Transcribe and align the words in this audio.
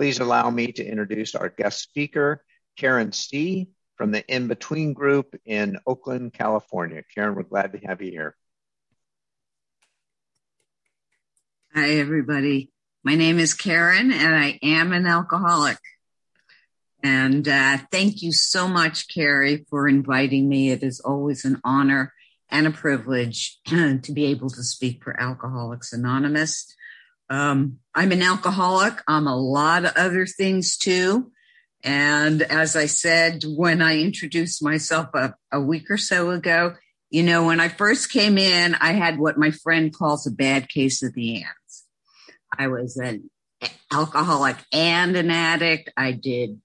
Please 0.00 0.18
allow 0.18 0.48
me 0.48 0.72
to 0.72 0.82
introduce 0.82 1.34
our 1.34 1.50
guest 1.50 1.82
speaker, 1.82 2.42
Karen 2.78 3.12
C 3.12 3.68
from 3.96 4.12
the 4.12 4.22
Inbetween 4.22 4.94
Group 4.94 5.38
in 5.44 5.76
Oakland, 5.86 6.32
California. 6.32 7.02
Karen, 7.14 7.34
we're 7.34 7.42
glad 7.42 7.72
to 7.72 7.78
have 7.86 8.00
you 8.00 8.10
here. 8.10 8.34
Hi, 11.74 11.90
everybody. 11.98 12.72
My 13.04 13.14
name 13.14 13.38
is 13.38 13.52
Karen, 13.52 14.10
and 14.10 14.34
I 14.34 14.58
am 14.62 14.94
an 14.94 15.04
alcoholic. 15.04 15.76
And 17.02 17.46
uh, 17.46 17.76
thank 17.92 18.22
you 18.22 18.32
so 18.32 18.68
much, 18.68 19.06
Carrie, 19.06 19.66
for 19.68 19.86
inviting 19.86 20.48
me. 20.48 20.70
It 20.70 20.82
is 20.82 21.00
always 21.00 21.44
an 21.44 21.60
honor 21.62 22.14
and 22.48 22.66
a 22.66 22.70
privilege 22.70 23.60
to 23.66 24.12
be 24.14 24.24
able 24.24 24.48
to 24.48 24.62
speak 24.62 25.04
for 25.04 25.20
Alcoholics 25.20 25.92
Anonymous. 25.92 26.74
Um, 27.28 27.80
I'm 27.94 28.12
an 28.12 28.22
alcoholic. 28.22 29.02
I'm 29.08 29.26
a 29.26 29.36
lot 29.36 29.84
of 29.84 29.92
other 29.96 30.26
things 30.26 30.76
too. 30.76 31.32
And 31.82 32.42
as 32.42 32.76
I 32.76 32.86
said 32.86 33.42
when 33.46 33.82
I 33.82 34.00
introduced 34.00 34.62
myself 34.62 35.08
a, 35.14 35.34
a 35.50 35.60
week 35.60 35.90
or 35.90 35.96
so 35.96 36.30
ago, 36.30 36.74
you 37.10 37.22
know, 37.22 37.46
when 37.46 37.58
I 37.58 37.68
first 37.68 38.12
came 38.12 38.38
in, 38.38 38.74
I 38.76 38.92
had 38.92 39.18
what 39.18 39.38
my 39.38 39.50
friend 39.50 39.92
calls 39.92 40.26
a 40.26 40.30
bad 40.30 40.68
case 40.68 41.02
of 41.02 41.14
the 41.14 41.36
ants. 41.42 41.86
I 42.56 42.68
was 42.68 42.96
an 42.96 43.30
alcoholic 43.92 44.56
and 44.72 45.16
an 45.16 45.30
addict. 45.30 45.90
I 45.96 46.12
did, 46.12 46.60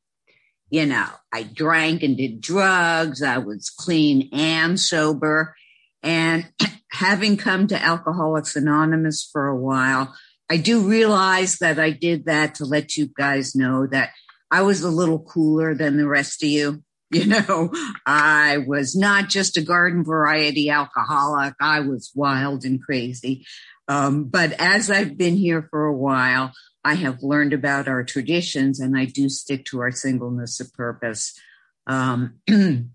you 0.69 0.85
know, 0.85 1.07
I 1.33 1.43
drank 1.43 2.03
and 2.03 2.15
did 2.15 2.41
drugs. 2.41 3.23
I 3.23 3.39
was 3.39 3.69
clean 3.69 4.29
and 4.33 4.79
sober. 4.79 5.55
And 6.03 6.47
having 6.91 7.37
come 7.37 7.67
to 7.67 7.81
Alcoholics 7.81 8.55
Anonymous 8.55 9.27
for 9.31 9.47
a 9.47 9.57
while, 9.57 10.13
I 10.49 10.57
do 10.57 10.87
realize 10.87 11.57
that 11.57 11.79
I 11.79 11.91
did 11.91 12.25
that 12.25 12.55
to 12.55 12.65
let 12.65 12.97
you 12.97 13.07
guys 13.07 13.55
know 13.55 13.87
that 13.87 14.11
I 14.51 14.61
was 14.61 14.81
a 14.81 14.89
little 14.89 15.19
cooler 15.19 15.73
than 15.73 15.97
the 15.97 16.07
rest 16.07 16.43
of 16.43 16.49
you. 16.49 16.83
You 17.11 17.27
know, 17.27 17.71
I 18.05 18.57
was 18.67 18.95
not 18.95 19.29
just 19.29 19.57
a 19.57 19.61
garden 19.61 20.03
variety 20.03 20.71
alcoholic. 20.71 21.53
I 21.61 21.81
was 21.81 22.11
wild 22.15 22.65
and 22.65 22.81
crazy. 22.81 23.45
Um, 23.87 24.25
but 24.25 24.53
as 24.53 24.89
I've 24.89 25.15
been 25.15 25.37
here 25.37 25.67
for 25.69 25.85
a 25.85 25.95
while, 25.95 26.51
I 26.83 26.95
have 26.95 27.21
learned 27.21 27.53
about 27.53 27.87
our 27.87 28.03
traditions 28.03 28.79
and 28.79 28.97
I 28.97 29.05
do 29.05 29.29
stick 29.29 29.65
to 29.65 29.79
our 29.81 29.91
singleness 29.91 30.59
of 30.59 30.73
purpose. 30.73 31.39
Um, 31.87 32.39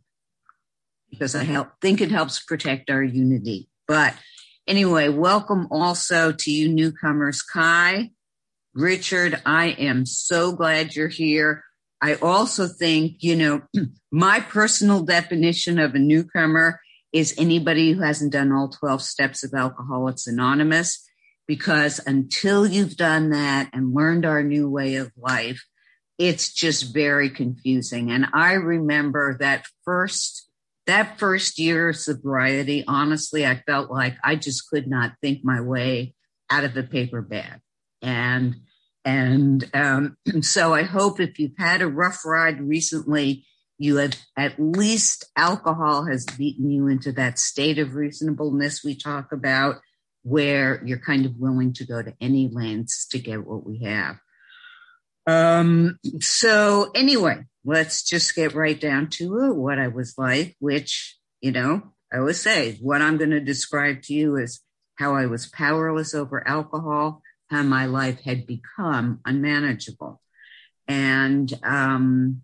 because 1.11 1.35
I 1.35 1.45
help, 1.45 1.69
think 1.81 2.01
it 2.01 2.11
helps 2.11 2.41
protect 2.43 2.91
our 2.91 3.03
unity. 3.03 3.69
But 3.87 4.15
anyway, 4.71 5.09
welcome 5.09 5.67
also 5.73 6.31
to 6.31 6.51
you 6.51 6.69
newcomers, 6.69 7.43
Kai, 7.43 8.11
Richard. 8.73 9.43
I 9.45 9.71
am 9.71 10.07
so 10.07 10.53
glad 10.53 10.95
you're 10.95 11.09
here. 11.09 11.65
I 12.01 12.15
also 12.15 12.69
think, 12.69 13.17
you 13.19 13.35
know, 13.35 13.63
my 14.13 14.39
personal 14.39 15.03
definition 15.03 15.81
of 15.81 15.97
a 15.97 15.99
newcomer 15.99 16.81
is 17.13 17.35
anybody 17.37 17.93
who 17.93 18.03
hasn't 18.03 18.33
done 18.33 18.53
all 18.53 18.69
12 18.69 19.03
steps 19.03 19.43
of 19.43 19.53
Alcoholics 19.53 20.29
Anonymous. 20.29 21.05
Because 21.49 21.99
until 22.07 22.65
you've 22.65 22.97
done 22.97 23.31
that 23.31 23.71
and 23.73 23.93
learned 23.93 24.25
our 24.25 24.45
new 24.45 24.71
way 24.71 24.95
of 24.95 25.11
life, 25.17 25.65
it's 26.17 26.53
just 26.53 26.95
very 26.95 27.29
confusing. 27.29 28.13
And 28.13 28.27
I 28.33 28.53
remember 28.53 29.37
that 29.41 29.67
first 29.85 30.49
that 30.87 31.19
first 31.19 31.59
year 31.59 31.91
of 31.91 31.97
sobriety, 31.97 32.85
honestly, 32.87 33.47
I 33.47 33.63
felt 33.67 33.91
like 33.91 34.17
I 34.25 34.37
just 34.37 34.69
could 34.69 34.89
not 34.89 35.13
think 35.21 35.41
my 35.45 35.61
way 35.61 36.15
out 36.51 36.65
of 36.65 36.77
a 36.77 36.83
paper 36.83 37.23
bag. 37.23 37.61
And 38.03 38.57
and 39.05 39.69
um, 39.73 40.17
so 40.43 40.75
I 40.75 40.83
hope 40.83 41.21
if 41.21 41.39
you've 41.39 41.59
had 41.59 41.83
a 41.83 41.89
rough 41.89 42.25
ride 42.25 42.61
recently, 42.61 43.47
you 43.79 43.97
have 43.97 44.17
at 44.37 44.61
least 44.61 45.25
alcohol 45.37 46.05
has 46.05 46.27
beaten 46.27 46.71
you 46.71 46.87
into 46.89 47.13
that 47.13 47.39
state 47.39 47.79
of 47.79 47.95
reasonableness 47.95 48.85
we 48.85 48.95
talk 48.95 49.33
about, 49.33 49.77
where 50.23 50.83
you're 50.85 50.99
kind 50.99 51.25
of 51.25 51.37
willing 51.39 51.73
to 51.73 51.87
go 51.87 52.03
to 52.03 52.15
any 52.21 52.51
lengths 52.53 53.07
to 53.09 53.19
get 53.19 53.47
what 53.47 53.67
we 53.67 53.83
have. 53.85 54.17
Um, 55.27 55.99
so 56.21 56.91
anyway, 56.95 57.45
let's 57.65 58.03
just 58.03 58.35
get 58.35 58.55
right 58.55 58.81
down 58.81 59.09
to 59.09 59.39
it, 59.45 59.57
what 59.57 59.79
I 59.79 59.89
was 59.89 60.15
like, 60.17 60.57
which, 60.61 61.19
you 61.41 61.53
know, 61.53 61.83
I 62.13 62.19
always 62.19 62.41
say 62.41 62.79
what 62.81 63.03
I'm 63.03 63.19
going 63.19 63.31
to 63.31 63.41
describe 63.41 64.03
to 64.03 64.15
you 64.15 64.37
is 64.37 64.61
how 64.97 65.15
I 65.15 65.27
was 65.27 65.49
powerless 65.49 66.15
over 66.15 66.47
alcohol, 66.47 67.23
how 67.49 67.63
my 67.63 67.87
life 67.87 68.21
had 68.21 68.47
become 68.47 69.21
unmanageable. 69.25 70.21
And, 70.89 71.53
um, 71.63 72.43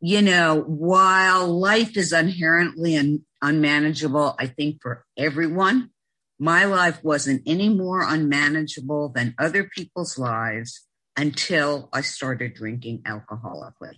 you 0.00 0.22
know, 0.22 0.62
while 0.66 1.48
life 1.48 1.96
is 1.96 2.12
inherently 2.12 2.96
un- 2.96 3.24
unmanageable, 3.42 4.36
I 4.38 4.46
think 4.46 4.80
for 4.82 5.04
everyone, 5.16 5.90
my 6.38 6.64
life 6.64 7.02
wasn't 7.02 7.42
any 7.46 7.68
more 7.68 8.02
unmanageable 8.06 9.08
than 9.08 9.34
other 9.38 9.64
people's 9.64 10.18
lives 10.18 10.86
until 11.16 11.88
I 11.92 12.02
started 12.02 12.54
drinking 12.54 13.02
alcoholically. 13.02 13.94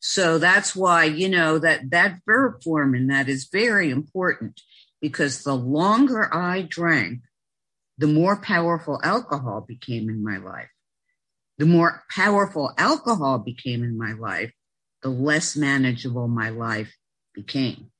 So 0.00 0.38
that's 0.38 0.76
why, 0.76 1.04
you 1.04 1.28
know, 1.28 1.58
that, 1.58 1.90
that 1.90 2.20
verb 2.24 2.62
form 2.62 2.94
and 2.94 3.10
that 3.10 3.28
is 3.28 3.48
very 3.52 3.90
important 3.90 4.60
because 5.00 5.42
the 5.42 5.54
longer 5.54 6.32
I 6.32 6.62
drank, 6.62 7.20
the 7.98 8.06
more 8.06 8.36
powerful 8.36 9.00
alcohol 9.02 9.64
became 9.66 10.08
in 10.08 10.22
my 10.22 10.38
life. 10.38 10.68
The 11.58 11.66
more 11.66 12.04
powerful 12.10 12.72
alcohol 12.78 13.38
became 13.38 13.82
in 13.82 13.98
my 13.98 14.12
life, 14.12 14.52
the 15.02 15.08
less 15.08 15.56
manageable 15.56 16.28
my 16.28 16.50
life 16.50 16.94
became. 17.34 17.90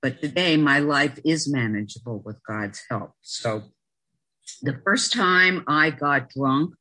But 0.00 0.20
today 0.20 0.56
my 0.56 0.78
life 0.78 1.18
is 1.24 1.52
manageable 1.52 2.22
with 2.24 2.36
God's 2.46 2.82
help. 2.88 3.12
So 3.20 3.62
the 4.62 4.80
first 4.84 5.12
time 5.12 5.64
I 5.66 5.90
got 5.90 6.30
drunk, 6.30 6.74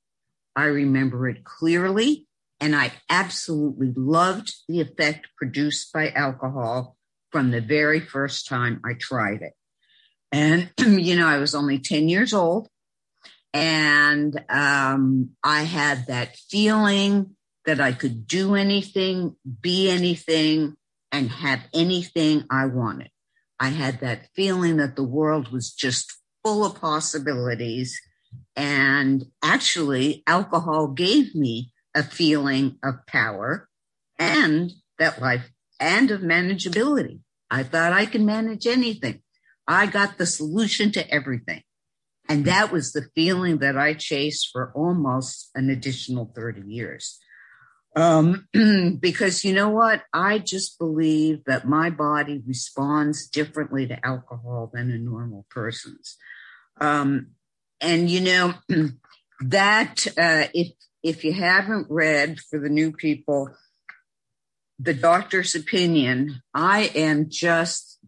I 0.55 0.65
remember 0.65 1.27
it 1.27 1.43
clearly 1.43 2.27
and 2.61 2.75
I 2.75 2.93
absolutely 3.09 3.91
loved 3.95 4.53
the 4.69 4.81
effect 4.81 5.27
produced 5.35 5.91
by 5.91 6.11
alcohol 6.11 6.95
from 7.31 7.49
the 7.49 7.59
very 7.59 7.99
first 7.99 8.47
time 8.47 8.79
I 8.85 8.93
tried 8.93 9.41
it. 9.41 9.53
And, 10.31 10.69
you 10.77 11.17
know, 11.17 11.27
I 11.27 11.39
was 11.39 11.55
only 11.55 11.79
10 11.79 12.07
years 12.07 12.33
old 12.33 12.69
and 13.53 14.39
um, 14.47 15.31
I 15.43 15.63
had 15.63 16.07
that 16.07 16.37
feeling 16.37 17.35
that 17.65 17.81
I 17.81 17.91
could 17.93 18.27
do 18.27 18.55
anything, 18.55 19.35
be 19.61 19.89
anything, 19.89 20.75
and 21.11 21.29
have 21.29 21.61
anything 21.73 22.45
I 22.49 22.67
wanted. 22.67 23.09
I 23.59 23.69
had 23.69 23.99
that 23.99 24.27
feeling 24.35 24.77
that 24.77 24.95
the 24.95 25.03
world 25.03 25.51
was 25.51 25.71
just 25.71 26.11
full 26.43 26.65
of 26.65 26.79
possibilities. 26.79 27.99
And 28.55 29.25
actually, 29.43 30.23
alcohol 30.25 30.87
gave 30.87 31.35
me 31.35 31.71
a 31.95 32.03
feeling 32.03 32.77
of 32.83 33.05
power 33.07 33.67
and 34.17 34.71
that 34.99 35.21
life 35.21 35.49
and 35.79 36.11
of 36.11 36.21
manageability. 36.21 37.19
I 37.49 37.63
thought 37.63 37.93
I 37.93 38.05
can 38.05 38.25
manage 38.25 38.67
anything. 38.67 39.21
I 39.67 39.87
got 39.87 40.17
the 40.17 40.25
solution 40.25 40.91
to 40.93 41.09
everything. 41.09 41.63
And 42.29 42.45
that 42.45 42.71
was 42.71 42.93
the 42.93 43.07
feeling 43.13 43.57
that 43.57 43.77
I 43.77 43.93
chased 43.93 44.49
for 44.53 44.71
almost 44.73 45.49
an 45.53 45.69
additional 45.69 46.31
30 46.33 46.61
years. 46.65 47.19
Um, 47.95 48.47
because 48.99 49.43
you 49.43 49.53
know 49.53 49.69
what? 49.69 50.03
I 50.13 50.39
just 50.39 50.79
believe 50.79 51.43
that 51.45 51.67
my 51.67 51.89
body 51.89 52.41
responds 52.47 53.27
differently 53.27 53.87
to 53.87 54.05
alcohol 54.05 54.71
than 54.73 54.91
a 54.91 54.97
normal 54.97 55.45
person's. 55.49 56.15
Um, 56.79 57.31
and 57.81 58.09
you 58.09 58.21
know, 58.21 58.53
that, 59.41 60.07
uh, 60.17 60.47
if 60.53 60.71
if 61.03 61.23
you 61.23 61.33
haven't 61.33 61.87
read 61.89 62.39
for 62.39 62.59
the 62.59 62.69
new 62.69 62.91
people, 62.91 63.49
the 64.79 64.93
doctor's 64.93 65.55
opinion, 65.55 66.41
I 66.53 66.91
am 66.95 67.29
just, 67.29 67.99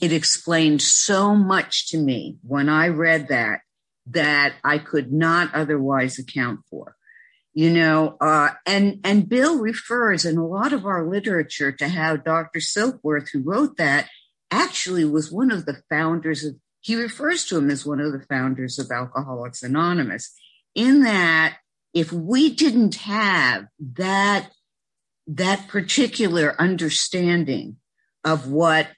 it 0.00 0.12
explained 0.12 0.82
so 0.82 1.34
much 1.34 1.88
to 1.90 1.98
me 1.98 2.38
when 2.42 2.68
I 2.68 2.88
read 2.88 3.28
that, 3.28 3.60
that 4.10 4.54
I 4.64 4.78
could 4.78 5.12
not 5.12 5.54
otherwise 5.54 6.18
account 6.18 6.60
for. 6.70 6.94
You 7.54 7.72
know, 7.72 8.16
uh, 8.20 8.50
and, 8.66 9.00
and 9.02 9.28
Bill 9.28 9.58
refers 9.58 10.24
in 10.24 10.36
a 10.36 10.46
lot 10.46 10.72
of 10.72 10.86
our 10.86 11.08
literature 11.08 11.72
to 11.72 11.88
how 11.88 12.16
Dr. 12.16 12.60
Silkworth, 12.60 13.30
who 13.32 13.42
wrote 13.42 13.76
that, 13.78 14.08
actually 14.50 15.04
was 15.04 15.32
one 15.32 15.50
of 15.50 15.66
the 15.66 15.82
founders 15.90 16.44
of, 16.44 16.54
he 16.80 16.94
refers 16.94 17.44
to 17.46 17.58
him 17.58 17.70
as 17.70 17.84
one 17.84 18.00
of 18.00 18.12
the 18.12 18.24
founders 18.28 18.78
of 18.78 18.90
Alcoholics 18.90 19.64
Anonymous, 19.64 20.32
in 20.74 21.02
that 21.02 21.58
if 21.94 22.12
we 22.12 22.54
didn't 22.54 22.96
have 22.96 23.66
that 23.94 24.50
that 25.26 25.68
particular 25.68 26.54
understanding 26.58 27.76
of 28.24 28.50
what 28.50 28.88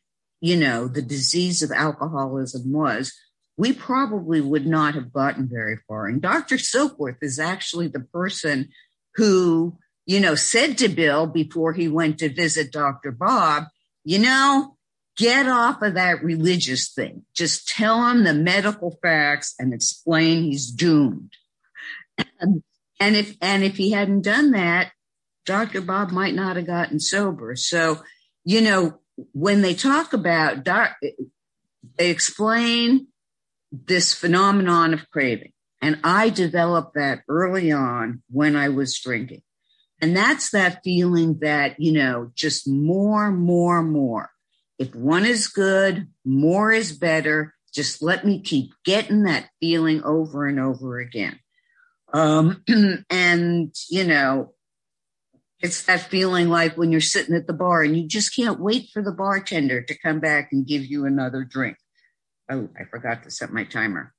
you 0.40 0.56
know 0.56 0.86
the 0.88 1.02
disease 1.02 1.62
of 1.62 1.70
alcoholism 1.72 2.72
was 2.72 3.12
we 3.56 3.72
probably 3.72 4.40
would 4.40 4.66
not 4.66 4.94
have 4.94 5.12
gotten 5.12 5.48
very 5.48 5.76
far 5.88 6.06
and 6.06 6.22
dr 6.22 6.54
silkworth 6.56 7.18
is 7.20 7.38
actually 7.38 7.88
the 7.88 8.00
person 8.00 8.68
who, 9.16 9.78
you 10.06 10.20
know, 10.20 10.34
said 10.34 10.78
to 10.78 10.88
Bill 10.88 11.26
before 11.26 11.72
he 11.72 11.88
went 11.88 12.18
to 12.18 12.32
visit 12.32 12.72
Dr. 12.72 13.12
Bob, 13.12 13.64
you 14.04 14.18
know, 14.18 14.76
get 15.16 15.46
off 15.46 15.82
of 15.82 15.94
that 15.94 16.22
religious 16.22 16.92
thing. 16.92 17.24
Just 17.34 17.68
tell 17.68 18.08
him 18.08 18.24
the 18.24 18.34
medical 18.34 18.98
facts 19.02 19.54
and 19.58 19.74
explain 19.74 20.44
he's 20.44 20.70
doomed. 20.70 21.32
And, 22.40 22.62
and 23.00 23.16
if 23.16 23.36
and 23.40 23.64
if 23.64 23.76
he 23.76 23.90
hadn't 23.90 24.22
done 24.22 24.52
that, 24.52 24.92
Dr. 25.46 25.80
Bob 25.80 26.10
might 26.10 26.34
not 26.34 26.56
have 26.56 26.66
gotten 26.66 27.00
sober. 27.00 27.56
So, 27.56 28.02
you 28.44 28.60
know, 28.60 29.00
when 29.32 29.62
they 29.62 29.74
talk 29.74 30.12
about 30.12 30.62
doc, 30.62 30.96
they 31.96 32.10
explain 32.10 33.08
this 33.72 34.12
phenomenon 34.12 34.94
of 34.94 35.10
craving. 35.10 35.52
And 35.82 35.98
I 36.04 36.28
developed 36.28 36.94
that 36.94 37.22
early 37.28 37.72
on 37.72 38.22
when 38.30 38.54
I 38.54 38.68
was 38.68 38.98
drinking. 38.98 39.42
And 40.02 40.16
that's 40.16 40.50
that 40.50 40.82
feeling 40.84 41.38
that, 41.40 41.80
you 41.80 41.92
know, 41.92 42.32
just 42.34 42.68
more, 42.68 43.30
more, 43.30 43.82
more. 43.82 44.30
If 44.78 44.94
one 44.94 45.24
is 45.24 45.48
good, 45.48 46.08
more 46.24 46.72
is 46.72 46.92
better. 46.92 47.54
Just 47.72 48.02
let 48.02 48.26
me 48.26 48.40
keep 48.40 48.72
getting 48.84 49.24
that 49.24 49.48
feeling 49.60 50.02
over 50.02 50.46
and 50.46 50.58
over 50.58 50.98
again. 50.98 51.38
Um, 52.12 52.62
and, 53.10 53.74
you 53.88 54.04
know, 54.04 54.54
it's 55.60 55.82
that 55.84 56.00
feeling 56.00 56.48
like 56.48 56.76
when 56.76 56.90
you're 56.90 57.00
sitting 57.00 57.34
at 57.34 57.46
the 57.46 57.52
bar 57.52 57.82
and 57.82 57.96
you 57.96 58.08
just 58.08 58.34
can't 58.34 58.60
wait 58.60 58.88
for 58.92 59.02
the 59.02 59.12
bartender 59.12 59.82
to 59.82 59.98
come 59.98 60.20
back 60.20 60.48
and 60.52 60.66
give 60.66 60.86
you 60.86 61.04
another 61.04 61.44
drink. 61.44 61.76
Oh, 62.50 62.68
I 62.78 62.84
forgot 62.84 63.22
to 63.24 63.30
set 63.30 63.52
my 63.52 63.64
timer. 63.64 64.14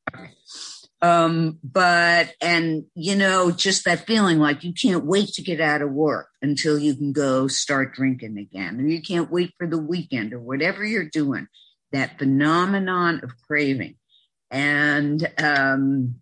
Um, 1.01 1.57
but, 1.63 2.33
and, 2.41 2.85
you 2.93 3.15
know, 3.15 3.49
just 3.49 3.85
that 3.85 4.05
feeling 4.05 4.37
like 4.37 4.63
you 4.63 4.71
can't 4.71 5.03
wait 5.03 5.29
to 5.29 5.41
get 5.41 5.59
out 5.59 5.81
of 5.81 5.91
work 5.91 6.27
until 6.43 6.77
you 6.77 6.95
can 6.95 7.11
go 7.11 7.47
start 7.47 7.95
drinking 7.95 8.37
again. 8.37 8.79
And 8.79 8.91
you 8.91 9.01
can't 9.01 9.31
wait 9.31 9.53
for 9.57 9.65
the 9.65 9.79
weekend 9.79 10.31
or 10.31 10.39
whatever 10.39 10.85
you're 10.85 11.09
doing, 11.09 11.47
that 11.91 12.19
phenomenon 12.19 13.21
of 13.23 13.31
craving. 13.47 13.95
And, 14.51 15.27
um, 15.39 16.20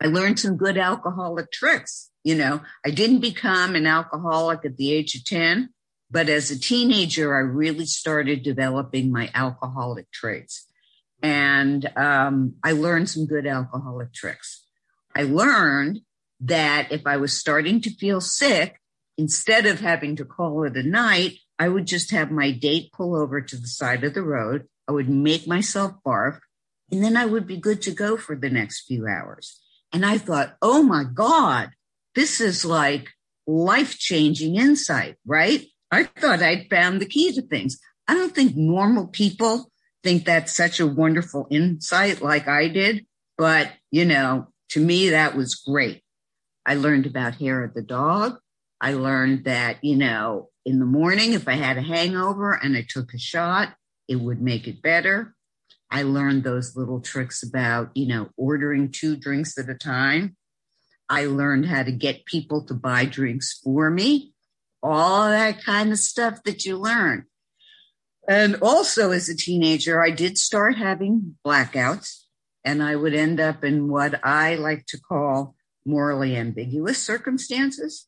I 0.00 0.06
learned 0.06 0.38
some 0.38 0.56
good 0.56 0.78
alcoholic 0.78 1.50
tricks. 1.50 2.10
You 2.24 2.36
know, 2.36 2.60
I 2.84 2.90
didn't 2.90 3.20
become 3.20 3.74
an 3.74 3.86
alcoholic 3.86 4.64
at 4.64 4.76
the 4.76 4.92
age 4.92 5.14
of 5.14 5.24
10, 5.24 5.70
but 6.10 6.28
as 6.28 6.50
a 6.50 6.58
teenager, 6.58 7.34
I 7.34 7.40
really 7.40 7.86
started 7.86 8.42
developing 8.42 9.10
my 9.10 9.30
alcoholic 9.34 10.10
traits. 10.12 10.66
And 11.22 11.90
um, 11.96 12.54
I 12.62 12.72
learned 12.72 13.08
some 13.08 13.26
good 13.26 13.46
alcoholic 13.46 14.12
tricks. 14.12 14.64
I 15.16 15.24
learned 15.24 16.00
that 16.40 16.92
if 16.92 17.06
I 17.06 17.16
was 17.16 17.38
starting 17.38 17.80
to 17.82 17.90
feel 17.90 18.20
sick, 18.20 18.80
instead 19.16 19.66
of 19.66 19.80
having 19.80 20.16
to 20.16 20.24
call 20.24 20.62
it 20.62 20.76
a 20.76 20.82
night, 20.82 21.38
I 21.58 21.68
would 21.68 21.86
just 21.86 22.12
have 22.12 22.30
my 22.30 22.52
date 22.52 22.92
pull 22.92 23.16
over 23.16 23.40
to 23.40 23.56
the 23.56 23.66
side 23.66 24.04
of 24.04 24.14
the 24.14 24.22
road. 24.22 24.68
I 24.86 24.92
would 24.92 25.08
make 25.08 25.46
myself 25.46 25.94
barf, 26.06 26.38
and 26.90 27.02
then 27.02 27.16
I 27.16 27.26
would 27.26 27.46
be 27.46 27.56
good 27.56 27.82
to 27.82 27.90
go 27.90 28.16
for 28.16 28.36
the 28.36 28.48
next 28.48 28.86
few 28.86 29.06
hours. 29.06 29.60
And 29.92 30.04
I 30.04 30.18
thought, 30.18 30.56
oh 30.60 30.82
my 30.82 31.04
God, 31.04 31.70
this 32.14 32.40
is 32.40 32.64
like 32.64 33.08
life 33.46 33.98
changing 33.98 34.56
insight, 34.56 35.16
right? 35.26 35.64
I 35.90 36.04
thought 36.04 36.42
I'd 36.42 36.68
found 36.68 37.00
the 37.00 37.06
key 37.06 37.32
to 37.32 37.42
things. 37.42 37.78
I 38.06 38.14
don't 38.14 38.34
think 38.34 38.56
normal 38.56 39.06
people 39.06 39.70
think 40.02 40.24
that's 40.24 40.54
such 40.54 40.80
a 40.80 40.86
wonderful 40.86 41.46
insight 41.50 42.20
like 42.20 42.48
I 42.48 42.68
did, 42.68 43.06
but 43.36 43.70
you 43.90 44.04
know, 44.04 44.48
to 44.70 44.80
me, 44.80 45.10
that 45.10 45.34
was 45.34 45.54
great. 45.54 46.02
I 46.66 46.74
learned 46.74 47.06
about 47.06 47.36
hair 47.36 47.64
of 47.64 47.74
the 47.74 47.82
dog. 47.82 48.38
I 48.80 48.92
learned 48.92 49.44
that, 49.44 49.82
you 49.82 49.96
know, 49.96 50.50
in 50.64 50.78
the 50.78 50.84
morning, 50.84 51.32
if 51.32 51.48
I 51.48 51.54
had 51.54 51.78
a 51.78 51.82
hangover 51.82 52.52
and 52.52 52.76
I 52.76 52.84
took 52.86 53.14
a 53.14 53.18
shot, 53.18 53.74
it 54.06 54.16
would 54.16 54.42
make 54.42 54.68
it 54.68 54.82
better. 54.82 55.34
I 55.90 56.02
learned 56.02 56.44
those 56.44 56.76
little 56.76 57.00
tricks 57.00 57.42
about, 57.42 57.90
you 57.94 58.06
know, 58.06 58.28
ordering 58.36 58.90
two 58.90 59.16
drinks 59.16 59.56
at 59.58 59.70
a 59.70 59.74
time. 59.74 60.36
I 61.08 61.24
learned 61.24 61.66
how 61.66 61.82
to 61.82 61.92
get 61.92 62.26
people 62.26 62.64
to 62.66 62.74
buy 62.74 63.06
drinks 63.06 63.60
for 63.64 63.90
me, 63.90 64.34
all 64.82 65.28
that 65.28 65.64
kind 65.64 65.90
of 65.90 65.98
stuff 65.98 66.42
that 66.44 66.64
you 66.66 66.76
learn. 66.76 67.24
And 68.28 68.56
also, 68.60 69.10
as 69.10 69.30
a 69.30 69.36
teenager, 69.36 70.02
I 70.02 70.10
did 70.10 70.36
start 70.36 70.76
having 70.76 71.36
blackouts, 71.46 72.24
and 72.62 72.82
I 72.82 72.94
would 72.94 73.14
end 73.14 73.40
up 73.40 73.64
in 73.64 73.88
what 73.88 74.20
I 74.22 74.56
like 74.56 74.84
to 74.88 75.00
call 75.00 75.54
morally 75.86 76.36
ambiguous 76.36 77.02
circumstances. 77.02 78.06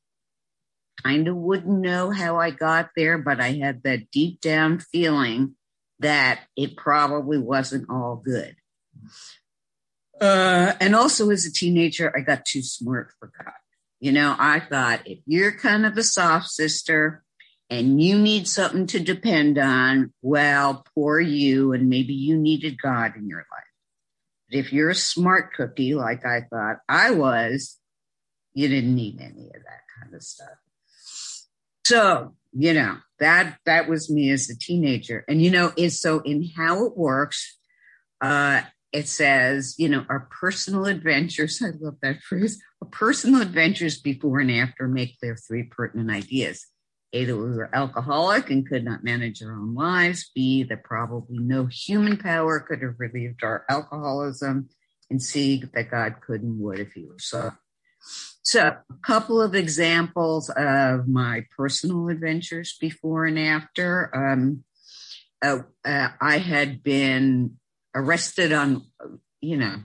Kind 1.03 1.26
of 1.29 1.37
wouldn't 1.37 1.81
know 1.81 2.11
how 2.11 2.37
I 2.38 2.50
got 2.50 2.91
there, 2.94 3.17
but 3.17 3.41
I 3.41 3.53
had 3.53 3.83
that 3.85 4.11
deep 4.11 4.43
down 4.43 4.81
feeling 4.81 5.56
that 6.00 6.41
it 6.56 6.76
probably 6.76 7.38
wasn't 7.38 7.88
all 7.88 8.17
good. 8.17 8.56
Uh, 10.20 10.75
and 10.81 10.94
also, 10.94 11.31
as 11.31 11.47
a 11.47 11.52
teenager, 11.52 12.12
I 12.14 12.20
got 12.20 12.44
too 12.44 12.62
smart 12.62 13.12
for 13.19 13.32
God. 13.43 13.55
You 14.00 14.12
know, 14.12 14.35
I 14.38 14.61
thought 14.61 15.06
if 15.06 15.20
you're 15.26 15.52
kind 15.52 15.87
of 15.87 15.97
a 15.97 16.02
soft 16.02 16.49
sister, 16.49 17.23
and 17.70 18.02
you 18.02 18.19
need 18.19 18.49
something 18.49 18.88
to 18.88 18.99
depend 18.99 19.56
on, 19.56 20.12
well, 20.23 20.85
poor 20.94 21.20
you, 21.20 21.73
and 21.73 21.88
maybe 21.88 22.12
you 22.12 22.37
needed 22.37 22.82
God 22.82 23.14
in 23.17 23.29
your 23.29 23.38
life. 23.38 23.64
But 24.50 24.58
if 24.58 24.73
you're 24.73 24.91
a 24.91 24.94
smart 24.94 25.55
cookie, 25.55 25.94
like 25.94 26.26
I 26.26 26.41
thought 26.50 26.79
I 26.88 27.12
was, 27.12 27.79
you 28.55 28.67
didn't 28.67 28.97
need 28.97 29.20
any 29.20 29.47
of 29.47 29.62
that 29.62 29.82
kind 30.02 30.14
of 30.14 30.23
stuff. 30.23 30.49
So, 31.87 32.35
you 32.52 32.75
know, 32.75 32.97
that 33.19 33.58
that 33.67 33.88
was 33.88 34.11
me 34.11 34.31
as 34.31 34.50
a 34.50 34.58
teenager. 34.58 35.25
And 35.29 35.43
you 35.43 35.50
know, 35.50 35.73
is 35.76 36.00
so 36.00 36.20
in 36.20 36.50
how 36.56 36.85
it 36.87 36.97
works, 36.97 37.58
uh, 38.20 38.62
it 38.93 39.06
says, 39.06 39.76
you 39.79 39.88
know, 39.88 40.05
our 40.08 40.29
personal 40.41 40.87
adventures, 40.87 41.62
I 41.62 41.70
love 41.81 41.97
that 42.02 42.23
phrase, 42.23 42.61
our 42.82 42.88
personal 42.88 43.41
adventures 43.41 44.00
before 44.00 44.41
and 44.41 44.50
after 44.50 44.88
make 44.88 45.19
clear 45.20 45.37
three 45.37 45.64
pertinent 45.64 46.11
ideas 46.11 46.67
a, 47.12 47.25
that 47.25 47.37
we 47.37 47.43
were 47.43 47.75
alcoholic 47.75 48.50
and 48.50 48.69
could 48.69 48.85
not 48.85 49.02
manage 49.02 49.43
our 49.43 49.52
own 49.52 49.75
lives. 49.75 50.31
B, 50.35 50.62
that 50.64 50.85
probably 50.85 51.38
no 51.38 51.67
human 51.67 52.17
power 52.17 52.61
could 52.61 52.82
have 52.82 52.94
relieved 52.99 53.43
our 53.43 53.64
alcoholism. 53.69 54.69
And 55.11 55.20
C, 55.20 55.62
that 55.75 55.91
God 55.91 56.17
could 56.20 56.43
and 56.43 56.61
would 56.61 56.79
if 56.79 56.93
he 56.93 57.05
were 57.05 57.19
so. 57.19 57.52
So, 58.43 58.69
a 58.69 58.83
couple 59.05 59.41
of 59.41 59.55
examples 59.55 60.51
of 60.51 61.09
my 61.09 61.45
personal 61.57 62.09
adventures 62.09 62.76
before 62.81 63.26
and 63.26 63.38
after. 63.38 64.11
Um, 64.14 64.64
uh, 65.43 65.59
uh, 65.85 66.09
I 66.21 66.38
had 66.38 66.83
been 66.83 67.59
arrested 67.95 68.53
on, 68.53 68.87
you 69.41 69.57
know, 69.57 69.76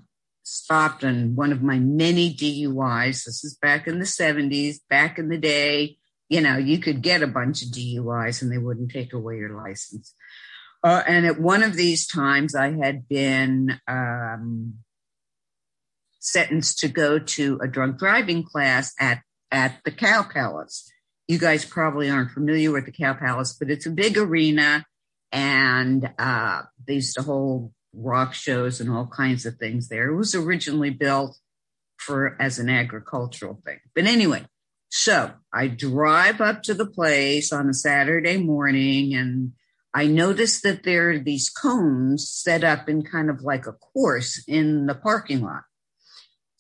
stopped 0.44 1.04
on 1.04 1.36
one 1.36 1.52
of 1.52 1.64
my 1.64 1.80
many 1.80 2.34
DUIs. 2.34 3.26
This 3.26 3.44
is 3.44 3.58
back 3.62 3.88
in 3.88 4.00
the 4.00 4.06
70s, 4.06 4.78
back 4.90 5.18
in 5.18 5.30
the 5.30 5.38
day 5.38 5.98
you 6.30 6.42
know, 6.42 6.58
you 6.58 6.80
could 6.80 7.02
get 7.02 7.24
a 7.24 7.28
bunch 7.28 7.62
of 7.62 7.70
DUIs 7.70 8.42
and 8.42 8.52
they 8.52 8.58
wouldn't 8.58 8.92
take 8.92 9.14
away 9.14 9.38
your 9.38 9.56
license. 9.56 10.14
Uh, 10.84 11.04
and 11.08 11.26
at 11.26 11.40
one 11.40 11.64
of 11.64 11.76
these 11.76 12.08
times, 12.08 12.56
I 12.56 12.72
had 12.72 13.08
been 13.08 13.80
um, 13.88 14.76
sentenced 16.26 16.80
to 16.80 16.88
go 16.88 17.20
to 17.20 17.60
a 17.62 17.68
drunk 17.68 17.98
driving 17.98 18.44
class 18.44 18.94
at 19.00 19.22
at 19.52 19.80
the 19.86 19.92
Cow 19.92 20.24
Palace. 20.24 20.92
You 21.28 21.38
guys 21.38 21.66
probably 21.66 22.10
aren't 22.10 22.32
familiar 22.32 22.72
with 22.72 22.86
the 22.86 22.92
Cow 22.92 23.14
Palace, 23.14 23.56
but 23.58 23.70
it's 23.70 23.86
a 23.86 23.92
big 23.92 24.18
arena, 24.18 24.86
and 25.32 26.12
uh, 26.20 26.64
they 26.86 26.96
used 26.96 27.16
to 27.16 27.24
hold 27.24 27.72
rock 27.94 28.34
shows 28.34 28.82
and 28.82 28.92
all 28.92 29.08
kinds 29.08 29.46
of 29.46 29.56
things 29.56 29.88
there. 29.88 30.10
It 30.10 30.16
was 30.16 30.36
originally 30.36 30.90
built 30.90 31.38
for 31.98 32.36
as 32.42 32.60
an 32.60 32.70
agricultural 32.70 33.62
thing, 33.66 33.80
but 33.94 34.06
anyway, 34.06 34.46
so 34.90 35.32
I 35.54 35.68
drive 35.68 36.42
up 36.42 36.64
to 36.64 36.74
the 36.74 36.86
place 36.86 37.54
on 37.54 37.70
a 37.70 37.74
Saturday 37.74 38.38
morning 38.38 39.14
and 39.14 39.54
I 39.94 40.08
notice 40.08 40.60
that 40.62 40.84
there 40.84 41.12
are 41.12 41.20
these 41.20 41.50
cones 41.50 42.30
set 42.30 42.66
up 42.66 42.90
in 42.90 43.04
kind 43.04 43.30
of 43.30 43.44
like 43.44 43.66
a 43.66 43.72
course 43.72 44.44
in 44.46 44.88
the 44.88 44.96
parking 44.96 45.42
lot. 45.42 45.64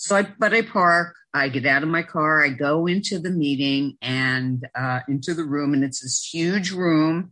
So 0.05 0.17
I, 0.17 0.27
but 0.37 0.53
I 0.53 0.61
park, 0.61 1.15
I 1.33 1.49
get 1.49 1.65
out 1.65 1.81
of 1.81 1.89
my 1.89 2.03
car, 2.03 2.45
I 2.45 2.49
go 2.49 2.85
into 2.85 3.17
the 3.17 3.31
meeting 3.31 3.97
and 4.03 4.63
uh, 4.75 4.99
into 5.07 5.33
the 5.33 5.43
room, 5.43 5.73
and 5.73 5.83
it's 5.83 6.01
this 6.01 6.29
huge 6.31 6.69
room. 6.69 7.31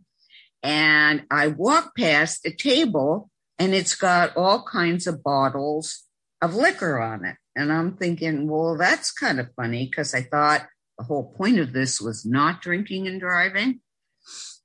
And 0.60 1.22
I 1.30 1.46
walk 1.46 1.94
past 1.96 2.44
a 2.44 2.50
table, 2.50 3.30
and 3.60 3.72
it's 3.72 3.94
got 3.94 4.36
all 4.36 4.64
kinds 4.64 5.06
of 5.06 5.22
bottles 5.22 6.02
of 6.42 6.56
liquor 6.56 7.00
on 7.00 7.24
it. 7.24 7.36
And 7.54 7.72
I'm 7.72 7.96
thinking, 7.96 8.48
well, 8.48 8.76
that's 8.76 9.12
kind 9.12 9.38
of 9.38 9.54
funny 9.54 9.86
because 9.86 10.12
I 10.12 10.22
thought 10.22 10.66
the 10.98 11.04
whole 11.04 11.32
point 11.38 11.60
of 11.60 11.72
this 11.72 12.00
was 12.00 12.26
not 12.26 12.60
drinking 12.60 13.06
and 13.06 13.20
driving. 13.20 13.82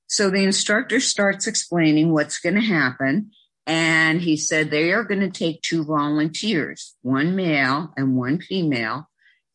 So 0.07 0.31
the 0.31 0.43
instructor 0.43 0.99
starts 0.99 1.45
explaining 1.45 2.11
what's 2.11 2.39
going 2.39 2.55
to 2.55 2.61
happen. 2.61 3.29
And 3.69 4.19
he 4.19 4.35
said 4.35 4.71
they 4.71 4.91
are 4.93 5.03
going 5.03 5.19
to 5.19 5.29
take 5.29 5.61
two 5.61 5.85
volunteers, 5.85 6.95
one 7.03 7.35
male 7.35 7.93
and 7.95 8.17
one 8.17 8.41
female. 8.41 9.07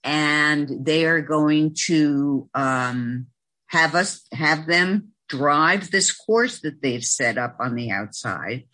and 0.05 0.85
they 0.85 1.05
are 1.07 1.21
going 1.23 1.75
to 1.87 2.49
um, 2.55 3.27
have 3.69 3.95
us 3.95 4.23
have 4.33 4.67
them 4.67 5.09
drive 5.29 5.91
this 5.91 6.13
course 6.13 6.61
that 6.61 6.83
they've 6.83 7.05
set 7.05 7.39
up 7.39 7.57
on 7.59 7.75
the 7.75 7.91
outside. 7.91 8.65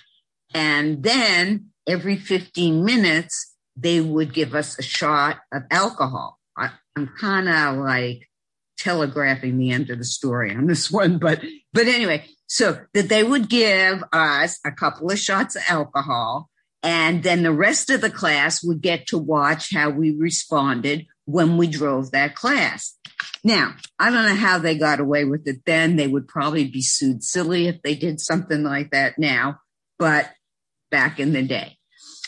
And 0.52 1.02
then 1.02 1.70
every 1.86 2.16
15 2.16 2.84
minutes, 2.84 3.54
they 3.76 4.00
would 4.00 4.34
give 4.34 4.54
us 4.54 4.78
a 4.78 4.82
shot 4.82 5.38
of 5.52 5.62
alcohol. 5.70 6.38
I, 6.56 6.70
I'm 6.96 7.08
kind 7.18 7.48
of 7.48 7.78
like 7.78 8.28
telegraphing 8.76 9.56
the 9.56 9.70
end 9.70 9.90
of 9.90 9.98
the 9.98 10.04
story 10.04 10.54
on 10.54 10.66
this 10.66 10.90
one, 10.90 11.18
but, 11.18 11.40
but 11.72 11.86
anyway, 11.86 12.26
so 12.52 12.80
that 12.94 13.08
they 13.08 13.22
would 13.22 13.48
give 13.48 14.02
us 14.12 14.58
a 14.66 14.72
couple 14.72 15.08
of 15.08 15.16
shots 15.20 15.54
of 15.54 15.62
alcohol 15.68 16.50
and 16.82 17.22
then 17.22 17.44
the 17.44 17.52
rest 17.52 17.90
of 17.90 18.00
the 18.00 18.10
class 18.10 18.64
would 18.64 18.82
get 18.82 19.06
to 19.06 19.18
watch 19.18 19.72
how 19.72 19.88
we 19.88 20.10
responded 20.10 21.06
when 21.26 21.56
we 21.56 21.68
drove 21.68 22.10
that 22.10 22.34
class. 22.34 22.96
Now, 23.44 23.76
I 24.00 24.10
don't 24.10 24.24
know 24.24 24.34
how 24.34 24.58
they 24.58 24.76
got 24.76 24.98
away 24.98 25.24
with 25.24 25.46
it 25.46 25.60
then. 25.64 25.94
They 25.94 26.08
would 26.08 26.26
probably 26.26 26.64
be 26.66 26.82
sued 26.82 27.22
silly 27.22 27.68
if 27.68 27.82
they 27.82 27.94
did 27.94 28.18
something 28.18 28.64
like 28.64 28.90
that 28.90 29.16
now, 29.16 29.60
but 29.96 30.28
back 30.90 31.20
in 31.20 31.32
the 31.32 31.42
day. 31.42 31.76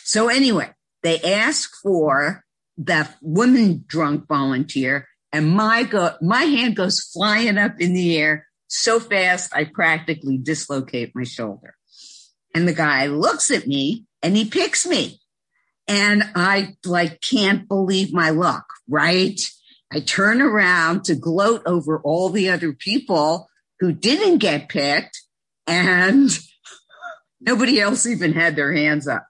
So 0.05 0.29
anyway, 0.29 0.69
they 1.01 1.19
asked 1.19 1.75
for 1.83 2.45
the 2.77 3.09
woman 3.21 3.83
drunk 3.87 4.29
volunteer 4.29 5.09
and 5.33 5.49
my 5.49 5.83
go, 5.83 6.11
my 6.21 6.43
hand 6.43 6.77
goes 6.77 7.01
flying 7.01 7.57
up 7.57 7.81
in 7.81 7.93
the 7.93 8.17
air 8.17 8.47
so 8.73 8.99
fast 8.99 9.55
I 9.55 9.65
practically 9.65 10.39
dislocate 10.39 11.11
my 11.13 11.25
shoulder. 11.25 11.75
And 12.55 12.67
the 12.67 12.73
guy 12.73 13.05
looks 13.05 13.51
at 13.51 13.67
me 13.67 14.05
and 14.23 14.35
he 14.35 14.45
picks 14.45 14.87
me. 14.87 15.19
And 15.87 16.23
I 16.35 16.75
like 16.83 17.21
can't 17.21 17.67
believe 17.67 18.13
my 18.13 18.31
luck, 18.31 18.65
right? 18.89 19.39
I 19.91 19.99
turn 19.99 20.41
around 20.41 21.05
to 21.05 21.15
gloat 21.15 21.61
over 21.67 22.01
all 22.01 22.29
the 22.29 22.49
other 22.49 22.73
people 22.73 23.47
who 23.79 23.91
didn't 23.91 24.39
get 24.39 24.69
picked 24.69 25.21
and 25.67 26.29
nobody 27.41 27.79
else 27.79 28.07
even 28.07 28.33
had 28.33 28.55
their 28.55 28.73
hands 28.73 29.07
up. 29.07 29.27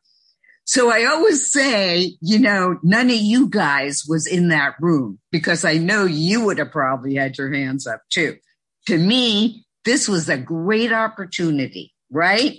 So 0.63 0.89
I 0.89 1.03
always 1.05 1.51
say, 1.51 2.15
you 2.21 2.39
know, 2.39 2.77
none 2.81 3.09
of 3.09 3.15
you 3.17 3.49
guys 3.49 4.03
was 4.07 4.25
in 4.25 4.47
that 4.49 4.75
room 4.79 5.19
because 5.31 5.65
I 5.65 5.73
know 5.79 6.05
you 6.05 6.45
would 6.45 6.59
have 6.59 6.71
probably 6.71 7.15
had 7.15 7.37
your 7.37 7.51
hands 7.51 7.85
up 7.85 8.01
too. 8.09 8.37
To 8.87 8.97
me, 8.97 9.65
this 9.85 10.07
was 10.07 10.29
a 10.29 10.37
great 10.37 10.91
opportunity, 10.91 11.93
right? 12.11 12.57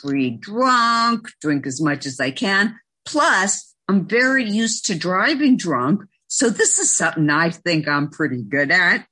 Free 0.00 0.30
drunk, 0.30 1.28
drink 1.40 1.66
as 1.66 1.80
much 1.80 2.06
as 2.06 2.20
I 2.20 2.30
can. 2.30 2.78
Plus, 3.04 3.74
I'm 3.88 4.06
very 4.06 4.48
used 4.48 4.86
to 4.86 4.94
driving 4.94 5.56
drunk. 5.56 6.02
So 6.28 6.48
this 6.48 6.78
is 6.78 6.96
something 6.96 7.28
I 7.28 7.50
think 7.50 7.88
I'm 7.88 8.10
pretty 8.10 8.42
good 8.42 8.70
at. 8.70 9.06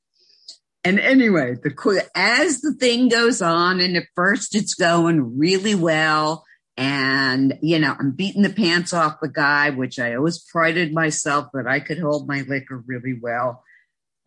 And 0.85 1.01
anyway, 1.01 1.57
the 1.63 2.09
as 2.15 2.61
the 2.61 2.73
thing 2.75 3.09
goes 3.09 3.43
on, 3.43 3.81
and 3.81 3.97
at 3.97 4.05
first 4.15 4.55
it's 4.55 4.75
going 4.75 5.37
really 5.37 5.75
well, 5.75 6.45
and, 6.77 7.59
you 7.61 7.81
know, 7.81 7.97
I'm 7.99 8.13
beating 8.13 8.43
the 8.43 8.51
pants 8.51 8.93
off 8.93 9.21
the 9.21 9.29
guy, 9.29 9.71
which 9.71 9.99
I 9.99 10.15
always 10.15 10.39
prided 10.39 10.95
myself 10.95 11.49
that 11.53 11.67
I 11.67 11.81
could 11.81 11.99
hold 11.99 12.29
my 12.29 12.43
liquor 12.43 12.83
really 12.87 13.19
well. 13.21 13.65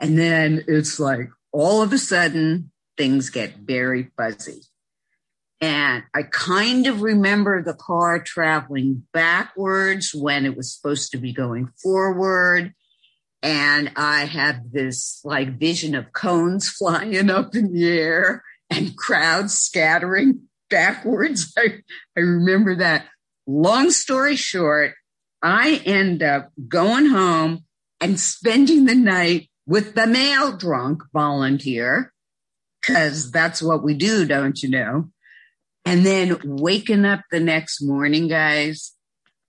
And 0.01 0.19
then 0.19 0.65
it's 0.67 0.99
like 0.99 1.29
all 1.51 1.81
of 1.81 1.93
a 1.93 1.97
sudden 1.97 2.71
things 2.97 3.29
get 3.29 3.55
very 3.57 4.11
fuzzy. 4.17 4.61
And 5.59 6.03
I 6.15 6.23
kind 6.23 6.87
of 6.87 7.03
remember 7.03 7.61
the 7.61 7.75
car 7.75 8.19
traveling 8.19 9.03
backwards 9.13 10.13
when 10.13 10.45
it 10.45 10.57
was 10.57 10.73
supposed 10.73 11.11
to 11.11 11.17
be 11.17 11.33
going 11.33 11.69
forward. 11.81 12.73
And 13.43 13.91
I 13.95 14.25
had 14.25 14.71
this 14.71 15.21
like 15.23 15.59
vision 15.59 15.93
of 15.93 16.13
cones 16.13 16.67
flying 16.77 17.29
up 17.29 17.55
in 17.55 17.73
the 17.73 17.87
air 17.87 18.43
and 18.71 18.97
crowds 18.97 19.53
scattering 19.53 20.47
backwards. 20.69 21.53
I, 21.57 21.81
I 22.17 22.21
remember 22.21 22.77
that. 22.77 23.05
Long 23.45 23.91
story 23.91 24.35
short, 24.35 24.93
I 25.43 25.81
end 25.85 26.23
up 26.23 26.51
going 26.67 27.07
home 27.07 27.65
and 27.99 28.19
spending 28.19 28.85
the 28.85 28.95
night 28.95 29.50
with 29.71 29.95
the 29.95 30.05
male 30.05 30.51
drunk 30.51 31.01
volunteer, 31.13 32.11
because 32.81 33.31
that's 33.31 33.61
what 33.61 33.81
we 33.81 33.93
do, 33.93 34.25
don't 34.25 34.61
you 34.61 34.67
know? 34.67 35.05
And 35.85 36.05
then 36.05 36.41
waking 36.43 37.05
up 37.05 37.21
the 37.31 37.39
next 37.39 37.81
morning, 37.81 38.27
guys, 38.27 38.93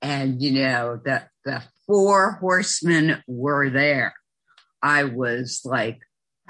and 0.01 0.41
you 0.41 0.53
know, 0.53 1.01
the, 1.05 1.25
the 1.45 1.65
four 1.89 2.39
horsemen 2.41 3.21
were 3.27 3.69
there. 3.69 4.15
I 4.81 5.03
was 5.03 5.63
like, 5.65 5.99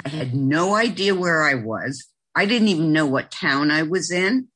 I 0.05 0.11
had 0.11 0.35
no 0.35 0.75
idea 0.75 1.14
where 1.14 1.43
I 1.43 1.55
was. 1.55 2.09
I 2.35 2.45
didn't 2.45 2.69
even 2.69 2.93
know 2.93 3.07
what 3.07 3.31
town 3.31 3.71
I 3.71 3.85
was 3.85 4.11
in. 4.11 4.49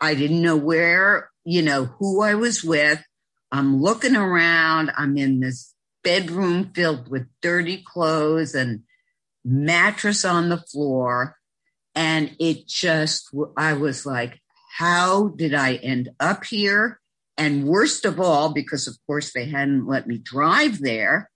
I 0.00 0.14
didn't 0.14 0.40
know 0.40 0.56
where, 0.56 1.28
you 1.44 1.60
know, 1.60 1.84
who 1.84 2.22
I 2.22 2.36
was 2.36 2.64
with. 2.64 3.04
I'm 3.50 3.82
looking 3.82 4.16
around. 4.16 4.92
I'm 4.96 5.18
in 5.18 5.40
this 5.40 5.71
bedroom 6.02 6.72
filled 6.74 7.08
with 7.08 7.26
dirty 7.40 7.82
clothes 7.84 8.54
and 8.54 8.82
mattress 9.44 10.24
on 10.24 10.48
the 10.48 10.58
floor. 10.58 11.36
And 11.94 12.34
it 12.38 12.66
just, 12.66 13.28
I 13.56 13.74
was 13.74 14.06
like, 14.06 14.40
how 14.78 15.28
did 15.28 15.54
I 15.54 15.74
end 15.74 16.10
up 16.18 16.44
here? 16.44 17.00
And 17.36 17.66
worst 17.66 18.04
of 18.04 18.20
all, 18.20 18.52
because 18.52 18.86
of 18.86 18.96
course 19.06 19.32
they 19.32 19.46
hadn't 19.46 19.86
let 19.86 20.06
me 20.06 20.18
drive 20.18 20.80
there, 20.80 21.30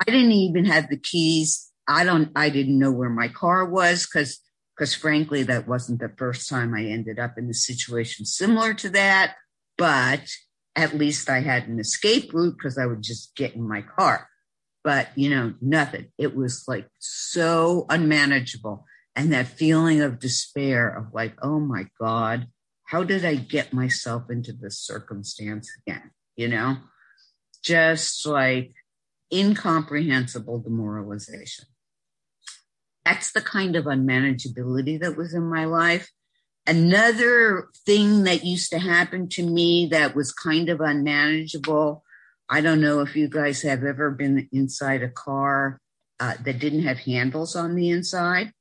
I 0.00 0.10
didn't 0.10 0.32
even 0.32 0.64
have 0.66 0.88
the 0.88 0.98
keys. 0.98 1.70
I 1.88 2.04
don't, 2.04 2.30
I 2.36 2.50
didn't 2.50 2.78
know 2.78 2.92
where 2.92 3.10
my 3.10 3.28
car 3.28 3.64
was 3.64 4.06
because 4.06 4.40
because 4.76 4.94
frankly, 4.94 5.42
that 5.44 5.68
wasn't 5.68 6.00
the 6.00 6.12
first 6.16 6.48
time 6.48 6.74
I 6.74 6.84
ended 6.86 7.18
up 7.18 7.34
in 7.36 7.48
a 7.48 7.54
situation 7.54 8.24
similar 8.24 8.74
to 8.74 8.88
that. 8.90 9.36
But 9.76 10.24
at 10.74 10.94
least 10.94 11.28
I 11.28 11.40
had 11.40 11.68
an 11.68 11.78
escape 11.78 12.32
route 12.32 12.56
because 12.56 12.78
I 12.78 12.86
would 12.86 13.02
just 13.02 13.34
get 13.36 13.54
in 13.54 13.68
my 13.68 13.82
car. 13.82 14.28
But, 14.84 15.08
you 15.16 15.30
know, 15.30 15.54
nothing. 15.60 16.08
It 16.18 16.34
was 16.34 16.64
like 16.66 16.88
so 16.98 17.86
unmanageable. 17.88 18.84
And 19.14 19.32
that 19.32 19.46
feeling 19.46 20.00
of 20.00 20.18
despair 20.18 20.88
of 20.88 21.14
like, 21.14 21.34
oh 21.42 21.60
my 21.60 21.86
God, 22.00 22.48
how 22.84 23.04
did 23.04 23.24
I 23.24 23.36
get 23.36 23.72
myself 23.72 24.24
into 24.30 24.52
this 24.52 24.80
circumstance 24.80 25.70
again? 25.86 26.10
You 26.36 26.48
know, 26.48 26.78
just 27.62 28.26
like 28.26 28.72
incomprehensible 29.32 30.58
demoralization 30.60 31.66
that's 33.04 33.32
the 33.32 33.40
kind 33.40 33.76
of 33.76 33.86
unmanageability 33.86 35.00
that 35.00 35.16
was 35.16 35.34
in 35.34 35.44
my 35.44 35.64
life. 35.64 36.10
Another 36.66 37.68
thing 37.84 38.24
that 38.24 38.44
used 38.44 38.70
to 38.70 38.78
happen 38.78 39.28
to 39.30 39.42
me 39.42 39.88
that 39.90 40.14
was 40.14 40.32
kind 40.32 40.68
of 40.68 40.80
unmanageable. 40.80 42.04
I 42.48 42.60
don't 42.60 42.80
know 42.80 43.00
if 43.00 43.16
you 43.16 43.28
guys 43.28 43.62
have 43.62 43.82
ever 43.82 44.10
been 44.10 44.48
inside 44.52 45.02
a 45.02 45.08
car 45.08 45.80
uh, 46.20 46.34
that 46.44 46.60
didn't 46.60 46.84
have 46.84 46.98
handles 46.98 47.56
on 47.56 47.74
the 47.74 47.90
inside. 47.90 48.52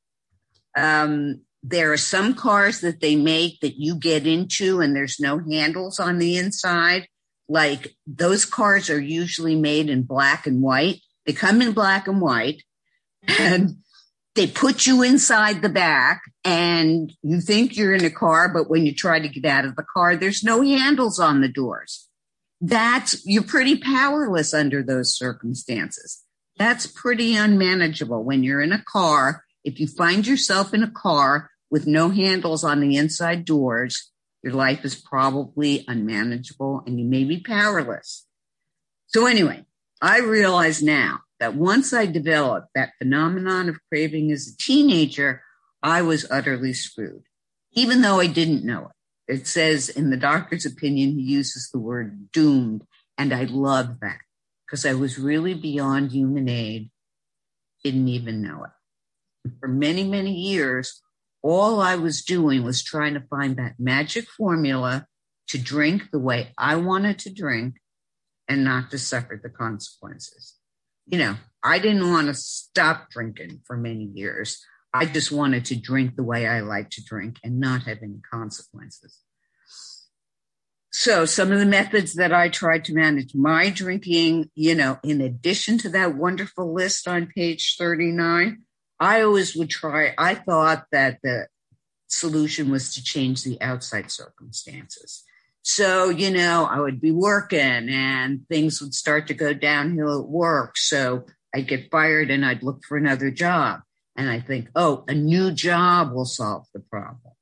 Um, 0.76 1.42
there 1.62 1.92
are 1.92 1.98
some 1.98 2.34
cars 2.34 2.82
that 2.82 3.02
they 3.02 3.16
make 3.16 3.60
that 3.60 3.76
you 3.76 3.96
get 3.96 4.26
into 4.26 4.80
and 4.80 4.96
there's 4.96 5.20
no 5.20 5.38
handles 5.38 6.00
on 6.00 6.18
the 6.18 6.38
inside. 6.38 7.08
Like 7.48 7.96
those 8.08 8.46
cars 8.46 8.90
are 8.90 9.00
usually 9.00 9.56
made 9.56 9.90
in 9.90 10.04
black 10.04 10.48
and 10.48 10.62
white. 10.62 11.02
They 11.26 11.34
come 11.34 11.62
in 11.62 11.74
black 11.74 12.08
and 12.08 12.20
white 12.20 12.64
and 13.28 13.76
they 14.36 14.48
put 14.48 14.88
you 14.88 15.04
inside 15.04 15.62
the 15.62 15.70
back 15.70 16.22
and 16.46 17.12
you 17.22 17.42
think 17.42 17.76
you're 17.76 17.94
in 17.94 18.06
a 18.06 18.10
car, 18.10 18.50
but 18.50 18.70
when 18.70 18.86
you 18.86 18.94
try 18.94 19.20
to 19.20 19.28
get 19.28 19.46
out 19.46 19.66
of 19.66 19.76
the 19.76 19.86
car, 19.94 20.16
there's 20.16 20.44
no 20.44 20.62
handles 20.62 21.20
on 21.20 21.42
the 21.42 21.50
doors. 21.50 22.08
That's, 22.62 23.26
you're 23.26 23.44
pretty 23.44 23.78
powerless 23.78 24.54
under 24.54 24.84
those 24.84 25.18
circumstances. 25.18 26.24
That's 26.58 26.88
pretty 26.88 27.36
unmanageable 27.36 28.24
when 28.24 28.44
you're 28.44 28.62
in 28.62 28.72
a 28.72 28.84
car. 28.84 29.44
If 29.64 29.80
you 29.80 29.88
find 29.88 30.26
yourself 30.26 30.74
in 30.74 30.84
a 30.84 30.92
car 30.92 31.50
with 31.70 31.88
no 31.88 32.10
handles 32.10 32.64
on 32.64 32.80
the 32.80 32.98
inside 32.98 33.46
doors, 33.46 34.12
your 34.44 34.54
life 34.54 34.86
is 34.86 34.96
probably 34.96 35.84
unmanageable 35.88 36.84
and 36.86 37.00
you 37.00 37.06
may 37.06 37.24
be 37.24 37.40
powerless. 37.40 38.26
So 39.08 39.26
anyway, 39.26 39.66
I 40.02 40.20
realize 40.20 40.82
now 40.82 41.22
that 41.42 41.56
once 41.56 41.92
I 41.92 42.06
developed 42.06 42.68
that 42.76 42.94
phenomenon 43.00 43.68
of 43.68 43.80
craving 43.90 44.32
as 44.32 44.48
a 44.48 44.58
teenager, 44.58 45.42
I 45.82 46.04
was 46.04 46.30
utterly 46.30 46.72
screwed, 46.72 47.24
even 47.72 48.02
though 48.02 48.20
I 48.20 48.28
didn't 48.28 48.64
know 48.64 48.92
it. 49.28 49.34
It 49.34 49.48
says 49.48 49.90
in 49.90 50.12
the 50.12 50.18
doctor's 50.18 50.68
opinion, 50.68 51.14
he 51.14 51.24
uses 51.24 51.70
the 51.70 51.80
word 51.80 52.32
doomed. 52.32 52.84
And 53.18 53.34
I 53.34 53.46
love 53.46 54.02
that 54.02 54.20
because 54.66 54.86
I 54.86 54.94
was 54.94 55.18
really 55.18 55.56
beyond 55.56 56.12
human 56.12 56.48
aid, 56.48 56.92
didn't 57.84 58.08
even 58.08 58.44
know 58.44 58.66
it. 58.66 59.52
For 59.60 59.68
many, 59.68 60.04
many 60.04 60.34
years, 60.34 61.02
all 61.42 61.82
I 61.82 61.96
was 61.96 62.22
doing 62.22 62.64
was 62.64 62.84
trying 62.84 63.16
to 63.16 63.28
find 63.32 63.56
that 63.56 63.80
magic 63.80 64.28
formula 64.30 65.08
to 65.48 65.58
drink 65.58 66.12
the 66.12 66.20
way 66.20 66.54
I 66.56 66.76
wanted 66.76 67.18
to 67.20 67.34
drink 67.34 67.78
and 68.48 68.64
not 68.64 68.92
to 68.92 69.00
suffer 69.00 69.40
the 69.42 69.50
consequences. 69.50 70.61
You 71.12 71.20
know, 71.20 71.36
I 71.64 71.78
didn't 71.78 72.10
want 72.10 72.28
to 72.28 72.34
stop 72.34 73.12
drinking 73.12 73.62
for 73.66 73.78
many 73.78 74.06
years. 74.06 74.66
I 74.94 75.06
just 75.06 75.32
wanted 75.32 75.66
to 75.66 75.76
drink 75.76 76.16
the 76.16 76.24
way 76.24 76.48
I 76.48 76.62
like 76.62 76.90
to 76.92 77.04
drink 77.04 77.38
and 77.44 77.60
not 77.60 77.84
have 77.84 78.00
any 78.02 78.22
consequences. 78.32 79.20
So, 80.94 81.26
some 81.26 81.52
of 81.52 81.60
the 81.60 81.66
methods 81.66 82.16
that 82.16 82.34
I 82.34 82.50
tried 82.50 82.86
to 82.86 82.94
manage 82.94 83.34
my 83.34 83.70
drinking, 83.70 84.50
you 84.56 84.76
know, 84.76 85.00
in 85.04 85.22
addition 85.22 85.78
to 85.80 85.90
that 85.90 86.16
wonderful 86.16 86.74
list 86.74 87.08
on 87.08 87.28
page 87.28 87.76
39, 87.78 88.64
I 89.00 89.22
always 89.22 89.56
would 89.56 89.70
try, 89.70 90.14
I 90.18 90.36
thought 90.36 90.86
that 90.92 91.20
the 91.24 91.48
solution 92.08 92.70
was 92.70 92.94
to 92.96 93.04
change 93.04 93.44
the 93.44 93.60
outside 93.62 94.12
circumstances. 94.12 95.24
So, 95.64 96.10
you 96.10 96.32
know, 96.32 96.68
I 96.70 96.80
would 96.80 97.00
be 97.00 97.12
working 97.12 97.90
and 97.90 98.48
things 98.48 98.82
would 98.82 98.94
start 98.94 99.28
to 99.28 99.34
go 99.34 99.54
downhill 99.54 100.22
at 100.22 100.28
work. 100.28 100.78
So 100.78 101.26
I'd 101.54 101.68
get 101.68 101.92
fired 101.92 102.32
and 102.32 102.46
I'd 102.46 102.64
look 102.64 102.84
for 102.88 102.98
another 102.98 103.30
job. 103.30 103.82
And 104.16 104.30
I 104.30 104.40
think, 104.40 104.70
oh, 104.76 105.06
a 105.08 105.14
new 105.14 105.52
job 105.52 106.14
will 106.14 106.26
solve 106.26 106.66
the 106.74 106.80
problem 106.80 107.34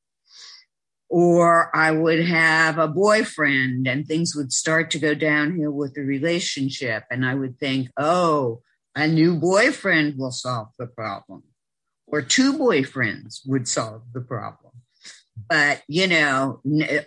or 1.10 1.76
I 1.76 1.92
would 1.92 2.24
have 2.24 2.78
a 2.78 2.88
boyfriend 2.88 3.88
and 3.88 4.06
things 4.06 4.36
would 4.36 4.54
start 4.54 4.92
to 4.92 5.00
go 5.00 5.16
downhill 5.16 5.72
with 5.72 5.96
the 5.96 6.02
relationship. 6.02 7.04
And 7.10 7.26
I 7.26 7.34
would 7.34 7.60
think, 7.60 7.90
oh, 7.98 8.62
a 8.96 9.08
new 9.08 9.36
boyfriend 9.36 10.18
will 10.18 10.32
solve 10.32 10.70
the 10.78 10.86
problem, 10.86 11.44
or 12.08 12.22
two 12.22 12.58
boyfriends 12.58 13.40
would 13.46 13.68
solve 13.68 14.04
the 14.14 14.22
problem. 14.22 14.69
But, 15.48 15.82
you 15.88 16.08
know, 16.08 16.62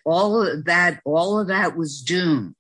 all 0.04 0.42
of 0.42 0.64
that, 0.64 1.00
all 1.04 1.38
of 1.38 1.48
that 1.48 1.76
was 1.76 2.00
doomed. 2.02 2.54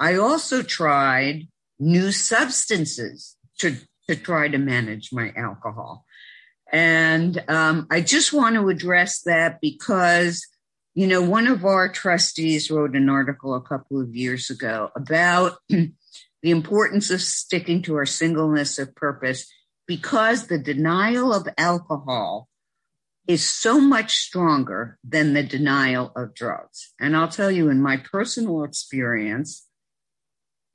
I 0.00 0.16
also 0.16 0.62
tried 0.62 1.48
new 1.78 2.10
substances 2.10 3.36
to, 3.58 3.76
to 4.08 4.16
try 4.16 4.48
to 4.48 4.58
manage 4.58 5.10
my 5.12 5.32
alcohol. 5.36 6.04
And 6.72 7.42
um, 7.48 7.86
I 7.90 8.00
just 8.00 8.32
want 8.32 8.56
to 8.56 8.68
address 8.68 9.22
that 9.22 9.60
because 9.60 10.44
you 10.94 11.08
know, 11.08 11.22
one 11.22 11.48
of 11.48 11.64
our 11.64 11.88
trustees 11.88 12.70
wrote 12.70 12.94
an 12.94 13.08
article 13.08 13.54
a 13.54 13.60
couple 13.60 14.00
of 14.00 14.14
years 14.14 14.48
ago 14.48 14.90
about 14.96 15.58
the 15.68 15.90
importance 16.44 17.10
of 17.10 17.20
sticking 17.20 17.82
to 17.82 17.96
our 17.96 18.06
singleness 18.06 18.78
of 18.78 18.94
purpose 18.94 19.52
because 19.88 20.46
the 20.46 20.58
denial 20.58 21.34
of 21.34 21.48
alcohol 21.58 22.48
is 23.26 23.48
so 23.48 23.80
much 23.80 24.16
stronger 24.16 24.98
than 25.02 25.32
the 25.32 25.42
denial 25.42 26.12
of 26.14 26.34
drugs. 26.34 26.92
And 27.00 27.16
I'll 27.16 27.28
tell 27.28 27.50
you, 27.50 27.70
in 27.70 27.80
my 27.80 27.96
personal 27.96 28.64
experience, 28.64 29.66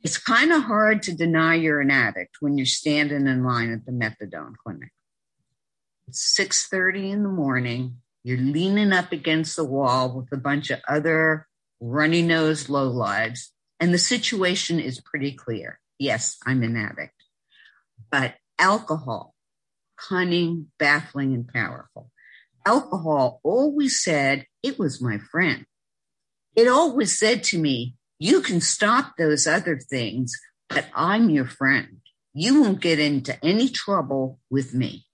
it's 0.02 0.18
kind 0.18 0.52
of 0.52 0.64
hard 0.64 1.04
to 1.04 1.16
deny 1.16 1.56
you're 1.56 1.82
an 1.82 1.92
addict 1.92 2.38
when 2.40 2.58
you're 2.58 2.66
standing 2.66 3.28
in 3.28 3.44
line 3.44 3.72
at 3.72 3.86
the 3.86 3.92
methadone 3.92 4.56
clinic. 4.64 4.92
It's 6.08 6.22
6:30 6.22 7.12
in 7.12 7.24
the 7.24 7.30
morning 7.30 8.02
you're 8.24 8.38
leaning 8.38 8.92
up 8.92 9.12
against 9.12 9.56
the 9.56 9.64
wall 9.64 10.14
with 10.14 10.32
a 10.32 10.38
bunch 10.38 10.70
of 10.72 10.80
other 10.88 11.48
runny 11.80 12.22
nosed 12.22 12.68
lowlives, 12.68 13.48
and 13.80 13.94
the 13.94 13.98
situation 13.98 14.80
is 14.80 15.00
pretty 15.00 15.32
clear. 15.32 15.80
Yes, 15.98 16.38
I'm 16.46 16.64
an 16.64 16.76
addict. 16.76 17.24
But 18.12 18.36
alcohol, 18.58 19.36
cunning, 19.98 20.68
baffling, 20.78 21.34
and 21.34 21.48
powerful. 21.48 22.12
Alcohol 22.66 23.40
always 23.44 24.02
said 24.02 24.46
it 24.64 24.78
was 24.78 25.02
my 25.02 25.18
friend. 25.32 25.66
It 26.56 26.68
always 26.68 27.18
said 27.18 27.44
to 27.46 27.58
me, 27.58 27.96
You 28.20 28.42
can 28.42 28.62
stop 28.62 29.16
those 29.18 29.48
other 29.48 29.78
things, 29.78 30.34
but 30.68 30.86
I'm 30.94 31.30
your 31.30 31.46
friend. 31.46 31.98
You 32.34 32.62
won't 32.62 32.82
get 32.82 33.00
into 33.00 33.44
any 33.44 33.70
trouble 33.70 34.40
with 34.50 34.74
me. 34.74 35.06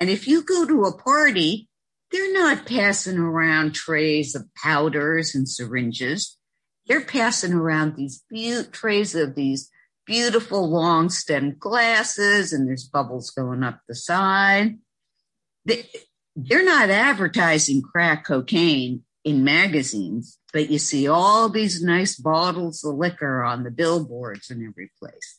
And 0.00 0.10
if 0.10 0.28
you 0.28 0.42
go 0.42 0.66
to 0.66 0.84
a 0.84 0.96
party 0.96 1.68
they're 2.12 2.32
not 2.32 2.66
passing 2.66 3.18
around 3.18 3.74
trays 3.74 4.34
of 4.34 4.48
powders 4.54 5.34
and 5.34 5.48
syringes. 5.48 6.38
They're 6.86 7.04
passing 7.04 7.52
around 7.52 7.96
these 7.96 8.22
be- 8.30 8.62
trays 8.70 9.14
of 9.14 9.34
these 9.34 9.70
beautiful 10.06 10.70
long 10.70 11.10
stemmed 11.10 11.58
glasses, 11.58 12.52
and 12.52 12.66
there's 12.66 12.88
bubbles 12.88 13.30
going 13.30 13.64
up 13.64 13.80
the 13.88 13.94
side. 13.94 14.78
They, 15.64 15.88
they're 16.36 16.64
not 16.64 16.90
advertising 16.90 17.80
crack 17.80 18.26
cocaine 18.26 19.02
in 19.24 19.42
magazines, 19.42 20.38
but 20.52 20.70
you 20.70 20.78
see 20.78 21.08
all 21.08 21.48
these 21.48 21.82
nice 21.82 22.16
bottles 22.16 22.84
of 22.84 22.94
liquor 22.94 23.42
on 23.42 23.64
the 23.64 23.70
billboards 23.70 24.50
in 24.50 24.64
every 24.64 24.90
place. 24.98 25.38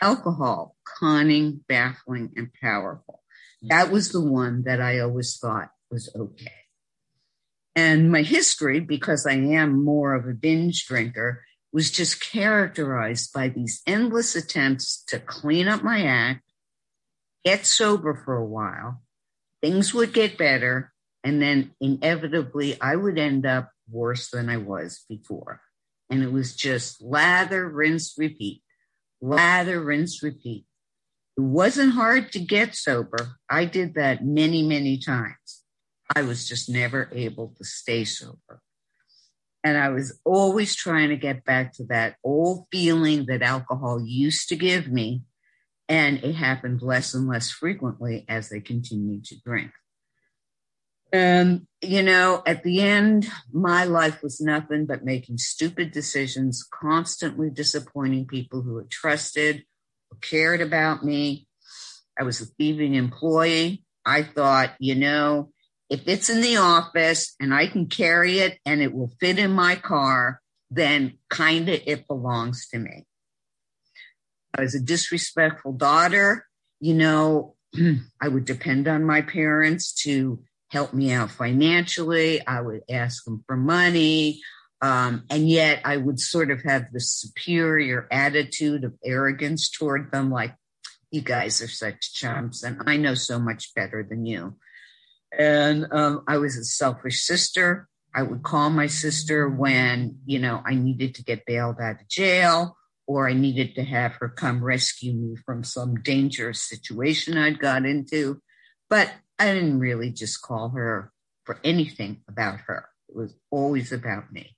Alcohol, 0.00 0.74
cunning, 0.98 1.60
baffling, 1.68 2.32
and 2.34 2.50
powerful. 2.60 3.22
That 3.62 3.90
was 3.90 4.10
the 4.10 4.24
one 4.24 4.62
that 4.64 4.80
I 4.80 5.00
always 5.00 5.36
thought 5.36 5.70
was 5.90 6.10
okay. 6.16 6.52
And 7.76 8.10
my 8.10 8.22
history, 8.22 8.80
because 8.80 9.26
I 9.26 9.34
am 9.34 9.84
more 9.84 10.14
of 10.14 10.26
a 10.26 10.34
binge 10.34 10.86
drinker, 10.86 11.44
was 11.72 11.90
just 11.90 12.22
characterized 12.22 13.32
by 13.32 13.48
these 13.48 13.82
endless 13.86 14.34
attempts 14.34 15.04
to 15.08 15.18
clean 15.18 15.68
up 15.68 15.82
my 15.82 16.04
act, 16.06 16.42
get 17.44 17.66
sober 17.66 18.20
for 18.24 18.36
a 18.36 18.46
while, 18.46 19.02
things 19.62 19.94
would 19.94 20.12
get 20.12 20.38
better, 20.38 20.92
and 21.24 21.42
then 21.42 21.72
inevitably 21.80 22.80
I 22.80 22.96
would 22.96 23.18
end 23.18 23.46
up 23.46 23.70
worse 23.90 24.30
than 24.30 24.48
I 24.48 24.56
was 24.58 25.04
before. 25.08 25.60
And 26.10 26.22
it 26.22 26.32
was 26.32 26.56
just 26.56 27.02
lather, 27.02 27.68
rinse, 27.68 28.14
repeat, 28.16 28.62
lather, 29.20 29.80
rinse, 29.80 30.22
repeat. 30.22 30.64
It 31.36 31.42
wasn't 31.42 31.92
hard 31.92 32.32
to 32.32 32.40
get 32.40 32.74
sober. 32.74 33.36
I 33.48 33.64
did 33.64 33.94
that 33.94 34.24
many, 34.24 34.62
many 34.62 34.98
times. 34.98 35.62
I 36.14 36.22
was 36.22 36.48
just 36.48 36.68
never 36.68 37.10
able 37.12 37.54
to 37.58 37.64
stay 37.64 38.04
sober. 38.04 38.60
And 39.62 39.76
I 39.76 39.90
was 39.90 40.18
always 40.24 40.74
trying 40.74 41.10
to 41.10 41.16
get 41.16 41.44
back 41.44 41.74
to 41.74 41.84
that 41.86 42.16
old 42.24 42.66
feeling 42.72 43.26
that 43.26 43.42
alcohol 43.42 44.00
used 44.04 44.48
to 44.48 44.56
give 44.56 44.88
me. 44.88 45.22
And 45.88 46.22
it 46.22 46.34
happened 46.34 46.82
less 46.82 47.14
and 47.14 47.26
less 47.26 47.50
frequently 47.50 48.24
as 48.28 48.48
they 48.48 48.60
continued 48.60 49.24
to 49.26 49.36
drink. 49.40 49.70
And, 51.12 51.66
you 51.80 52.02
know, 52.02 52.42
at 52.44 52.62
the 52.62 52.82
end, 52.82 53.28
my 53.50 53.84
life 53.84 54.22
was 54.22 54.40
nothing 54.40 54.84
but 54.84 55.04
making 55.04 55.38
stupid 55.38 55.90
decisions, 55.92 56.68
constantly 56.70 57.48
disappointing 57.48 58.26
people 58.26 58.60
who 58.60 58.76
had 58.76 58.90
trusted, 58.90 59.64
who 60.10 60.18
cared 60.18 60.60
about 60.60 61.04
me. 61.04 61.46
I 62.18 62.24
was 62.24 62.42
a 62.42 62.46
thieving 62.46 62.94
employee. 62.94 63.84
I 64.04 64.22
thought, 64.22 64.74
you 64.78 64.94
know, 64.94 65.50
if 65.88 66.02
it's 66.06 66.28
in 66.28 66.42
the 66.42 66.58
office 66.58 67.34
and 67.40 67.54
I 67.54 67.68
can 67.68 67.86
carry 67.86 68.40
it 68.40 68.58
and 68.66 68.82
it 68.82 68.92
will 68.92 69.10
fit 69.20 69.38
in 69.38 69.52
my 69.52 69.76
car, 69.76 70.42
then 70.70 71.16
kind 71.30 71.68
of 71.70 71.80
it 71.86 72.06
belongs 72.06 72.68
to 72.68 72.78
me. 72.78 73.06
I 74.56 74.62
was 74.62 74.74
a 74.74 74.80
disrespectful 74.80 75.72
daughter. 75.72 76.46
You 76.80 76.94
know, 76.94 77.54
I 78.20 78.28
would 78.28 78.44
depend 78.44 78.88
on 78.88 79.04
my 79.04 79.22
parents 79.22 79.92
to 80.02 80.40
help 80.70 80.92
me 80.92 81.12
out 81.12 81.30
financially. 81.30 82.46
I 82.46 82.60
would 82.60 82.82
ask 82.90 83.24
them 83.24 83.42
for 83.46 83.56
money. 83.56 84.40
Um, 84.80 85.24
and 85.28 85.48
yet 85.48 85.80
I 85.84 85.96
would 85.96 86.20
sort 86.20 86.50
of 86.50 86.62
have 86.62 86.86
the 86.92 87.00
superior 87.00 88.06
attitude 88.10 88.84
of 88.84 88.94
arrogance 89.04 89.70
toward 89.70 90.12
them, 90.12 90.30
like, 90.30 90.54
you 91.10 91.20
guys 91.22 91.62
are 91.62 91.68
such 91.68 92.12
chumps 92.12 92.62
and 92.62 92.82
I 92.86 92.98
know 92.98 93.14
so 93.14 93.38
much 93.38 93.74
better 93.74 94.06
than 94.08 94.26
you. 94.26 94.56
And 95.36 95.86
um, 95.90 96.22
I 96.28 96.38
was 96.38 96.56
a 96.56 96.64
selfish 96.64 97.22
sister. 97.22 97.88
I 98.14 98.22
would 98.22 98.42
call 98.42 98.70
my 98.70 98.86
sister 98.86 99.48
when, 99.48 100.18
you 100.26 100.38
know, 100.38 100.62
I 100.64 100.74
needed 100.74 101.14
to 101.16 101.24
get 101.24 101.46
bailed 101.46 101.76
out 101.80 102.00
of 102.00 102.08
jail 102.08 102.77
or 103.08 103.26
I 103.26 103.32
needed 103.32 103.74
to 103.76 103.82
have 103.82 104.16
her 104.16 104.28
come 104.28 104.62
rescue 104.62 105.14
me 105.14 105.34
from 105.34 105.64
some 105.64 106.02
dangerous 106.02 106.60
situation 106.62 107.38
I'd 107.38 107.58
got 107.58 107.86
into. 107.86 108.42
But 108.90 109.10
I 109.38 109.54
didn't 109.54 109.80
really 109.80 110.10
just 110.10 110.42
call 110.42 110.68
her 110.70 111.10
for 111.44 111.58
anything 111.64 112.20
about 112.28 112.60
her. 112.66 112.86
It 113.08 113.16
was 113.16 113.34
always 113.50 113.92
about 113.92 114.30
me. 114.30 114.54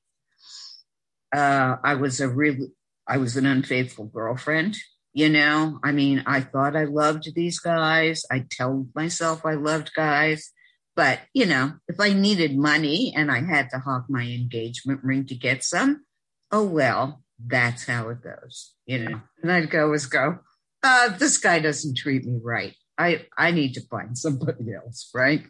Uh, 1.32 1.76
I 1.84 1.94
was 1.94 2.20
a 2.20 2.28
really, 2.28 2.72
I 3.06 3.18
was 3.18 3.36
an 3.36 3.46
unfaithful 3.46 4.06
girlfriend. 4.06 4.76
You 5.12 5.28
know, 5.28 5.78
I 5.84 5.92
mean, 5.92 6.24
I 6.26 6.40
thought 6.40 6.74
I 6.76 6.84
loved 6.84 7.32
these 7.34 7.60
guys. 7.60 8.24
I 8.32 8.46
tell 8.50 8.88
myself 8.96 9.46
I 9.46 9.54
loved 9.54 9.92
guys. 9.94 10.50
But, 10.96 11.20
you 11.32 11.46
know, 11.46 11.74
if 11.86 12.00
I 12.00 12.12
needed 12.12 12.58
money 12.58 13.12
and 13.16 13.30
I 13.30 13.42
had 13.42 13.70
to 13.70 13.78
hawk 13.78 14.06
my 14.08 14.22
engagement 14.22 15.04
ring 15.04 15.26
to 15.26 15.36
get 15.36 15.62
some, 15.62 16.04
oh, 16.50 16.64
well, 16.64 17.22
that's 17.46 17.84
how 17.86 18.08
it 18.10 18.22
goes, 18.22 18.74
you 18.86 18.98
know. 18.98 19.20
And 19.42 19.52
I'd 19.52 19.70
go 19.70 19.92
as 19.92 20.06
go, 20.06 20.38
uh, 20.82 21.08
this 21.16 21.38
guy 21.38 21.58
doesn't 21.58 21.96
treat 21.96 22.24
me 22.24 22.38
right. 22.42 22.74
I, 22.98 23.26
I 23.36 23.50
need 23.50 23.74
to 23.74 23.82
find 23.82 24.16
somebody 24.16 24.72
else, 24.74 25.10
right? 25.14 25.44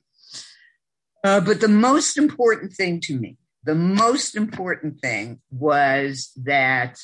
Uh, 1.25 1.41
but 1.41 1.61
the 1.61 1.69
most 1.69 2.17
important 2.17 2.73
thing 2.73 3.01
to 3.03 3.19
me, 3.19 3.37
the 3.65 3.75
most 3.75 4.37
important 4.37 5.01
thing 5.01 5.41
was 5.51 6.33
that 6.37 6.99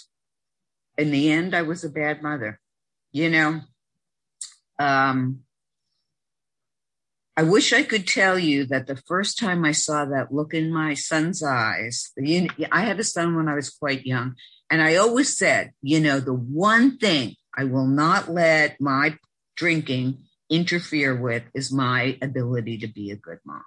in 0.97 1.11
the 1.11 1.31
end, 1.31 1.55
I 1.55 1.63
was 1.63 1.85
a 1.85 1.91
bad 1.91 2.23
mother. 2.23 2.61
You 3.13 3.31
know, 3.31 3.61
Um, 4.79 5.41
I 7.37 7.43
wish 7.43 7.73
I 7.73 7.83
could 7.83 8.07
tell 8.07 8.39
you 8.39 8.67
that 8.67 8.87
the 8.87 8.97
first 8.97 9.39
time 9.39 9.65
I 9.65 9.73
saw 9.73 10.05
that 10.07 10.33
look 10.33 10.55
in 10.55 10.73
my 10.73 10.95
son's 10.95 11.43
eyes, 11.43 12.13
I 12.19 12.81
had 12.81 13.01
a 13.01 13.05
son 13.05 13.37
when 13.37 13.49
I 13.49 13.55
was 13.55 13.71
quite 13.71 14.07
young, 14.07 14.37
and 14.71 14.83
I 14.83 14.97
always 14.97 15.37
said, 15.37 15.73
you 15.83 16.01
know, 16.01 16.21
the 16.21 16.35
one 16.35 16.99
thing 16.99 17.35
I 17.57 17.65
will 17.65 17.87
not 17.87 18.29
let 18.31 18.81
my 18.81 19.17
drinking 19.57 20.19
interfere 20.51 21.15
with 21.15 21.45
is 21.55 21.73
my 21.73 22.19
ability 22.21 22.79
to 22.79 22.89
be 22.89 23.11
a 23.11 23.17
good 23.17 23.39
mom. 23.45 23.63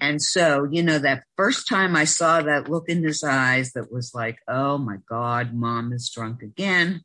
And 0.00 0.22
so, 0.22 0.66
you 0.70 0.82
know, 0.82 0.98
that 0.98 1.24
first 1.36 1.68
time 1.68 1.94
I 1.94 2.04
saw 2.04 2.40
that 2.42 2.68
look 2.68 2.88
in 2.88 3.02
his 3.02 3.22
eyes 3.22 3.72
that 3.72 3.92
was 3.92 4.12
like, 4.14 4.38
oh 4.48 4.78
my 4.78 4.96
God, 5.08 5.52
mom 5.52 5.92
is 5.92 6.10
drunk 6.14 6.42
again. 6.42 7.02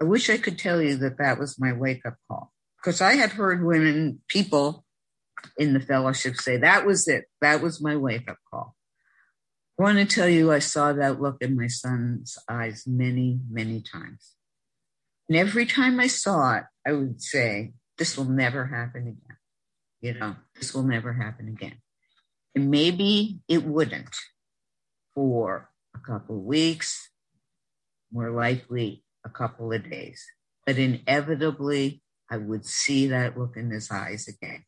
I 0.00 0.04
wish 0.04 0.28
I 0.28 0.36
could 0.36 0.58
tell 0.58 0.82
you 0.82 0.96
that 0.96 1.18
that 1.18 1.38
was 1.38 1.58
my 1.58 1.72
wake 1.72 2.04
up 2.04 2.16
call 2.28 2.52
because 2.78 3.00
I 3.00 3.14
had 3.14 3.30
heard 3.30 3.64
women, 3.64 4.20
people 4.28 4.84
in 5.56 5.72
the 5.72 5.80
fellowship 5.80 6.36
say, 6.36 6.58
that 6.58 6.84
was 6.84 7.08
it. 7.08 7.24
That 7.40 7.62
was 7.62 7.80
my 7.80 7.96
wake 7.96 8.28
up 8.30 8.38
call. 8.50 8.75
I 9.78 9.82
want 9.82 9.98
to 9.98 10.06
tell 10.06 10.28
you, 10.28 10.52
I 10.52 10.58
saw 10.58 10.94
that 10.94 11.20
look 11.20 11.36
in 11.42 11.54
my 11.54 11.66
son's 11.66 12.38
eyes 12.48 12.84
many, 12.86 13.40
many 13.50 13.82
times. 13.82 14.34
And 15.28 15.36
every 15.36 15.66
time 15.66 16.00
I 16.00 16.06
saw 16.06 16.56
it, 16.56 16.64
I 16.86 16.92
would 16.92 17.20
say, 17.20 17.74
this 17.98 18.16
will 18.16 18.24
never 18.24 18.66
happen 18.66 19.02
again. 19.02 19.36
You 20.00 20.14
know, 20.14 20.36
this 20.54 20.74
will 20.74 20.82
never 20.82 21.12
happen 21.12 21.48
again. 21.48 21.76
And 22.54 22.70
maybe 22.70 23.40
it 23.48 23.64
wouldn't 23.64 24.14
for 25.14 25.70
a 25.94 25.98
couple 25.98 26.38
of 26.38 26.44
weeks, 26.44 27.10
more 28.12 28.30
likely 28.30 29.04
a 29.24 29.28
couple 29.28 29.72
of 29.72 29.90
days. 29.90 30.24
But 30.64 30.78
inevitably, 30.78 32.02
I 32.30 32.38
would 32.38 32.64
see 32.64 33.08
that 33.08 33.38
look 33.38 33.56
in 33.56 33.70
his 33.70 33.90
eyes 33.90 34.26
again. 34.26 34.64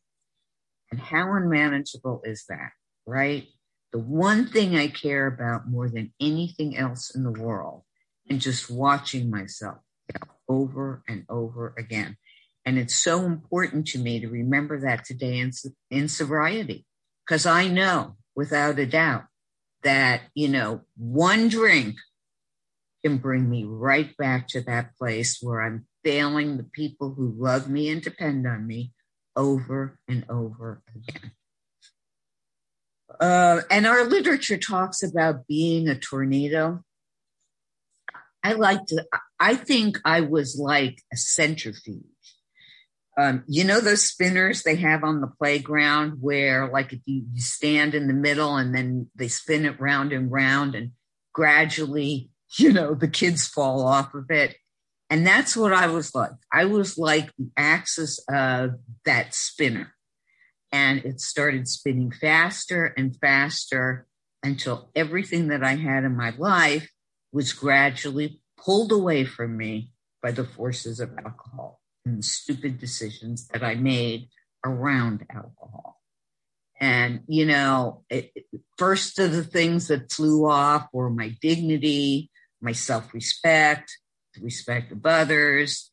And 0.91 0.99
how 0.99 1.33
unmanageable 1.33 2.21
is 2.25 2.45
that, 2.49 2.71
right? 3.05 3.47
The 3.91 3.99
one 3.99 4.47
thing 4.47 4.75
I 4.75 4.87
care 4.87 5.27
about 5.27 5.69
more 5.69 5.89
than 5.89 6.13
anything 6.19 6.77
else 6.77 7.13
in 7.13 7.23
the 7.23 7.31
world, 7.31 7.83
and 8.29 8.39
just 8.39 8.69
watching 8.69 9.29
myself 9.29 9.77
over 10.47 11.03
and 11.07 11.25
over 11.29 11.73
again. 11.77 12.17
And 12.65 12.77
it's 12.77 12.95
so 12.95 13.25
important 13.25 13.87
to 13.87 13.99
me 13.99 14.19
to 14.19 14.27
remember 14.27 14.79
that 14.81 15.05
today 15.05 15.39
in, 15.39 15.51
in 15.89 16.07
sobriety, 16.07 16.85
because 17.25 17.45
I 17.45 17.67
know 17.67 18.17
without 18.35 18.77
a 18.77 18.85
doubt 18.85 19.23
that, 19.83 20.21
you 20.35 20.49
know, 20.49 20.81
one 20.95 21.49
drink 21.49 21.95
can 23.03 23.17
bring 23.17 23.49
me 23.49 23.63
right 23.63 24.15
back 24.17 24.47
to 24.49 24.61
that 24.61 24.95
place 24.97 25.39
where 25.41 25.61
I'm 25.61 25.87
failing 26.03 26.57
the 26.57 26.63
people 26.63 27.13
who 27.13 27.33
love 27.37 27.69
me 27.69 27.89
and 27.89 28.01
depend 28.01 28.45
on 28.45 28.67
me 28.67 28.93
over 29.35 29.97
and 30.07 30.25
over 30.29 30.83
again. 30.95 31.31
Uh, 33.19 33.61
and 33.69 33.85
our 33.85 34.05
literature 34.05 34.57
talks 34.57 35.03
about 35.03 35.47
being 35.47 35.87
a 35.87 35.95
tornado. 35.95 36.83
I 38.41 38.53
like 38.53 38.85
to, 38.87 39.03
I 39.39 39.55
think 39.55 39.99
I 40.05 40.21
was 40.21 40.57
like 40.57 41.01
a 41.11 41.17
centrifuge. 41.17 42.03
Um, 43.17 43.43
you 43.47 43.65
know 43.65 43.81
those 43.81 44.05
spinners 44.05 44.63
they 44.63 44.77
have 44.77 45.03
on 45.03 45.19
the 45.19 45.27
playground 45.27 46.19
where 46.21 46.69
like 46.69 46.93
if 46.93 47.01
you, 47.05 47.25
you 47.33 47.41
stand 47.41 47.93
in 47.93 48.07
the 48.07 48.13
middle 48.13 48.55
and 48.55 48.73
then 48.73 49.09
they 49.13 49.27
spin 49.27 49.65
it 49.65 49.77
round 49.81 50.13
and 50.13 50.31
round 50.31 50.73
and 50.73 50.91
gradually, 51.33 52.29
you 52.57 52.71
know, 52.71 52.93
the 52.93 53.09
kids 53.09 53.45
fall 53.45 53.85
off 53.85 54.13
of 54.13 54.31
it. 54.31 54.55
And 55.09 55.27
that's 55.27 55.57
what 55.57 55.73
I 55.73 55.87
was 55.87 56.15
like. 56.15 56.31
I 56.53 56.65
was 56.65 56.97
like 56.97 57.31
the 57.37 57.49
axis 57.57 58.23
of 58.29 58.75
that 59.05 59.33
spinner. 59.33 59.93
And 60.71 61.03
it 61.03 61.19
started 61.19 61.67
spinning 61.67 62.11
faster 62.11 62.85
and 62.85 63.15
faster 63.19 64.07
until 64.43 64.89
everything 64.95 65.47
that 65.47 65.63
I 65.63 65.75
had 65.75 66.03
in 66.03 66.15
my 66.15 66.33
life 66.37 66.89
was 67.31 67.53
gradually 67.53 68.41
pulled 68.57 68.91
away 68.91 69.25
from 69.25 69.57
me 69.57 69.91
by 70.21 70.31
the 70.31 70.43
forces 70.43 70.99
of 70.99 71.17
alcohol 71.17 71.79
and 72.05 72.23
stupid 72.23 72.79
decisions 72.79 73.47
that 73.47 73.63
I 73.63 73.75
made 73.75 74.29
around 74.65 75.25
alcohol. 75.29 76.01
And, 76.79 77.21
you 77.27 77.45
know, 77.45 78.03
it, 78.09 78.31
first 78.77 79.19
of 79.19 79.33
the 79.33 79.43
things 79.43 79.87
that 79.87 80.11
flew 80.11 80.49
off 80.49 80.87
were 80.93 81.09
my 81.09 81.35
dignity, 81.41 82.31
my 82.61 82.71
self 82.71 83.13
respect, 83.13 83.97
the 84.33 84.41
respect 84.41 84.91
of 84.91 85.05
others. 85.05 85.88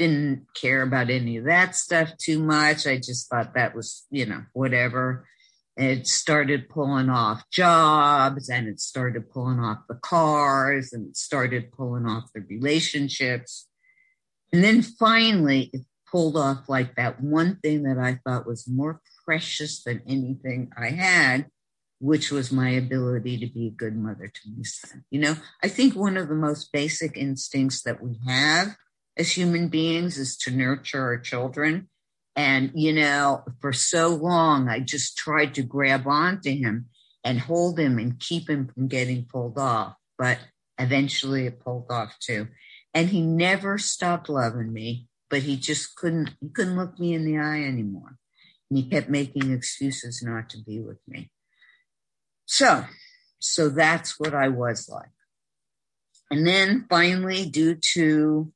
Didn't 0.00 0.46
care 0.54 0.80
about 0.80 1.10
any 1.10 1.36
of 1.36 1.44
that 1.44 1.76
stuff 1.76 2.16
too 2.16 2.38
much. 2.38 2.86
I 2.86 2.96
just 2.96 3.28
thought 3.28 3.52
that 3.52 3.76
was, 3.76 4.06
you 4.10 4.24
know, 4.24 4.44
whatever. 4.54 5.26
It 5.76 6.06
started 6.06 6.70
pulling 6.70 7.10
off 7.10 7.42
jobs 7.52 8.48
and 8.48 8.66
it 8.66 8.80
started 8.80 9.30
pulling 9.30 9.60
off 9.60 9.80
the 9.90 9.96
cars 9.96 10.94
and 10.94 11.10
it 11.10 11.18
started 11.18 11.70
pulling 11.72 12.06
off 12.06 12.32
the 12.34 12.40
relationships. 12.40 13.68
And 14.54 14.64
then 14.64 14.80
finally, 14.80 15.68
it 15.74 15.82
pulled 16.10 16.38
off 16.38 16.66
like 16.66 16.96
that 16.96 17.22
one 17.22 17.58
thing 17.62 17.82
that 17.82 17.98
I 17.98 18.20
thought 18.24 18.46
was 18.46 18.66
more 18.66 19.02
precious 19.26 19.82
than 19.82 20.00
anything 20.08 20.70
I 20.78 20.88
had, 20.88 21.46
which 21.98 22.30
was 22.30 22.50
my 22.50 22.70
ability 22.70 23.36
to 23.40 23.52
be 23.52 23.66
a 23.66 23.70
good 23.70 23.96
mother 23.96 24.28
to 24.28 24.40
my 24.56 24.62
son. 24.62 25.04
You 25.10 25.20
know, 25.20 25.36
I 25.62 25.68
think 25.68 25.94
one 25.94 26.16
of 26.16 26.28
the 26.28 26.34
most 26.34 26.72
basic 26.72 27.18
instincts 27.18 27.82
that 27.82 28.02
we 28.02 28.18
have 28.26 28.76
as 29.16 29.32
human 29.32 29.68
beings 29.68 30.18
is 30.18 30.36
to 30.38 30.50
nurture 30.50 31.02
our 31.02 31.18
children. 31.18 31.88
And, 32.36 32.72
you 32.74 32.92
know, 32.92 33.44
for 33.60 33.72
so 33.72 34.08
long, 34.08 34.68
I 34.68 34.80
just 34.80 35.18
tried 35.18 35.54
to 35.54 35.62
grab 35.62 36.06
onto 36.06 36.50
him 36.50 36.86
and 37.24 37.40
hold 37.40 37.78
him 37.78 37.98
and 37.98 38.18
keep 38.18 38.48
him 38.48 38.68
from 38.68 38.88
getting 38.88 39.26
pulled 39.26 39.58
off. 39.58 39.94
But 40.16 40.38
eventually 40.78 41.46
it 41.46 41.60
pulled 41.60 41.90
off 41.90 42.16
too. 42.20 42.48
And 42.94 43.08
he 43.08 43.20
never 43.20 43.78
stopped 43.78 44.28
loving 44.28 44.72
me, 44.72 45.06
but 45.28 45.42
he 45.42 45.56
just 45.56 45.96
couldn't, 45.96 46.30
he 46.40 46.48
couldn't 46.48 46.76
look 46.76 46.98
me 46.98 47.14
in 47.14 47.24
the 47.24 47.38
eye 47.38 47.62
anymore. 47.62 48.16
And 48.70 48.78
he 48.78 48.88
kept 48.88 49.08
making 49.08 49.52
excuses 49.52 50.22
not 50.22 50.48
to 50.50 50.62
be 50.62 50.80
with 50.80 50.98
me. 51.06 51.30
So, 52.46 52.84
so 53.38 53.68
that's 53.68 54.18
what 54.18 54.34
I 54.34 54.48
was 54.48 54.88
like. 54.88 55.10
And 56.30 56.46
then 56.46 56.86
finally, 56.88 57.46
due 57.46 57.74
to, 57.94 58.52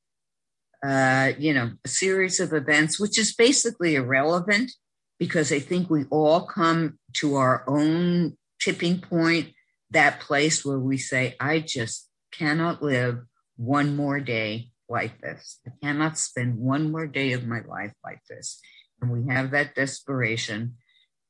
uh, 0.85 1.33
you 1.39 1.55
know, 1.55 1.73
a 1.85 1.89
series 1.89 2.41
of 2.41 2.53
events, 2.53 3.01
which 3.01 3.19
is 3.19 3.35
basically 3.35 3.95
irrelevant 3.95 4.71
because 5.19 5.51
I 5.53 5.59
think 5.59 5.89
we 5.89 6.05
all 6.11 6.43
come 6.43 6.99
to 7.15 7.37
our 7.37 7.65
own 7.67 8.37
tipping 8.61 9.01
point, 9.01 9.53
that 9.91 10.21
place 10.21 10.65
where 10.65 10.79
we 10.79 10.99
say, 10.99 11.37
I 11.41 11.61
just 11.61 12.09
cannot 12.33 12.83
live 12.83 13.21
one 13.57 13.97
more 13.97 14.21
day 14.21 14.71
like 14.89 15.21
this. 15.21 15.61
I 15.67 15.71
cannot 15.83 16.19
spend 16.19 16.59
one 16.59 16.91
more 16.91 17.07
day 17.07 17.33
of 17.33 17.47
my 17.47 17.61
life 17.61 17.93
like 18.05 18.21
this. 18.29 18.61
And 19.01 19.11
we 19.11 19.33
have 19.33 19.53
that 19.53 19.75
desperation. 19.75 20.77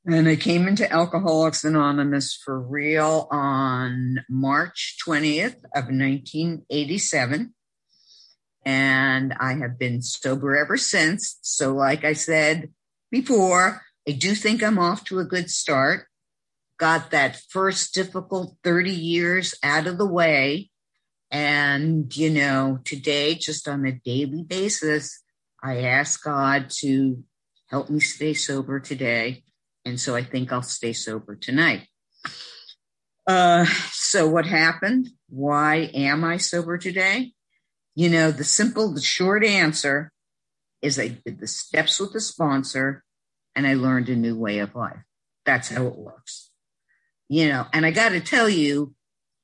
And 0.06 0.28
I 0.28 0.36
came 0.36 0.66
into 0.66 0.90
Alcoholics 0.92 1.64
Anonymous 1.64 2.34
for 2.34 2.60
real 2.60 3.28
on 3.30 4.24
March 4.28 4.96
20th 5.06 5.56
of 5.74 5.86
1987. 5.90 7.54
And 8.64 9.34
I 9.38 9.54
have 9.54 9.78
been 9.78 10.02
sober 10.02 10.56
ever 10.56 10.76
since. 10.76 11.38
So, 11.42 11.74
like 11.74 12.04
I 12.04 12.14
said 12.14 12.70
before, 13.10 13.82
I 14.08 14.12
do 14.12 14.34
think 14.34 14.62
I'm 14.62 14.78
off 14.78 15.04
to 15.04 15.18
a 15.18 15.24
good 15.24 15.50
start. 15.50 16.06
Got 16.78 17.10
that 17.10 17.40
first 17.50 17.94
difficult 17.94 18.56
30 18.64 18.90
years 18.90 19.54
out 19.62 19.86
of 19.86 19.98
the 19.98 20.06
way. 20.06 20.70
And, 21.30 22.14
you 22.16 22.30
know, 22.30 22.78
today, 22.84 23.34
just 23.34 23.68
on 23.68 23.84
a 23.86 23.92
daily 23.92 24.42
basis, 24.42 25.22
I 25.62 25.82
ask 25.82 26.22
God 26.22 26.70
to 26.80 27.22
help 27.68 27.90
me 27.90 28.00
stay 28.00 28.34
sober 28.34 28.80
today 28.80 29.44
and 29.84 30.00
so 30.00 30.14
I 30.14 30.24
think 30.24 30.52
I'll 30.52 30.62
stay 30.62 30.92
sober 30.92 31.36
tonight. 31.36 31.86
Uh, 33.26 33.64
so 33.90 34.28
what 34.28 34.46
happened? 34.46 35.10
Why 35.28 35.90
am 35.94 36.24
I 36.24 36.38
sober 36.38 36.78
today? 36.78 37.32
You 37.94 38.10
know, 38.10 38.30
the 38.30 38.44
simple, 38.44 38.92
the 38.92 39.00
short 39.00 39.44
answer 39.44 40.10
is 40.82 40.98
I 40.98 41.08
did 41.08 41.40
the 41.40 41.46
steps 41.46 42.00
with 42.00 42.12
the 42.12 42.20
sponsor 42.20 43.04
and 43.54 43.66
I 43.66 43.74
learned 43.74 44.08
a 44.08 44.16
new 44.16 44.36
way 44.36 44.58
of 44.58 44.74
life. 44.74 44.98
That's 45.46 45.68
how 45.68 45.86
it 45.86 45.96
works. 45.96 46.50
You 47.28 47.48
know, 47.48 47.66
and 47.72 47.86
I 47.86 47.90
got 47.90 48.10
to 48.10 48.20
tell 48.20 48.48
you, 48.48 48.94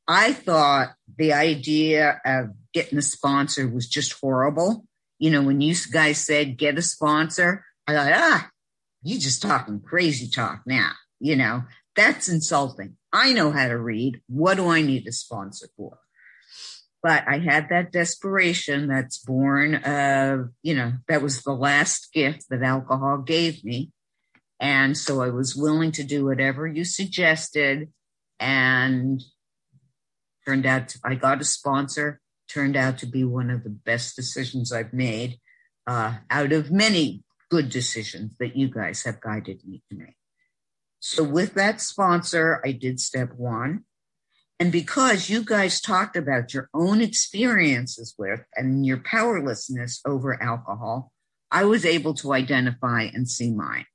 I 0.07 0.33
thought 0.33 0.95
the 1.17 1.33
idea 1.33 2.21
of 2.25 2.51
getting 2.75 2.99
a 2.99 3.03
sponsor 3.03 3.69
was 3.69 3.89
just 3.89 4.21
horrible. 4.21 4.85
You 5.19 5.31
know, 5.31 5.43
when 5.43 5.61
you 5.61 5.75
guys 5.93 6.19
said 6.19 6.59
get 6.59 6.79
a 6.79 6.83
sponsor, 6.83 7.65
I 7.87 7.95
thought, 7.95 8.13
ah, 8.13 8.51
you're 9.03 9.21
just 9.21 9.43
talking 9.43 9.81
crazy 9.81 10.29
talk 10.29 10.63
now. 10.67 10.93
You 11.21 11.37
know, 11.37 11.63
that's 11.95 12.29
insulting. 12.29 12.97
I 13.13 13.33
know 13.33 13.51
how 13.51 13.69
to 13.69 13.79
read. 13.79 14.21
What 14.29 14.57
do 14.57 14.69
I 14.69 14.83
need 14.83 15.07
a 15.07 15.13
sponsor 15.13 15.69
for? 15.77 15.99
But 17.03 17.25
I 17.27 17.39
had 17.39 17.69
that 17.71 17.93
desperation 17.93 18.89
that's 18.89 19.19
born 19.19 19.77
of, 19.77 20.51
you 20.63 20.75
know, 20.75 20.93
that 21.09 21.23
was 21.23 21.43
the 21.43 21.55
last 21.55 22.13
gift 22.13 22.47
that 22.51 22.63
alcohol 22.63 23.19
gave 23.19 23.65
me. 23.65 23.91
And 24.61 24.97
so 24.97 25.23
I 25.23 25.31
was 25.31 25.57
willing 25.57 25.93
to 25.93 26.05
do 26.05 26.27
whatever 26.27 26.67
you 26.67 26.85
suggested. 26.85 27.89
And 28.39 29.23
turned 30.47 30.67
out 30.67 30.89
to, 30.89 30.99
I 31.05 31.15
got 31.15 31.41
a 31.41 31.45
sponsor, 31.45 32.21
turned 32.49 32.77
out 32.77 32.99
to 32.99 33.07
be 33.07 33.25
one 33.25 33.51
of 33.51 33.65
the 33.65 33.71
best 33.71 34.17
decisions 34.17 34.73
I've 34.73 34.93
made 34.93 35.39
uh, 35.87 36.15
out 36.31 36.53
of 36.53 36.71
many 36.71 37.23
good 37.51 37.69
decisions 37.69 38.37
that 38.39 38.57
you 38.57 38.69
guys 38.69 39.03
have 39.05 39.21
guided 39.21 39.61
me 39.67 39.83
to 39.91 39.97
make. 39.97 40.17
So 41.01 41.25
with 41.25 41.55
that 41.55 41.81
sponsor, 41.81 42.61
I 42.65 42.73
did 42.73 43.01
step 43.01 43.33
one. 43.37 43.85
And 44.61 44.71
because 44.71 45.31
you 45.31 45.43
guys 45.43 45.81
talked 45.81 46.17
about 46.17 46.53
your 46.53 46.69
own 46.75 47.01
experiences 47.01 48.15
with 48.19 48.41
and 48.55 48.85
your 48.85 48.99
powerlessness 48.99 50.03
over 50.07 50.41
alcohol, 50.41 51.13
I 51.51 51.65
was 51.65 51.87
able 51.87 52.13
to 52.15 52.35
identify 52.35 53.05
and 53.05 53.27
see 53.27 53.51
mine. 53.53 53.87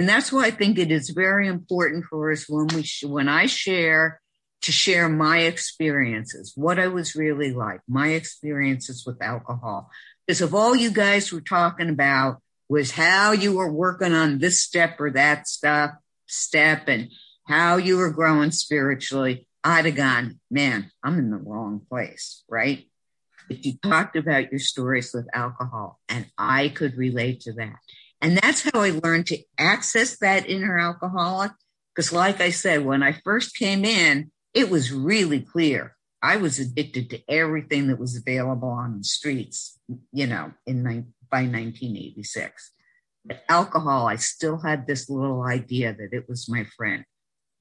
And 0.00 0.08
that's 0.08 0.32
why 0.32 0.46
I 0.46 0.50
think 0.50 0.76
it 0.76 0.90
is 0.90 1.10
very 1.10 1.46
important 1.46 2.06
for 2.06 2.32
us 2.32 2.48
when 2.48 2.66
we, 2.74 2.82
sh- 2.82 3.04
when 3.04 3.28
I 3.28 3.46
share 3.46 4.20
to 4.62 4.72
share 4.72 5.08
my 5.08 5.38
experiences, 5.38 6.52
what 6.56 6.80
I 6.80 6.88
was 6.88 7.14
really 7.14 7.52
like, 7.52 7.80
my 7.88 8.08
experiences 8.08 9.04
with 9.06 9.22
alcohol. 9.22 9.88
Because 10.26 10.40
if 10.40 10.52
all 10.52 10.74
you 10.74 10.90
guys 10.90 11.32
were 11.32 11.40
talking 11.40 11.88
about 11.88 12.42
was 12.68 12.90
how 12.90 13.30
you 13.30 13.54
were 13.54 13.72
working 13.72 14.12
on 14.12 14.38
this 14.38 14.60
step 14.60 15.00
or 15.00 15.12
that 15.12 15.46
stuff, 15.46 15.92
step 16.26 16.88
and 16.88 17.10
how 17.46 17.76
you 17.76 17.98
were 17.98 18.10
growing 18.10 18.50
spiritually, 18.50 19.46
I'd 19.64 19.86
have 19.86 19.94
gone, 19.94 20.40
man, 20.50 20.90
I'm 21.02 21.18
in 21.18 21.30
the 21.30 21.36
wrong 21.36 21.82
place, 21.88 22.42
right? 22.48 22.84
But 23.48 23.64
you 23.64 23.74
talked 23.82 24.16
about 24.16 24.50
your 24.50 24.60
stories 24.60 25.12
with 25.12 25.28
alcohol, 25.32 26.00
and 26.08 26.26
I 26.36 26.68
could 26.68 26.96
relate 26.96 27.40
to 27.42 27.52
that. 27.54 27.76
And 28.20 28.36
that's 28.38 28.62
how 28.62 28.80
I 28.80 28.90
learned 28.90 29.26
to 29.26 29.38
access 29.58 30.18
that 30.18 30.48
inner 30.48 30.78
alcoholic. 30.78 31.52
Because, 31.94 32.12
like 32.12 32.40
I 32.40 32.50
said, 32.50 32.84
when 32.84 33.02
I 33.02 33.20
first 33.24 33.56
came 33.56 33.84
in, 33.84 34.30
it 34.54 34.70
was 34.70 34.92
really 34.92 35.40
clear. 35.40 35.96
I 36.22 36.36
was 36.36 36.58
addicted 36.58 37.10
to 37.10 37.20
everything 37.28 37.88
that 37.88 37.98
was 37.98 38.16
available 38.16 38.68
on 38.68 38.98
the 38.98 39.04
streets, 39.04 39.78
you 40.12 40.26
know, 40.26 40.52
in 40.66 40.84
by 41.30 41.42
1986. 41.42 42.72
But 43.24 43.42
alcohol, 43.48 44.06
I 44.06 44.16
still 44.16 44.58
had 44.58 44.86
this 44.86 45.10
little 45.10 45.42
idea 45.42 45.92
that 45.92 46.12
it 46.12 46.28
was 46.28 46.48
my 46.48 46.64
friend. 46.76 47.04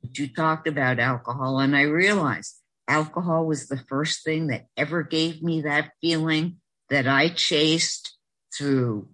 But 0.02 0.18
you 0.18 0.28
talked 0.28 0.68
about 0.68 1.00
alcohol, 1.00 1.60
and 1.60 1.76
I 1.76 1.84
realized 1.84 2.60
alcohol 2.88 3.46
was 3.46 3.68
the 3.68 3.78
first 3.78 4.24
thing 4.24 4.48
that 4.48 4.66
ever 4.76 5.04
gave 5.04 5.42
me 5.42 5.62
that 5.62 5.92
feeling 6.02 6.58
that 6.90 7.08
I 7.08 7.30
chased 7.30 8.18
through 8.56 9.10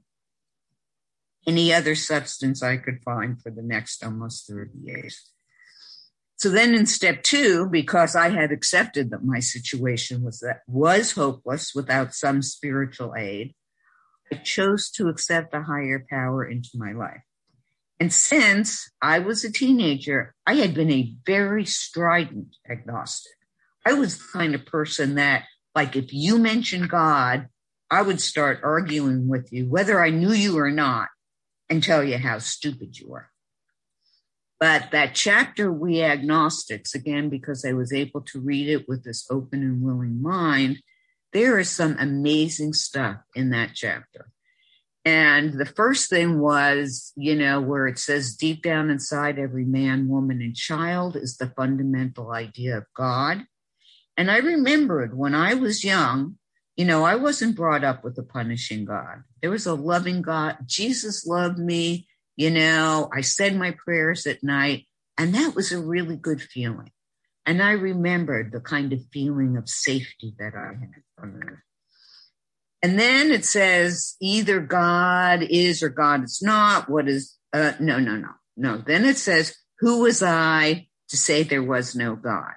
any 1.45 1.73
other 1.73 1.95
substance 1.95 2.61
I 2.61 2.77
could 2.77 3.01
find 3.03 3.41
for 3.41 3.51
the 3.51 3.61
next 3.61 4.03
almost 4.03 4.47
30 4.47 4.71
years. 4.83 5.31
So 6.37 6.49
then 6.49 6.75
in 6.75 6.85
step 6.85 7.23
two, 7.23 7.67
because 7.67 8.15
I 8.15 8.29
had 8.29 8.51
accepted 8.51 9.09
that 9.09 9.23
my 9.23 9.39
situation 9.39 10.23
was 10.23 10.39
that 10.39 10.61
was 10.67 11.13
hopeless 11.13 11.73
without 11.73 12.13
some 12.13 12.43
spiritual 12.43 13.15
aid, 13.17 13.55
I 14.31 14.35
chose 14.35 14.91
to 14.91 15.07
accept 15.07 15.55
a 15.55 15.63
higher 15.63 16.05
power 16.09 16.45
into 16.45 16.71
my 16.75 16.91
life. 16.91 17.23
And 17.99 18.13
since 18.13 18.91
I 19.01 19.19
was 19.19 19.43
a 19.43 19.51
teenager, 19.51 20.35
I 20.45 20.55
had 20.55 20.73
been 20.73 20.91
a 20.91 21.15
very 21.25 21.65
strident 21.65 22.55
agnostic. 22.69 23.33
I 23.85 23.93
was 23.93 24.17
the 24.17 24.25
kind 24.33 24.53
of 24.53 24.65
person 24.65 25.15
that, 25.15 25.45
like, 25.73 25.95
if 25.95 26.13
you 26.13 26.37
mentioned 26.37 26.89
God, 26.89 27.47
I 27.89 28.01
would 28.01 28.21
start 28.21 28.61
arguing 28.63 29.27
with 29.27 29.51
you, 29.51 29.67
whether 29.67 30.03
I 30.03 30.09
knew 30.09 30.33
you 30.33 30.59
or 30.59 30.69
not, 30.69 31.07
and 31.69 31.81
tell 31.81 32.03
you 32.03 32.17
how 32.17 32.39
stupid 32.39 32.99
you 32.99 33.09
were. 33.09 33.29
But 34.59 34.91
that 34.91 35.13
chapter, 35.13 35.71
We 35.71 36.01
Agnostics, 36.01 36.95
again, 36.95 37.29
because 37.29 37.63
I 37.63 37.73
was 37.73 37.93
able 37.93 38.21
to 38.21 38.39
read 38.39 38.69
it 38.69 38.87
with 38.87 39.03
this 39.03 39.25
open 39.29 39.61
and 39.61 39.81
willing 39.81 40.21
mind, 40.21 40.81
there 41.33 41.59
is 41.59 41.69
some 41.69 41.95
amazing 41.99 42.73
stuff 42.73 43.17
in 43.35 43.51
that 43.51 43.71
chapter. 43.73 44.29
And 45.07 45.53
the 45.53 45.65
first 45.65 46.09
thing 46.09 46.37
was, 46.37 47.13
you 47.15 47.33
know, 47.33 47.61
where 47.61 47.87
it 47.87 47.97
says 47.97 48.35
deep 48.35 48.61
down 48.61 48.89
inside 48.89 49.39
every 49.39 49.63
man, 49.63 50.09
woman, 50.09 50.41
and 50.41 50.53
child 50.53 51.15
is 51.15 51.37
the 51.37 51.47
fundamental 51.47 52.33
idea 52.33 52.79
of 52.79 52.83
God. 52.93 53.45
And 54.17 54.29
I 54.29 54.39
remembered 54.39 55.17
when 55.17 55.33
I 55.33 55.53
was 55.53 55.85
young, 55.85 56.35
you 56.75 56.83
know, 56.83 57.05
I 57.05 57.15
wasn't 57.15 57.55
brought 57.55 57.85
up 57.85 58.03
with 58.03 58.17
a 58.17 58.23
punishing 58.23 58.83
God. 58.83 59.23
There 59.41 59.49
was 59.49 59.65
a 59.65 59.75
loving 59.75 60.21
God. 60.21 60.57
Jesus 60.65 61.25
loved 61.25 61.57
me. 61.57 62.05
You 62.35 62.51
know, 62.51 63.09
I 63.15 63.21
said 63.21 63.55
my 63.55 63.77
prayers 63.85 64.27
at 64.27 64.43
night, 64.43 64.87
and 65.17 65.33
that 65.35 65.55
was 65.55 65.71
a 65.71 65.79
really 65.79 66.17
good 66.17 66.41
feeling. 66.41 66.91
And 67.45 67.63
I 67.63 67.71
remembered 67.71 68.51
the 68.51 68.59
kind 68.59 68.91
of 68.91 68.99
feeling 69.13 69.55
of 69.55 69.69
safety 69.69 70.33
that 70.37 70.53
I 70.53 70.73
had 70.77 71.01
from 71.17 71.41
it. 71.43 71.59
And 72.83 72.99
then 72.99 73.31
it 73.31 73.45
says 73.45 74.15
either 74.21 74.59
God 74.59 75.43
is 75.43 75.81
or 75.81 75.89
God 75.89 76.23
is 76.23 76.41
not. 76.41 76.89
What 76.89 77.07
is, 77.07 77.35
uh, 77.53 77.73
no, 77.79 77.99
no, 77.99 78.15
no, 78.15 78.29
no. 78.55 78.77
Then 78.77 79.05
it 79.05 79.17
says, 79.17 79.55
who 79.79 80.01
was 80.01 80.21
I 80.21 80.87
to 81.09 81.17
say 81.17 81.43
there 81.43 81.63
was 81.63 81.95
no 81.95 82.15
God? 82.15 82.53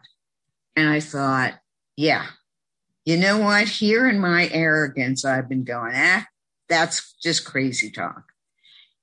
And 0.77 0.89
I 0.89 1.01
thought, 1.01 1.55
yeah, 1.97 2.27
you 3.05 3.17
know 3.17 3.39
what? 3.39 3.67
Here 3.69 4.09
in 4.09 4.21
my 4.21 4.49
arrogance, 4.53 5.25
I've 5.25 5.49
been 5.49 5.65
going, 5.65 5.93
ah, 5.95 6.27
that's 6.69 7.15
just 7.23 7.45
crazy 7.45 7.91
talk. 7.91 8.25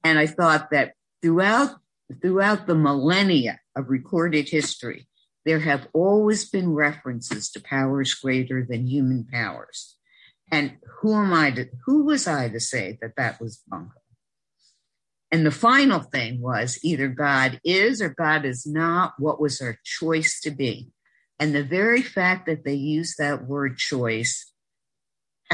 And 0.04 0.18
I 0.18 0.28
thought 0.28 0.70
that 0.72 0.94
throughout, 1.22 1.76
throughout 2.22 2.68
the 2.68 2.76
millennia 2.76 3.60
of 3.76 3.90
recorded 3.90 4.50
history, 4.50 5.08
there 5.46 5.60
have 5.60 5.88
always 5.94 6.50
been 6.50 6.74
references 6.74 7.50
to 7.52 7.60
powers 7.60 8.14
greater 8.14 8.66
than 8.68 8.88
human 8.88 9.26
powers. 9.26 9.97
And 10.52 10.78
who 11.00 11.14
am 11.14 11.34
I 11.34 11.52
to, 11.52 11.68
who 11.86 12.06
was 12.06 12.28
I 12.28 12.50
to 12.50 12.60
say 12.60 12.98
that 13.02 13.16
that 13.18 13.42
was 13.42 13.62
bunko? 13.68 13.94
And 15.32 15.46
the 15.46 15.52
final 15.52 16.00
thing 16.00 16.42
was 16.42 16.80
either 16.84 17.10
God 17.10 17.60
is 17.64 18.02
or 18.02 18.10
God 18.10 18.46
is 18.46 18.66
not 18.66 19.14
what 19.18 19.42
was 19.42 19.62
our 19.62 19.78
choice 19.84 20.40
to 20.42 20.52
be. 20.52 20.90
And 21.38 21.54
the 21.54 21.64
very 21.64 22.02
fact 22.02 22.46
that 22.48 22.64
they 22.64 22.74
used 22.74 23.18
that 23.18 23.46
word 23.46 23.78
choice 23.78 24.52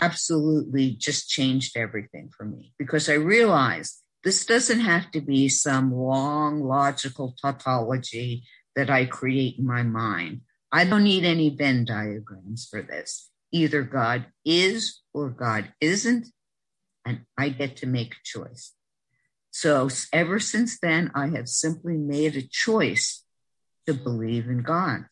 absolutely 0.01 0.91
just 0.91 1.29
changed 1.29 1.75
everything 1.75 2.29
for 2.36 2.45
me 2.45 2.73
because 2.77 3.10
I 3.10 3.13
realized 3.13 4.01
this 4.23 4.45
doesn't 4.45 4.79
have 4.79 5.12
to 5.12 5.21
be 5.21 5.49
some 5.49 5.93
long 5.93 6.63
logical 6.63 7.36
tautology 7.41 8.43
that 8.75 8.89
I 8.89 9.06
create 9.06 9.60
in 9.60 9.65
my 9.65 9.84
mind. 9.84 10.41
I 10.71 10.86
don't 10.86 11.03
need 11.03 11.25
any 11.25 11.49
Venn 11.49 11.86
diagrams 11.86 12.67
for 12.69 12.82
this. 12.82 13.29
Either 13.53 13.83
God 13.83 14.25
is 14.43 15.01
or 15.13 15.29
God 15.29 15.71
isn't, 15.79 16.27
and 17.05 17.21
I 17.37 17.49
get 17.49 17.77
to 17.77 17.85
make 17.85 18.13
a 18.13 18.23
choice. 18.25 18.73
So 19.51 19.87
ever 20.11 20.39
since 20.39 20.79
then, 20.79 21.11
I 21.13 21.27
have 21.27 21.47
simply 21.47 21.95
made 21.95 22.35
a 22.35 22.41
choice 22.41 23.23
to 23.85 23.93
believe 23.93 24.47
in 24.47 24.63
God. 24.63 25.05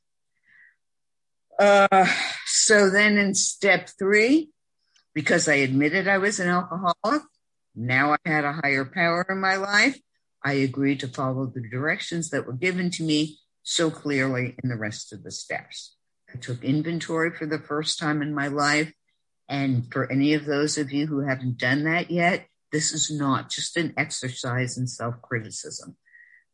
Uh, 1.59 2.07
so 2.47 2.89
then 2.89 3.19
in 3.19 3.35
step 3.35 3.89
three, 3.99 4.49
because 5.13 5.47
I 5.47 5.55
admitted 5.55 6.07
I 6.07 6.17
was 6.17 6.39
an 6.39 6.47
alcoholic, 6.47 7.21
now 7.75 8.13
I 8.13 8.17
had 8.25 8.43
a 8.43 8.53
higher 8.53 8.85
power 8.85 9.25
in 9.29 9.39
my 9.39 9.57
life. 9.57 9.99
I 10.43 10.53
agreed 10.53 11.01
to 11.01 11.07
follow 11.07 11.45
the 11.45 11.61
directions 11.61 12.31
that 12.31 12.47
were 12.47 12.53
given 12.53 12.89
to 12.91 13.03
me 13.03 13.37
so 13.61 13.91
clearly 13.91 14.55
in 14.63 14.69
the 14.69 14.75
rest 14.75 15.13
of 15.13 15.23
the 15.23 15.29
steps. 15.29 15.95
I 16.33 16.37
took 16.37 16.63
inventory 16.63 17.31
for 17.31 17.45
the 17.45 17.59
first 17.59 17.99
time 17.99 18.21
in 18.21 18.33
my 18.33 18.47
life. 18.47 18.93
And 19.49 19.91
for 19.91 20.09
any 20.11 20.33
of 20.33 20.45
those 20.45 20.77
of 20.77 20.91
you 20.91 21.07
who 21.07 21.19
haven't 21.19 21.57
done 21.57 21.83
that 21.83 22.09
yet, 22.09 22.47
this 22.71 22.93
is 22.93 23.11
not 23.11 23.49
just 23.49 23.75
an 23.75 23.93
exercise 23.97 24.77
in 24.77 24.87
self 24.87 25.21
criticism. 25.21 25.97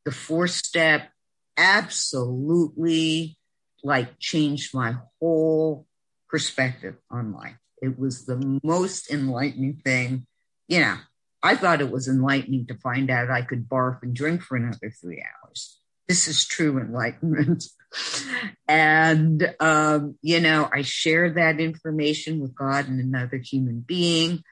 The 0.03 0.11
fourth 0.11 0.51
step 0.51 1.09
absolutely 1.57 3.37
like 3.83 4.19
changed 4.19 4.73
my 4.73 4.95
whole 5.19 5.85
perspective 6.29 6.95
on 7.11 7.33
life. 7.33 7.57
It 7.81 7.99
was 7.99 8.25
the 8.25 8.59
most 8.63 9.11
enlightening 9.11 9.81
thing. 9.83 10.25
You 10.67 10.79
know, 10.79 10.97
I 11.43 11.55
thought 11.55 11.81
it 11.81 11.91
was 11.91 12.07
enlightening 12.07 12.65
to 12.67 12.77
find 12.77 13.09
out 13.11 13.29
I 13.29 13.43
could 13.43 13.69
barf 13.69 14.01
and 14.01 14.15
drink 14.15 14.41
for 14.41 14.57
another 14.57 14.89
three 14.89 15.23
hours. 15.23 15.79
This 16.07 16.27
is 16.27 16.45
true 16.45 16.79
enlightenment. 16.79 17.65
and, 18.67 19.55
um, 19.59 20.17
you 20.21 20.39
know, 20.39 20.69
I 20.71 20.81
share 20.81 21.31
that 21.33 21.59
information 21.59 22.39
with 22.39 22.55
God 22.55 22.87
and 22.87 22.99
another 22.99 23.37
human 23.37 23.79
being. 23.79 24.43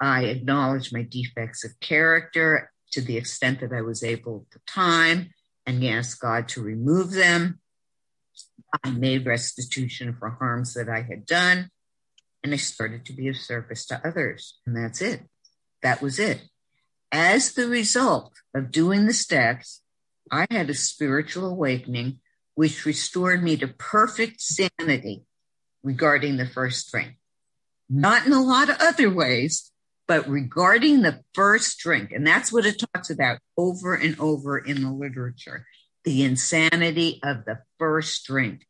I 0.00 0.24
acknowledge 0.24 0.92
my 0.92 1.02
defects 1.02 1.64
of 1.64 1.78
character 1.80 2.70
to 2.92 3.00
the 3.00 3.16
extent 3.16 3.60
that 3.60 3.72
I 3.72 3.80
was 3.82 4.02
able 4.02 4.46
at 4.46 4.52
the 4.52 4.60
time 4.66 5.30
and 5.66 5.84
ask 5.84 6.20
God 6.20 6.48
to 6.48 6.62
remove 6.62 7.12
them. 7.12 7.60
I 8.82 8.90
made 8.90 9.26
restitution 9.26 10.16
for 10.18 10.30
harms 10.30 10.74
that 10.74 10.88
I 10.88 11.02
had 11.02 11.26
done, 11.26 11.70
and 12.42 12.52
I 12.52 12.56
started 12.56 13.04
to 13.06 13.12
be 13.12 13.28
of 13.28 13.36
service 13.36 13.86
to 13.86 14.06
others. 14.06 14.58
And 14.66 14.76
that's 14.76 15.00
it. 15.00 15.22
That 15.82 16.02
was 16.02 16.18
it. 16.18 16.42
As 17.12 17.52
the 17.52 17.68
result 17.68 18.32
of 18.54 18.72
doing 18.72 19.06
the 19.06 19.12
steps, 19.12 19.82
I 20.30 20.46
had 20.50 20.70
a 20.70 20.74
spiritual 20.74 21.46
awakening 21.46 22.18
which 22.54 22.86
restored 22.86 23.42
me 23.42 23.56
to 23.56 23.68
perfect 23.68 24.40
sanity 24.40 25.24
regarding 25.82 26.36
the 26.36 26.46
first 26.46 26.90
drink. 26.90 27.16
Not 27.88 28.26
in 28.26 28.32
a 28.32 28.42
lot 28.42 28.70
of 28.70 28.76
other 28.80 29.10
ways, 29.10 29.70
but 30.06 30.28
regarding 30.28 31.02
the 31.02 31.20
first 31.34 31.78
drink, 31.78 32.12
and 32.12 32.26
that's 32.26 32.52
what 32.52 32.66
it 32.66 32.82
talks 32.94 33.10
about 33.10 33.38
over 33.56 33.94
and 33.94 34.18
over 34.20 34.58
in 34.58 34.82
the 34.82 34.90
literature 34.90 35.66
the 36.04 36.22
insanity 36.22 37.18
of 37.22 37.44
the 37.44 37.58
first 37.78 38.26
drink, 38.26 38.66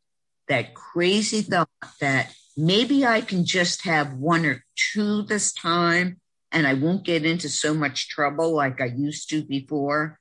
that 0.48 0.74
crazy 0.74 1.42
thought 1.42 1.68
that 2.00 2.32
maybe 2.56 3.04
I 3.04 3.20
can 3.20 3.44
just 3.44 3.84
have 3.84 4.14
one 4.14 4.46
or 4.46 4.64
two 4.76 5.22
this 5.22 5.52
time 5.52 6.20
and 6.52 6.66
I 6.66 6.74
won't 6.74 7.04
get 7.04 7.26
into 7.26 7.48
so 7.48 7.74
much 7.74 8.08
trouble 8.08 8.54
like 8.54 8.80
I 8.80 8.86
used 8.86 9.28
to 9.30 9.42
before. 9.42 10.20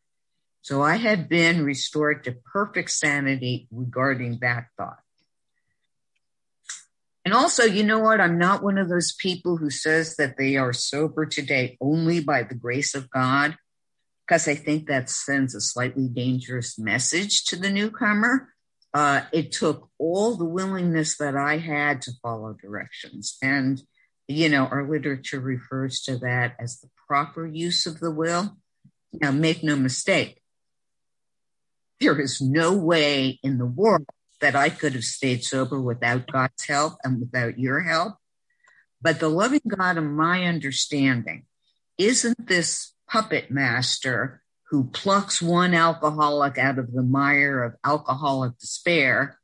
So 0.63 0.81
I 0.81 0.95
had 0.95 1.29
been 1.29 1.63
restored 1.63 2.23
to 2.23 2.31
perfect 2.31 2.89
sanity 2.89 3.67
regarding 3.69 4.39
that 4.41 4.67
thought. 4.77 4.99
And 7.25 7.33
also, 7.33 7.63
you 7.63 7.83
know 7.83 7.99
what? 7.99 8.19
I'm 8.19 8.37
not 8.37 8.63
one 8.63 8.77
of 8.77 8.89
those 8.89 9.13
people 9.13 9.57
who 9.57 9.69
says 9.69 10.15
that 10.15 10.37
they 10.37 10.57
are 10.57 10.73
sober 10.73 11.25
today 11.25 11.77
only 11.79 12.21
by 12.21 12.43
the 12.43 12.55
grace 12.55 12.95
of 12.95 13.09
God, 13.09 13.57
because 14.25 14.47
I 14.47 14.55
think 14.55 14.87
that 14.87 15.09
sends 15.09 15.53
a 15.53 15.61
slightly 15.61 16.07
dangerous 16.07 16.79
message 16.79 17.43
to 17.45 17.55
the 17.55 17.69
newcomer. 17.69 18.53
Uh, 18.93 19.21
it 19.31 19.51
took 19.51 19.89
all 19.97 20.35
the 20.35 20.45
willingness 20.45 21.17
that 21.17 21.35
I 21.35 21.57
had 21.57 22.01
to 22.03 22.11
follow 22.21 22.53
directions. 22.53 23.37
And, 23.41 23.81
you 24.27 24.47
know, 24.49 24.65
our 24.67 24.87
literature 24.87 25.39
refers 25.39 26.01
to 26.03 26.17
that 26.19 26.55
as 26.59 26.79
the 26.79 26.89
proper 27.07 27.45
use 27.45 27.85
of 27.85 27.99
the 27.99 28.11
will. 28.11 28.57
Now, 29.11 29.31
make 29.31 29.63
no 29.63 29.75
mistake, 29.75 30.41
there 31.99 32.19
is 32.19 32.41
no 32.41 32.73
way 32.73 33.39
in 33.43 33.57
the 33.57 33.65
world 33.65 34.05
that 34.41 34.55
I 34.55 34.69
could 34.69 34.93
have 34.93 35.05
stayed 35.05 35.43
sober 35.43 35.79
without 35.79 36.29
God's 36.31 36.65
help 36.67 36.95
and 37.03 37.19
without 37.19 37.57
your 37.57 37.81
help. 37.81 38.15
But 39.01 39.19
the 39.19 39.29
loving 39.29 39.61
God 39.67 39.97
of 39.97 40.03
my 40.03 40.45
understanding 40.45 41.45
isn't 41.97 42.47
this 42.47 42.93
puppet 43.09 43.51
master 43.51 44.41
who 44.69 44.85
plucks 44.85 45.41
one 45.41 45.73
alcoholic 45.73 46.57
out 46.57 46.79
of 46.79 46.91
the 46.91 47.03
mire 47.03 47.63
of 47.63 47.75
alcoholic 47.85 48.57
despair 48.57 49.39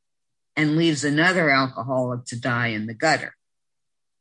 and 0.56 0.76
leaves 0.76 1.04
another 1.04 1.48
alcoholic 1.48 2.24
to 2.26 2.38
die 2.38 2.68
in 2.68 2.86
the 2.86 2.94
gutter. 2.94 3.34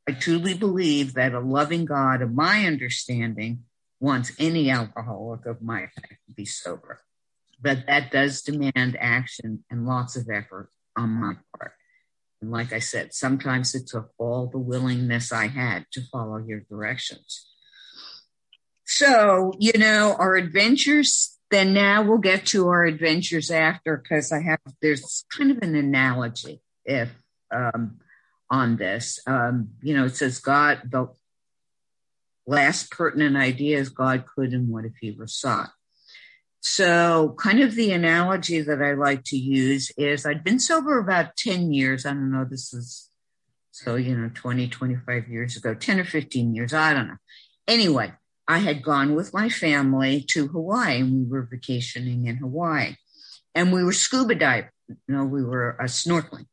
I 0.07 0.11
truly 0.13 0.53
believe 0.53 1.15
that 1.15 1.33
a 1.33 1.39
loving 1.39 1.85
God 1.85 2.21
of 2.21 2.33
my 2.33 2.65
understanding 2.65 3.63
wants 3.99 4.31
any 4.39 4.69
alcoholic 4.69 5.45
of 5.45 5.61
my 5.61 5.81
type 5.81 6.17
to 6.27 6.33
be 6.33 6.45
sober 6.45 7.01
but 7.61 7.85
that 7.87 8.11
does 8.11 8.41
demand 8.41 8.97
action 8.99 9.63
and 9.69 9.85
lots 9.85 10.15
of 10.15 10.29
effort 10.29 10.69
on 10.95 11.09
my 11.09 11.33
part. 11.57 11.73
And 12.41 12.51
like 12.51 12.71
I 12.71 12.79
said, 12.79 13.13
sometimes 13.13 13.75
it 13.75 13.87
took 13.87 14.11
all 14.17 14.47
the 14.47 14.59
willingness 14.59 15.31
I 15.31 15.47
had 15.47 15.85
to 15.91 16.01
follow 16.11 16.37
your 16.37 16.61
directions. 16.61 17.47
So, 18.85 19.53
you 19.59 19.73
know, 19.77 20.15
our 20.17 20.35
adventures, 20.35 21.37
then 21.51 21.73
now 21.73 22.01
we'll 22.01 22.17
get 22.17 22.45
to 22.47 22.69
our 22.69 22.85
adventures 22.85 23.51
after 23.51 23.97
because 23.97 24.31
I 24.31 24.41
have, 24.41 24.59
there's 24.81 25.25
kind 25.35 25.51
of 25.51 25.57
an 25.61 25.75
analogy 25.75 26.61
if, 26.85 27.09
um, 27.53 27.99
on 28.49 28.77
this. 28.77 29.19
Um, 29.27 29.69
you 29.81 29.95
know, 29.95 30.05
it 30.05 30.15
says 30.15 30.39
God, 30.39 30.81
the 30.89 31.07
last 32.47 32.89
pertinent 32.89 33.37
idea 33.37 33.77
is 33.77 33.89
God 33.89 34.25
could 34.25 34.53
and 34.53 34.69
what 34.69 34.85
if 34.85 34.93
he 34.99 35.11
were 35.11 35.27
sought. 35.27 35.71
So, 36.61 37.35
kind 37.39 37.61
of 37.61 37.75
the 37.75 37.91
analogy 37.91 38.61
that 38.61 38.81
I 38.81 38.93
like 38.93 39.23
to 39.25 39.37
use 39.37 39.91
is 39.97 40.25
I'd 40.25 40.43
been 40.43 40.59
sober 40.59 40.99
about 40.99 41.37
10 41.37 41.71
years. 41.71 42.05
I 42.05 42.09
don't 42.09 42.31
know, 42.31 42.45
this 42.49 42.73
is 42.73 43.09
so, 43.71 43.95
you 43.95 44.17
know, 44.17 44.29
20, 44.33 44.67
25 44.67 45.29
years 45.29 45.55
ago, 45.55 45.73
10 45.73 46.01
or 46.01 46.03
15 46.03 46.53
years, 46.53 46.73
I 46.73 46.93
don't 46.93 47.07
know. 47.07 47.17
Anyway, 47.65 48.11
I 48.45 48.57
had 48.57 48.83
gone 48.83 49.15
with 49.15 49.33
my 49.33 49.47
family 49.47 50.21
to 50.31 50.47
Hawaii 50.47 50.99
and 50.99 51.13
we 51.13 51.29
were 51.29 51.47
vacationing 51.49 52.25
in 52.25 52.37
Hawaii 52.37 52.95
and 53.55 53.71
we 53.71 53.83
were 53.83 53.93
scuba 53.93 54.35
diving. 54.35 54.71
You 54.89 54.97
know, 55.07 55.23
we 55.23 55.43
were 55.43 55.79
uh, 55.79 55.85
snorkeling. 55.85 56.47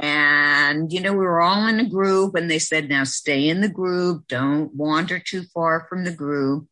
And, 0.00 0.90
you 0.90 1.00
know, 1.00 1.12
we 1.12 1.18
were 1.18 1.42
all 1.42 1.66
in 1.66 1.78
a 1.78 1.88
group 1.88 2.34
and 2.34 2.50
they 2.50 2.58
said, 2.58 2.88
now 2.88 3.04
stay 3.04 3.48
in 3.48 3.60
the 3.60 3.68
group. 3.68 4.26
Don't 4.28 4.74
wander 4.74 5.18
too 5.18 5.42
far 5.54 5.86
from 5.88 6.04
the 6.04 6.12
group. 6.12 6.66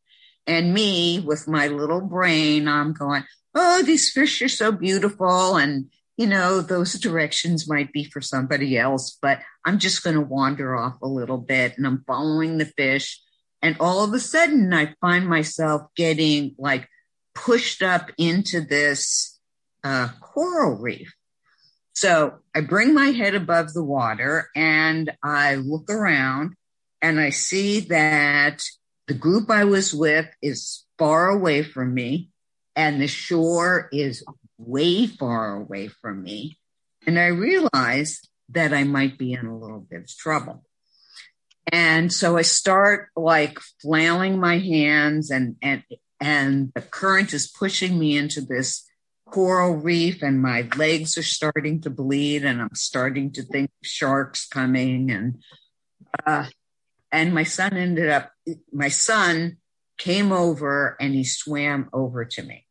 And 0.49 0.73
me 0.73 1.21
with 1.21 1.47
my 1.47 1.69
little 1.69 2.01
brain, 2.01 2.67
I'm 2.67 2.95
going, 2.95 3.23
oh, 3.55 3.83
these 3.83 4.11
fish 4.11 4.43
are 4.43 4.49
so 4.49 4.73
beautiful. 4.73 5.57
And, 5.57 5.91
you 6.17 6.27
know, 6.27 6.61
those 6.61 6.95
directions 6.95 7.69
might 7.69 7.93
be 7.93 8.05
for 8.05 8.21
somebody 8.21 8.79
else, 8.79 9.19
but 9.21 9.41
I'm 9.65 9.79
just 9.79 10.03
going 10.03 10.17
to 10.17 10.23
wander 10.23 10.75
off 10.75 10.97
a 11.03 11.07
little 11.07 11.39
bit 11.39 11.77
and 11.77 11.87
I'm 11.87 12.03
following 12.07 12.59
the 12.59 12.65
fish. 12.65 13.21
And 13.61 13.77
all 13.79 14.03
of 14.03 14.13
a 14.15 14.21
sudden, 14.21 14.73
I 14.73 14.95
find 15.01 15.29
myself 15.29 15.83
getting 15.97 16.55
like 16.59 16.89
pushed 17.35 17.83
up 17.83 18.11
into 18.17 18.63
this 18.63 19.39
uh, 19.85 20.09
coral 20.21 20.77
reef. 20.77 21.15
So 21.93 22.39
I 22.55 22.61
bring 22.61 22.95
my 22.95 23.07
head 23.07 23.35
above 23.35 23.75
the 23.75 23.85
water 23.85 24.49
and 24.55 25.13
I 25.23 25.57
look 25.57 25.91
around 25.91 26.55
and 27.03 27.19
I 27.19 27.31
see 27.31 27.81
that 27.81 28.63
the 29.09 29.15
group 29.15 29.51
I 29.51 29.65
was 29.65 29.95
with 29.95 30.29
is 30.43 30.85
far 30.99 31.29
away 31.29 31.63
from 31.63 31.95
me, 31.95 32.31
and 32.77 33.01
the 33.01 33.09
shore 33.09 33.89
is 33.91 34.23
way 34.59 35.07
far 35.07 35.57
away 35.57 35.89
from 35.89 36.23
me. 36.23 36.59
And 37.07 37.19
I 37.19 37.29
realized 37.29 38.29
that 38.51 38.75
I 38.75 38.85
might 38.85 39.19
be 39.19 39.33
in 39.33 39.47
a 39.47 39.59
little 39.59 39.81
bit 39.81 40.03
of 40.03 40.17
trouble. 40.17 40.63
And 41.73 42.13
so 42.13 42.37
I 42.37 42.43
start 42.43 43.09
like 43.17 43.59
flailing 43.81 44.39
my 44.39 44.59
hands 44.59 45.31
and, 45.31 45.57
and, 45.63 45.83
and 46.21 46.73
the 46.75 46.81
current 46.81 47.33
is 47.33 47.49
pushing 47.49 47.99
me 47.99 48.17
into 48.17 48.41
this 48.41 48.87
coral 49.27 49.75
reef 49.75 50.23
and 50.23 50.41
my 50.41 50.67
legs 50.77 51.19
are 51.19 51.23
starting 51.23 51.81
to 51.83 51.91
bleed 51.91 52.45
and 52.45 52.61
I'm 52.61 52.75
starting 52.75 53.33
to 53.33 53.43
think 53.43 53.71
sharks 53.83 54.47
coming 54.47 55.11
and, 55.11 55.43
uh, 56.27 56.47
and 57.11 57.35
my 57.35 57.45
son 57.45 57.77
ended 57.77 58.09
up, 58.09 58.33
my 58.73 58.89
son 58.89 59.59
came 59.97 60.33
over 60.33 60.97
and 61.01 61.15
he 61.15 61.25
swam 61.25 61.89
over 61.93 62.25
to 62.25 62.43
me. 62.43 62.67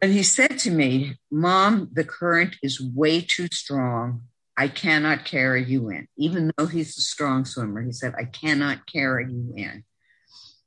And 0.00 0.12
he 0.12 0.22
said 0.22 0.58
to 0.60 0.70
me, 0.70 1.16
Mom, 1.30 1.90
the 1.92 2.04
current 2.04 2.56
is 2.62 2.80
way 2.80 3.20
too 3.22 3.48
strong. 3.52 4.22
I 4.56 4.68
cannot 4.68 5.24
carry 5.24 5.64
you 5.64 5.90
in. 5.90 6.06
Even 6.16 6.50
though 6.56 6.66
he's 6.66 6.96
a 6.96 7.02
strong 7.02 7.44
swimmer, 7.44 7.82
he 7.82 7.92
said, 7.92 8.14
I 8.18 8.24
cannot 8.24 8.86
carry 8.86 9.26
you 9.30 9.52
in. 9.56 9.84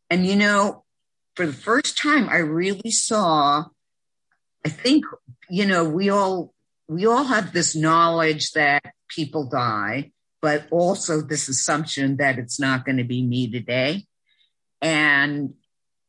And 0.10 0.25
you 0.25 0.36
know, 0.36 0.84
for 1.36 1.45
the 1.45 1.53
first 1.53 1.97
time, 1.97 2.27
I 2.29 2.38
really 2.38 2.91
saw, 2.91 3.65
I 4.65 4.69
think, 4.69 5.05
you 5.49 5.65
know, 5.65 5.86
we 5.86 6.10
all, 6.10 6.53
we 6.88 7.05
all 7.05 7.23
have 7.23 7.53
this 7.53 7.75
knowledge 7.75 8.51
that 8.51 8.84
people 9.08 9.47
die 9.47 10.12
but 10.41 10.67
also 10.71 11.21
this 11.21 11.49
assumption 11.49 12.17
that 12.17 12.39
it's 12.39 12.60
not 12.60 12.86
going 12.86 12.97
to 12.97 13.04
be 13.04 13.21
me 13.21 13.49
today. 13.52 14.06
And, 14.82 15.54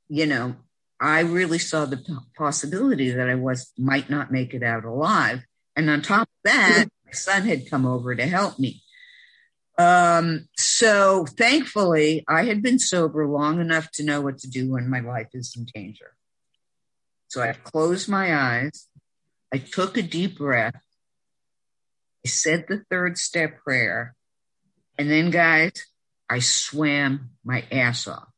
you 0.09 0.27
know, 0.27 0.57
I 1.01 1.21
really 1.21 1.59
saw 1.59 1.87
the 1.87 2.03
possibility 2.37 3.11
that 3.11 3.29
I 3.29 3.35
was 3.35 3.73
might 3.79 4.11
not 4.11 4.31
make 4.31 4.55
it 4.55 4.63
out 4.63 4.85
alive. 4.85 5.43
And 5.75 5.89
on 5.89 6.03
top 6.03 6.23
of 6.29 6.53
that, 6.53 6.87
my 7.07 7.13
son 7.13 7.43
had 7.43 7.71
come 7.71 7.87
over 7.87 8.15
to 8.15 8.27
help 8.27 8.59
me. 8.59 8.83
Um, 9.79 10.47
so 10.59 11.25
thankfully, 11.25 12.23
I 12.29 12.45
had 12.45 12.63
been 12.63 12.79
sober 12.79 13.27
long 13.27 13.61
enough 13.61 13.91
to 13.93 14.05
know 14.05 14.21
what 14.21 14.39
to 14.41 14.51
do 14.51 14.71
when 14.71 14.91
my 14.91 15.01
life 15.01 15.29
is 15.33 15.55
in 15.57 15.67
danger. 15.75 16.13
So 17.29 17.41
I 17.41 17.53
closed 17.53 18.09
my 18.09 18.35
eyes. 18.35 18.89
I 19.53 19.59
took 19.59 19.97
a 19.97 20.03
deep 20.03 20.37
breath. 20.37 20.75
I 22.27 22.29
said 22.29 22.67
the 22.69 22.85
third 22.91 23.17
step 23.17 23.63
prayer 23.65 24.15
and 25.01 25.11
then, 25.11 25.31
guys, 25.31 25.73
I 26.29 26.41
swam 26.41 27.31
my 27.43 27.65
ass 27.73 28.07
off. 28.07 28.29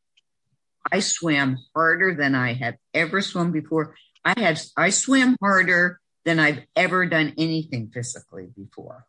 I 0.92 1.00
swam 1.00 1.58
harder 1.74 2.14
than 2.14 2.36
I 2.36 2.52
have 2.52 2.76
ever 2.94 3.20
swum 3.20 3.50
before. 3.50 3.96
I 4.24 4.38
had 4.38 4.60
I 4.76 4.90
swam 4.90 5.36
harder 5.42 5.98
than 6.24 6.38
I've 6.38 6.60
ever 6.76 7.04
done 7.06 7.34
anything 7.36 7.90
physically 7.92 8.46
before. 8.56 9.06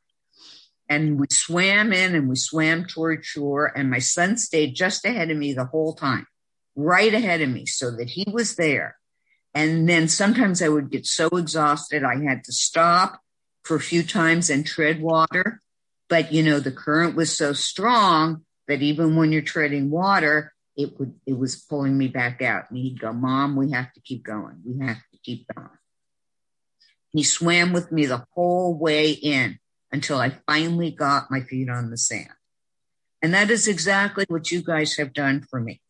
And 0.89 1.19
we 1.19 1.27
swam 1.29 1.93
in 1.93 2.15
and 2.15 2.27
we 2.27 2.37
swam 2.37 2.85
toward 2.85 3.23
shore, 3.23 3.71
and 3.77 3.87
my 3.87 3.99
son 3.99 4.37
stayed 4.37 4.73
just 4.73 5.05
ahead 5.05 5.29
of 5.29 5.37
me 5.37 5.53
the 5.53 5.65
whole 5.65 5.93
time, 5.93 6.25
right 6.75 7.13
ahead 7.13 7.41
of 7.41 7.49
me, 7.49 7.67
so 7.67 7.91
that 7.91 8.09
he 8.09 8.25
was 8.33 8.55
there. 8.55 8.97
And 9.53 9.87
then 9.87 10.07
sometimes 10.07 10.63
I 10.63 10.69
would 10.69 10.89
get 10.89 11.05
so 11.05 11.27
exhausted, 11.27 12.03
I 12.03 12.15
had 12.23 12.45
to 12.45 12.51
stop 12.51 13.21
for 13.63 13.75
a 13.75 13.79
few 13.79 14.01
times 14.01 14.49
and 14.49 14.65
tread 14.65 15.03
water. 15.03 15.61
But, 16.13 16.31
you 16.31 16.43
know, 16.43 16.59
the 16.59 16.71
current 16.71 17.15
was 17.15 17.35
so 17.35 17.53
strong 17.53 18.45
that 18.67 18.83
even 18.83 19.15
when 19.15 19.31
you're 19.31 19.41
treading 19.41 19.89
water, 19.89 20.53
it 20.77 20.99
would, 20.99 21.15
it 21.25 21.35
was 21.35 21.55
pulling 21.55 21.97
me 21.97 22.07
back 22.07 22.39
out. 22.39 22.69
And 22.69 22.77
he'd 22.77 22.99
go, 22.99 23.11
mom, 23.11 23.55
we 23.55 23.71
have 23.71 23.91
to 23.93 23.99
keep 23.99 24.23
going. 24.23 24.57
We 24.63 24.85
have 24.85 24.97
to 24.97 25.17
keep 25.23 25.47
going. 25.55 25.71
He 27.09 27.23
swam 27.23 27.73
with 27.73 27.91
me 27.91 28.05
the 28.05 28.27
whole 28.35 28.77
way 28.77 29.09
in 29.09 29.57
until 29.91 30.19
I 30.19 30.37
finally 30.45 30.91
got 30.91 31.31
my 31.31 31.41
feet 31.41 31.67
on 31.67 31.89
the 31.89 31.97
sand. 31.97 32.29
And 33.23 33.33
that 33.33 33.49
is 33.49 33.67
exactly 33.67 34.25
what 34.27 34.51
you 34.51 34.61
guys 34.61 34.97
have 34.97 35.13
done 35.13 35.41
for 35.49 35.59
me. 35.59 35.81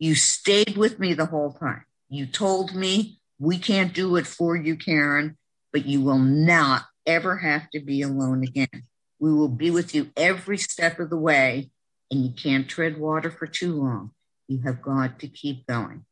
You 0.00 0.16
stayed 0.16 0.76
with 0.76 0.98
me 0.98 1.14
the 1.14 1.26
whole 1.26 1.52
time. 1.52 1.84
You 2.08 2.26
told 2.26 2.74
me 2.74 3.20
we 3.38 3.58
can't 3.58 3.94
do 3.94 4.16
it 4.16 4.26
for 4.26 4.56
you, 4.56 4.74
Karen, 4.74 5.38
but 5.72 5.86
you 5.86 6.00
will 6.00 6.18
not 6.18 6.86
ever 7.06 7.36
have 7.36 7.70
to 7.70 7.78
be 7.78 8.02
alone 8.02 8.42
again. 8.42 8.82
We 9.18 9.32
will 9.32 9.48
be 9.48 9.70
with 9.70 9.94
you 9.94 10.10
every 10.16 10.58
step 10.58 10.98
of 10.98 11.10
the 11.10 11.16
way, 11.16 11.70
and 12.10 12.24
you 12.24 12.32
can't 12.32 12.68
tread 12.68 12.98
water 12.98 13.30
for 13.30 13.46
too 13.46 13.74
long. 13.74 14.10
You 14.48 14.60
have 14.62 14.82
got 14.82 15.20
to 15.20 15.28
keep 15.28 15.66
going. 15.66 16.04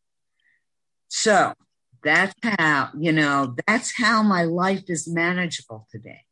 So 1.08 1.52
that's 2.02 2.34
how, 2.42 2.90
you 2.98 3.12
know, 3.12 3.54
that's 3.66 3.96
how 3.96 4.22
my 4.22 4.44
life 4.44 4.84
is 4.88 5.06
manageable 5.06 5.86
today. 5.90 6.22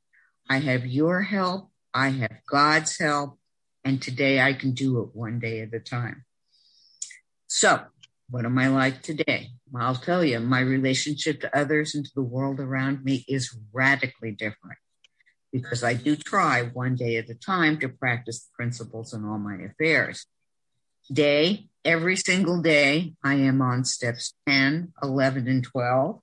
I 0.49 0.59
have 0.59 0.87
your 0.87 1.23
help. 1.23 1.71
I 1.93 2.09
have 2.09 2.39
God's 2.49 2.99
help. 2.99 3.39
And 3.85 4.01
today 4.01 4.41
I 4.41 4.53
can 4.53 4.73
do 4.73 5.01
it 5.01 5.15
one 5.15 5.39
day 5.39 5.61
at 5.61 5.75
a 5.75 5.81
time. 5.81 6.25
So 7.47 7.83
what 8.31 8.45
am 8.45 8.59
I 8.59 8.69
like 8.69 9.03
today? 9.03 9.51
I'll 9.77 9.95
tell 9.95 10.25
you, 10.25 10.41
my 10.41 10.61
relationship 10.61 11.41
to 11.41 11.57
others 11.57 11.95
and 11.95 12.05
to 12.05 12.11
the 12.15 12.23
world 12.23 12.61
around 12.61 13.05
me 13.05 13.25
is 13.29 13.57
radically 13.73 14.33
different 14.33 14.79
because 15.53 15.83
I 15.83 15.95
do 15.95 16.17
try 16.17 16.63
one 16.63 16.95
day 16.95 17.17
at 17.17 17.29
a 17.29 17.35
time 17.35 17.79
to 17.81 17.89
practice 17.89 18.41
the 18.45 18.51
principles 18.55 19.13
in 19.13 19.25
all 19.25 19.39
my 19.39 19.57
affairs. 19.57 20.27
Day, 21.13 21.69
every 21.85 22.17
single 22.17 22.63
day, 22.63 23.15
I 23.25 23.35
am 23.35 23.61
on 23.61 23.85
steps 23.85 24.35
10, 24.49 24.93
11, 25.03 25.49
and 25.49 25.65
12. 25.65 26.21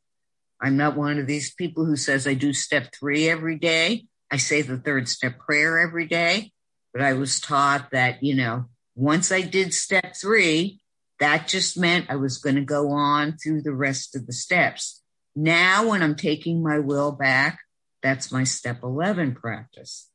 I'm 0.62 0.78
not 0.78 0.98
one 0.98 1.20
of 1.20 1.28
these 1.28 1.54
people 1.54 1.86
who 1.86 1.96
says 1.96 2.26
I 2.26 2.34
do 2.34 2.54
step 2.54 2.90
three 2.98 3.30
every 3.30 3.58
day. 3.58 4.06
I 4.32 4.38
say 4.38 4.62
the 4.62 4.78
third 4.78 5.08
step 5.08 5.40
prayer 5.40 5.80
every 5.80 6.08
day, 6.08 6.52
but 6.94 7.02
I 7.02 7.14
was 7.14 7.40
taught 7.40 7.92
that, 7.92 8.24
you 8.24 8.36
know, 8.36 8.66
once 8.96 9.32
I 9.32 9.42
did 9.42 9.74
step 9.74 10.16
three, 10.16 10.82
that 11.20 11.48
just 11.48 11.78
meant 11.78 12.10
I 12.10 12.16
was 12.16 12.38
going 12.38 12.56
to 12.56 12.62
go 12.62 12.92
on 12.92 13.38
through 13.38 13.62
the 13.62 13.74
rest 13.74 14.16
of 14.16 14.26
the 14.26 14.34
steps. 14.34 15.02
Now, 15.36 15.90
when 15.90 16.02
I'm 16.02 16.16
taking 16.16 16.64
my 16.64 16.80
will 16.80 17.12
back, 17.12 17.60
that's 18.02 18.32
my 18.32 18.44
step 18.44 18.84
11 18.84 19.36
practice. 19.36 20.10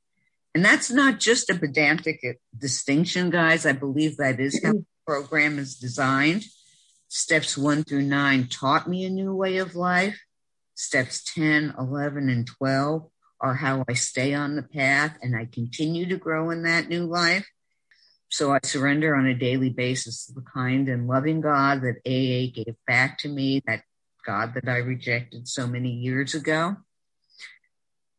And 0.54 0.64
that's 0.64 0.90
not 0.90 1.18
just 1.18 1.50
a 1.50 1.54
pedantic 1.54 2.20
distinction, 2.56 3.30
guys. 3.30 3.64
I 3.64 3.72
believe 3.72 4.16
that 4.18 4.38
is 4.38 4.60
how 4.62 4.72
the 4.72 4.78
mm-hmm. 4.78 5.12
program 5.12 5.58
is 5.58 5.76
designed. 5.76 6.44
Steps 7.08 7.56
one 7.56 7.84
through 7.84 8.02
nine 8.02 8.48
taught 8.48 8.88
me 8.88 9.04
a 9.04 9.10
new 9.10 9.34
way 9.34 9.58
of 9.58 9.74
life. 9.74 10.20
Steps 10.74 11.24
10, 11.34 11.74
11, 11.78 12.28
and 12.28 12.46
12 12.46 13.08
are 13.40 13.54
how 13.54 13.84
I 13.88 13.94
stay 13.94 14.34
on 14.34 14.56
the 14.56 14.62
path 14.62 15.18
and 15.20 15.36
I 15.36 15.46
continue 15.46 16.06
to 16.08 16.16
grow 16.16 16.50
in 16.50 16.62
that 16.62 16.88
new 16.88 17.04
life. 17.04 17.46
So 18.28 18.52
I 18.52 18.60
surrender 18.62 19.14
on 19.14 19.26
a 19.26 19.34
daily 19.34 19.68
basis 19.68 20.26
to 20.26 20.32
the 20.32 20.44
kind 20.54 20.88
and 20.88 21.06
loving 21.06 21.40
God 21.42 21.82
that 21.82 22.00
AA 22.06 22.50
gave 22.54 22.76
back 22.86 23.18
to 23.18 23.28
me, 23.28 23.62
that 23.66 23.82
God 24.24 24.54
that 24.54 24.68
I 24.68 24.78
rejected 24.78 25.48
so 25.48 25.66
many 25.66 25.90
years 25.90 26.34
ago. 26.34 26.76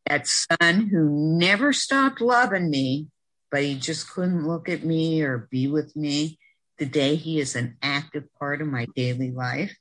That 0.06 0.26
son 0.26 0.88
who 0.88 1.38
never 1.38 1.72
stopped 1.72 2.20
loving 2.20 2.70
me, 2.70 3.08
but 3.50 3.62
he 3.62 3.74
just 3.76 4.10
couldn't 4.10 4.46
look 4.46 4.68
at 4.68 4.84
me 4.84 5.22
or 5.22 5.48
be 5.50 5.68
with 5.68 5.96
me. 5.96 6.38
Today 6.78 7.14
he 7.16 7.40
is 7.40 7.56
an 7.56 7.76
active 7.82 8.24
part 8.38 8.60
of 8.60 8.68
my 8.68 8.86
daily 8.94 9.30
life. 9.30 9.76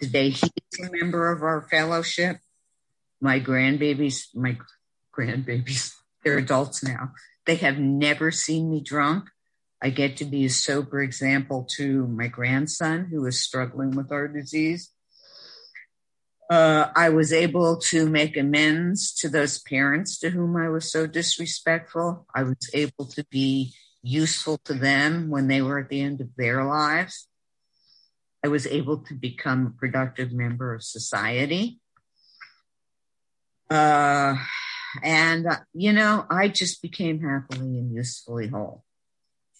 Today 0.00 0.30
he 0.30 0.46
is 0.72 0.86
a 0.86 0.90
member 0.90 1.30
of 1.30 1.42
our 1.42 1.62
fellowship 1.62 2.38
my 3.20 3.40
grandbabies, 3.40 4.26
my 4.34 4.56
grandbabies, 5.16 5.92
they're 6.24 6.38
adults 6.38 6.82
now. 6.82 7.12
They 7.46 7.56
have 7.56 7.78
never 7.78 8.30
seen 8.30 8.70
me 8.70 8.80
drunk. 8.80 9.28
I 9.80 9.90
get 9.90 10.16
to 10.18 10.24
be 10.24 10.44
a 10.44 10.50
sober 10.50 11.00
example 11.00 11.66
to 11.76 12.06
my 12.06 12.26
grandson 12.26 13.06
who 13.10 13.24
is 13.26 13.42
struggling 13.42 13.92
with 13.92 14.10
our 14.10 14.28
disease. 14.28 14.90
Uh, 16.50 16.90
I 16.96 17.10
was 17.10 17.30
able 17.32 17.76
to 17.76 18.08
make 18.08 18.36
amends 18.36 19.12
to 19.16 19.28
those 19.28 19.58
parents 19.58 20.18
to 20.20 20.30
whom 20.30 20.56
I 20.56 20.70
was 20.70 20.90
so 20.90 21.06
disrespectful. 21.06 22.26
I 22.34 22.42
was 22.44 22.70
able 22.72 23.04
to 23.04 23.24
be 23.30 23.74
useful 24.02 24.56
to 24.64 24.72
them 24.72 25.28
when 25.28 25.48
they 25.48 25.60
were 25.60 25.78
at 25.78 25.90
the 25.90 26.00
end 26.00 26.22
of 26.22 26.34
their 26.36 26.64
lives. 26.64 27.28
I 28.42 28.48
was 28.48 28.66
able 28.66 28.98
to 29.04 29.14
become 29.14 29.66
a 29.66 29.78
productive 29.78 30.32
member 30.32 30.74
of 30.74 30.82
society. 30.82 31.80
Uh, 33.70 34.36
and, 35.02 35.46
uh, 35.46 35.56
you 35.74 35.92
know, 35.92 36.24
I 36.30 36.48
just 36.48 36.80
became 36.80 37.20
happily 37.20 37.78
and 37.78 37.92
usefully 37.92 38.48
whole. 38.48 38.84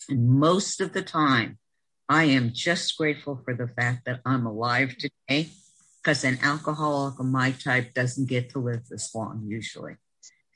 And 0.08 0.26
most 0.26 0.80
of 0.80 0.94
the 0.94 1.02
time, 1.02 1.58
I 2.08 2.24
am 2.24 2.52
just 2.54 2.96
grateful 2.96 3.42
for 3.44 3.54
the 3.54 3.68
fact 3.68 4.06
that 4.06 4.20
I'm 4.24 4.46
alive 4.46 4.96
today 4.96 5.50
because 6.02 6.24
an 6.24 6.38
alcoholic 6.42 7.18
of 7.18 7.26
my 7.26 7.52
type 7.52 7.94
doesn't 7.94 8.28
get 8.28 8.50
to 8.50 8.58
live 8.58 8.86
this 8.88 9.14
long 9.14 9.44
usually. 9.46 9.96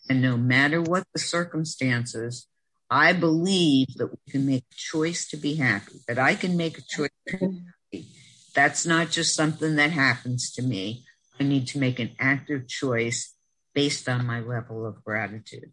And 0.09 0.21
no 0.23 0.37
matter 0.37 0.81
what 0.81 1.05
the 1.13 1.21
circumstances, 1.21 2.47
I 2.91 3.13
believe 3.13 3.89
that 3.97 4.09
we 4.09 4.33
can 4.33 4.47
make 4.47 4.65
a 4.71 4.75
choice 4.75 5.29
to 5.31 5.37
be 5.37 5.55
happy, 5.55 6.01
that 6.09 6.19
I 6.19 6.35
can 6.35 6.57
make 6.57 6.79
a 6.79 6.83
choice 6.83 7.11
to 7.29 7.39
be 7.39 7.63
happy. 7.93 8.07
That's 8.55 8.85
not 8.85 9.11
just 9.11 9.35
something 9.35 9.77
that 9.77 9.91
happens 9.91 10.53
to 10.53 10.63
me. 10.63 11.05
I 11.41 11.45
need 11.45 11.69
to 11.69 11.79
make 11.79 11.99
an 11.99 12.11
active 12.19 12.69
choice 12.69 13.35
based 13.75 14.09
on 14.09 14.27
my 14.27 14.41
level 14.41 14.87
of 14.87 15.03
gratitude. 15.03 15.73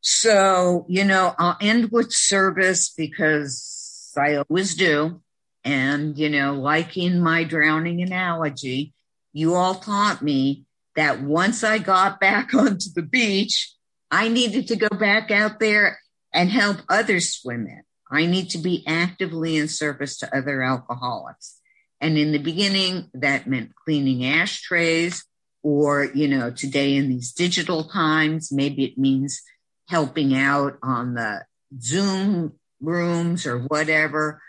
So, 0.00 0.86
you 0.88 1.04
know, 1.04 1.34
I'll 1.38 1.58
end 1.60 1.92
with 1.92 2.12
service 2.12 2.92
because 2.96 4.12
I 4.16 4.36
always 4.36 4.74
do. 4.74 5.20
And, 5.64 6.18
you 6.18 6.28
know, 6.28 6.54
like 6.54 6.96
in 6.96 7.20
my 7.20 7.44
drowning 7.44 8.02
analogy, 8.02 8.92
you 9.32 9.54
all 9.54 9.76
taught 9.76 10.22
me 10.22 10.64
that 10.96 11.22
once 11.22 11.64
I 11.64 11.78
got 11.78 12.20
back 12.20 12.54
onto 12.54 12.90
the 12.94 13.02
beach, 13.02 13.72
I 14.10 14.28
needed 14.28 14.68
to 14.68 14.76
go 14.76 14.88
back 14.88 15.30
out 15.30 15.60
there 15.60 15.98
and 16.32 16.50
help 16.50 16.78
others 16.88 17.34
swim 17.34 17.66
in. 17.66 17.82
I 18.10 18.26
need 18.26 18.50
to 18.50 18.58
be 18.58 18.84
actively 18.86 19.56
in 19.56 19.68
service 19.68 20.18
to 20.18 20.36
other 20.36 20.62
alcoholics. 20.62 21.58
And 22.00 22.18
in 22.18 22.32
the 22.32 22.38
beginning, 22.38 23.08
that 23.14 23.46
meant 23.46 23.74
cleaning 23.84 24.26
ashtrays, 24.26 25.24
or, 25.62 26.04
you 26.04 26.28
know, 26.28 26.50
today 26.50 26.96
in 26.96 27.08
these 27.08 27.32
digital 27.32 27.84
times, 27.84 28.50
maybe 28.50 28.84
it 28.84 28.98
means 28.98 29.40
helping 29.88 30.36
out 30.36 30.78
on 30.82 31.14
the 31.14 31.44
Zoom 31.80 32.54
rooms 32.80 33.46
or 33.46 33.60
whatever. 33.60 34.42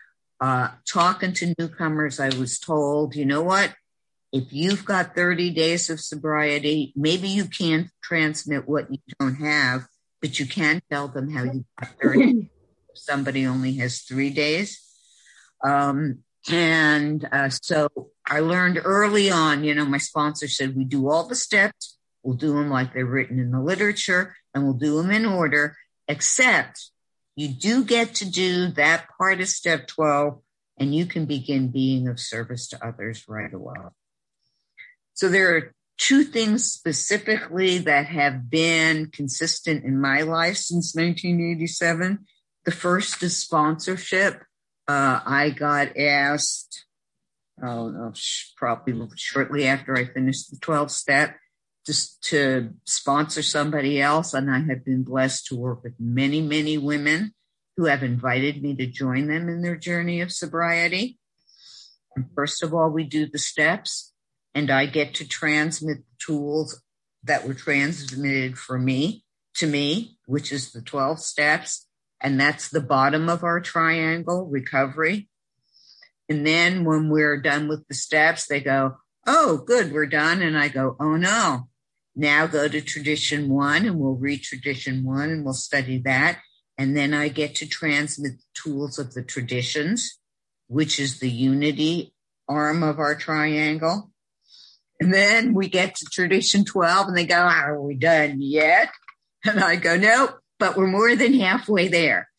Uh, 0.44 0.72
talking 0.86 1.32
to 1.32 1.56
newcomers, 1.58 2.20
I 2.20 2.28
was 2.38 2.60
told, 2.60 3.16
you 3.16 3.26
know 3.26 3.42
what? 3.42 3.74
If 4.34 4.52
you've 4.52 4.84
got 4.84 5.16
30 5.16 5.52
days 5.52 5.90
of 5.90 6.02
sobriety, 6.02 6.92
maybe 6.98 7.30
you 7.30 7.46
can't 7.46 7.88
transmit 8.04 8.68
what 8.68 8.92
you 8.92 8.98
don't 9.18 9.36
have, 9.36 9.86
but 10.22 10.42
you 10.42 10.46
can 10.46 10.82
tell 10.92 11.08
them 11.08 11.32
how 11.32 11.46
you 11.46 11.64
got 11.80 11.92
30. 12.02 12.50
somebody 12.94 13.48
only 13.48 13.76
has 13.76 14.02
three 14.02 14.32
days. 14.32 14.82
Um, 15.64 16.24
and 16.52 17.26
uh, 17.32 17.48
so 17.48 17.88
I 18.28 18.42
learned 18.42 18.82
early 18.84 19.32
on, 19.32 19.64
you 19.64 19.74
know, 19.74 19.86
my 19.86 19.98
sponsor 19.98 20.50
said, 20.50 20.76
we 20.76 20.84
do 20.84 21.10
all 21.10 21.24
the 21.26 21.36
steps. 21.36 21.98
We'll 22.22 22.36
do 22.36 22.56
them 22.56 22.70
like 22.70 22.94
they're 22.94 23.06
written 23.06 23.40
in 23.40 23.52
the 23.52 23.62
literature 23.62 24.36
and 24.54 24.66
we'll 24.66 24.74
do 24.74 25.02
them 25.02 25.10
in 25.10 25.26
order, 25.26 25.78
except 26.10 26.92
you 27.36 27.50
do 27.50 27.84
get 27.84 28.16
to 28.16 28.30
do 28.30 28.68
that 28.72 29.08
part 29.18 29.42
of 29.42 29.48
step 29.48 29.88
12 29.88 30.40
and 30.78 30.94
you 30.94 31.06
can 31.06 31.26
begin 31.26 31.70
being 31.70 32.08
of 32.08 32.20
service 32.20 32.68
to 32.70 32.86
others 32.86 33.26
right 33.28 33.54
away. 33.54 33.76
So 35.14 35.30
there 35.30 35.56
are 35.56 35.74
two 35.98 36.24
things 36.24 36.66
specifically 36.66 37.80
that 37.80 38.08
have 38.08 38.50
been 38.50 39.08
consistent 39.12 39.84
in 39.84 40.00
my 40.00 40.22
life 40.22 40.58
since 40.58 40.96
1987. 40.96 42.26
The 42.66 42.72
first 42.72 43.22
is 43.24 43.38
sponsorship. 43.38 44.44
Uh, 44.88 45.20
I 45.26 45.52
got 45.52 45.96
asked 45.98 46.86
oh, 47.64 48.14
probably 48.58 49.08
shortly 49.16 49.68
after 49.68 49.96
I 49.96 50.06
finished 50.06 50.52
the 50.52 50.58
12 50.58 50.92
step, 50.92 51.38
just 51.86 52.24
to 52.24 52.72
sponsor 52.86 53.42
somebody 53.42 54.02
else. 54.02 54.34
And 54.34 54.50
I 54.50 54.60
have 54.60 54.86
been 54.86 55.04
blessed 55.04 55.48
to 55.48 55.56
work 55.56 55.84
with 55.84 55.94
many, 56.00 56.42
many 56.42 56.78
women 56.78 57.34
who 57.76 57.86
have 57.86 58.04
invited 58.04 58.62
me 58.62 58.76
to 58.76 58.86
join 58.86 59.28
them 59.28 59.50
in 59.50 59.62
their 59.62 59.76
journey 59.76 60.22
of 60.22 60.32
sobriety. 60.32 61.18
And 62.16 62.26
first 62.36 62.64
of 62.64 62.74
all, 62.74 62.90
we 62.90 63.04
do 63.04 63.28
the 63.28 63.40
steps, 63.40 64.14
and 64.54 64.70
I 64.70 64.86
get 64.86 65.16
to 65.16 65.28
transmit 65.28 65.98
the 65.98 66.24
tools 66.24 66.82
that 67.24 67.48
were 67.48 67.56
transmitted 67.56 68.58
for 68.58 68.78
me 68.78 69.24
to 69.56 69.68
me, 69.68 70.18
which 70.26 70.52
is 70.52 70.72
the 70.72 70.82
12 70.82 71.20
steps. 71.20 71.88
And 72.22 72.40
that's 72.40 72.70
the 72.70 72.82
bottom 72.82 73.30
of 73.30 73.44
our 73.44 73.60
triangle 73.60 74.46
recovery. 74.46 75.30
And 76.30 76.46
then 76.46 76.86
when 76.86 77.10
we're 77.10 77.42
done 77.42 77.68
with 77.68 77.88
the 77.88 77.96
steps, 77.96 78.48
they 78.48 78.62
go, 78.62 78.98
Oh, 79.26 79.58
good, 79.58 79.94
we're 79.94 80.06
done. 80.06 80.42
And 80.42 80.58
I 80.58 80.68
go, 80.68 80.96
Oh 81.00 81.16
no, 81.16 81.68
now 82.16 82.48
go 82.48 82.68
to 82.68 82.82
tradition 82.82 83.50
one 83.50 83.86
and 83.86 84.00
we'll 84.00 84.16
read 84.16 84.44
tradition 84.44 85.04
one 85.04 85.30
and 85.32 85.44
we'll 85.44 85.54
study 85.54 86.00
that. 86.06 86.40
And 86.78 86.96
then 86.96 87.14
I 87.14 87.30
get 87.30 87.56
to 87.56 87.68
transmit 87.68 88.34
the 88.34 88.62
tools 88.62 89.00
of 89.00 89.14
the 89.14 89.24
traditions, 89.24 90.20
which 90.68 91.00
is 91.00 91.20
the 91.20 91.30
unity 91.30 92.14
arm 92.48 92.84
of 92.84 93.00
our 93.00 93.16
triangle. 93.16 94.12
And 95.00 95.14
then 95.14 95.54
we 95.54 95.70
get 95.70 95.96
to 95.96 96.06
tradition 96.06 96.66
12 96.66 97.10
and 97.10 97.18
they 97.18 97.26
go, 97.26 97.36
Are 97.36 97.80
we 97.82 97.96
done 97.96 98.38
yet? 98.40 98.90
And 99.46 99.60
I 99.60 99.76
go, 99.76 99.98
Nope, 99.98 100.40
but 100.60 100.78
we're 100.78 100.88
more 100.88 101.16
than 101.16 101.34
halfway 101.34 101.90
there. 101.90 102.30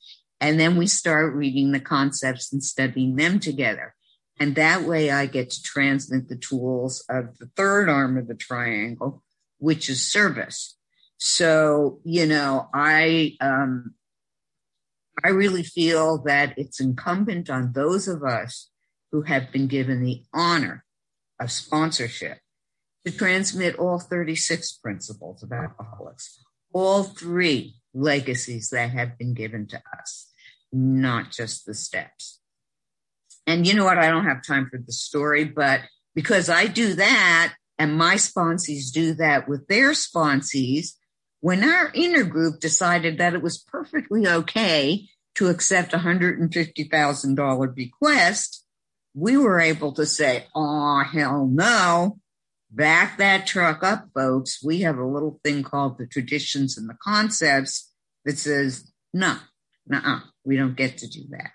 And 0.41 0.59
then 0.59 0.77
we 0.77 0.87
start 0.87 1.35
reading 1.35 1.73
the 1.73 1.81
concepts 1.81 2.53
and 2.53 2.63
studying 2.63 3.17
them 3.17 3.41
together. 3.41 3.95
And 4.41 4.55
that 4.57 4.83
way 4.83 5.11
I 5.11 5.27
get 5.27 5.51
to 5.51 5.63
transmit 5.63 6.29
the 6.29 6.37
tools 6.37 7.05
of 7.09 7.39
the 7.39 7.51
third 7.57 7.89
arm 7.89 8.17
of 8.19 8.27
the 8.27 8.35
triangle, 8.35 9.23
which 9.59 9.89
is 9.89 10.11
service. 10.11 10.77
So, 11.19 12.01
you 12.05 12.27
know, 12.27 12.69
I, 12.75 13.37
um, 13.41 13.95
I 15.25 15.29
really 15.29 15.63
feel 15.63 16.23
that 16.25 16.55
it's 16.59 16.81
incumbent 16.81 17.49
on 17.49 17.73
those 17.73 18.09
of 18.09 18.23
us 18.23 18.71
who 19.13 19.23
have 19.23 19.53
been 19.53 19.69
given 19.69 20.03
the 20.03 20.23
honor 20.33 20.85
of 21.41 21.51
sponsorship 21.51 22.39
to 23.05 23.13
transmit 23.13 23.77
all 23.77 23.99
36 23.99 24.73
principles 24.75 25.43
of 25.43 25.53
alcoholics, 25.53 26.41
all 26.73 27.05
three 27.05 27.77
legacies 27.93 28.71
that 28.71 28.91
have 28.91 29.17
been 29.19 29.35
given 29.35 29.67
to 29.69 29.81
us, 29.99 30.31
not 30.73 31.31
just 31.31 31.67
the 31.67 31.75
steps. 31.75 32.41
And 33.47 33.67
you 33.67 33.75
know 33.75 33.85
what? 33.85 33.99
I 33.99 34.11
don't 34.11 34.25
have 34.25 34.43
time 34.43 34.69
for 34.71 34.79
the 34.79 34.93
story, 34.93 35.45
but 35.45 35.81
because 36.15 36.49
I 36.49 36.67
do 36.67 36.95
that 36.95 37.55
and 37.79 37.97
my 37.97 38.15
sponsees 38.15 38.93
do 38.93 39.15
that 39.15 39.49
with 39.49 39.67
their 39.67 39.91
sponsees, 39.91 40.93
when 41.41 41.63
our 41.63 41.93
intergroup 41.93 42.61
decided 42.61 43.19
that 43.19 43.35
it 43.35 43.43
was 43.43 43.59
perfectly 43.59 44.27
okay 44.27 45.07
to 45.35 45.49
accept 45.49 45.93
a 45.93 45.99
$150,000 45.99 47.75
bequest, 47.75 48.65
we 49.15 49.37
were 49.37 49.61
able 49.61 49.93
to 49.93 50.07
say, 50.07 50.47
oh, 50.55 51.03
hell 51.03 51.47
no. 51.47 52.19
Back 52.71 53.19
that 53.19 53.47
truck 53.47 53.85
up, 53.85 54.07
folks. 54.15 54.63
We 54.63 54.81
have 54.81 54.99
a 54.99 55.07
little 55.07 55.39
thing 55.45 55.63
called 55.63 55.99
the 55.99 56.07
traditions 56.07 56.77
and 56.77 56.89
the 56.89 56.97
concepts 57.03 57.93
that 58.25 58.39
says, 58.39 58.91
no, 59.13 59.37
no, 59.87 60.21
we 60.45 60.57
don't 60.57 60.77
get 60.77 60.99
to 60.99 61.09
do 61.09 61.25
that. 61.31 61.51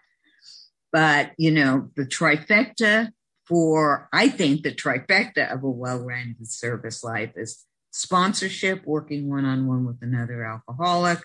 But, 0.91 1.32
you 1.38 1.51
know, 1.51 1.89
the 1.95 2.05
trifecta 2.05 3.09
for, 3.50 4.08
I 4.14 4.30
think 4.30 4.62
the 4.62 4.74
trifecta 4.74 5.52
of 5.52 5.64
a 5.64 5.70
well-rounded 5.70 6.47
service 6.47 7.04
life 7.04 7.32
is 7.36 7.66
sponsorship, 7.91 8.86
working 8.86 9.28
one-on-one 9.28 9.86
with 9.86 9.97
another 10.02 10.45
alcoholic, 10.45 11.20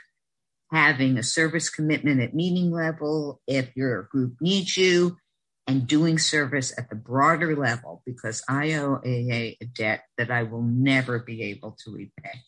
having 0.73 1.19
a 1.19 1.23
service 1.23 1.69
commitment 1.69 2.23
at 2.23 2.35
meeting 2.35 2.73
level 2.73 3.41
if 3.47 3.77
your 3.77 4.05
group 4.05 4.37
needs 4.41 4.77
you, 4.77 5.19
and 5.67 5.87
doing 5.87 6.19
service 6.19 6.73
at 6.77 6.89
the 6.89 6.97
broader 6.97 7.55
level 7.55 8.03
because 8.05 8.43
I 8.49 8.75
owe 8.75 8.97
AA 8.97 9.57
a 9.61 9.69
debt 9.73 10.05
that 10.19 10.31
I 10.31 10.43
will 10.43 10.63
never 10.63 11.19
be 11.19 11.43
able 11.45 11.77
to 11.85 11.93
repay. 11.93 12.41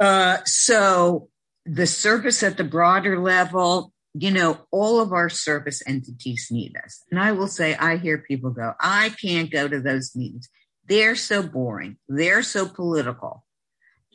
Uh, 0.00 0.38
so 0.44 1.28
the 1.64 1.86
service 1.86 2.42
at 2.42 2.56
the 2.56 2.64
broader 2.64 3.18
level, 3.18 3.92
you 4.18 4.30
know, 4.30 4.58
all 4.70 5.00
of 5.00 5.12
our 5.12 5.28
service 5.28 5.82
entities 5.86 6.48
need 6.50 6.74
us. 6.82 7.02
And 7.10 7.20
I 7.20 7.32
will 7.32 7.48
say, 7.48 7.74
I 7.74 7.96
hear 7.96 8.18
people 8.18 8.50
go, 8.50 8.72
I 8.80 9.10
can't 9.20 9.50
go 9.50 9.68
to 9.68 9.80
those 9.80 10.16
meetings. 10.16 10.48
They're 10.88 11.16
so 11.16 11.42
boring. 11.42 11.98
They're 12.08 12.42
so 12.42 12.66
political. 12.66 13.44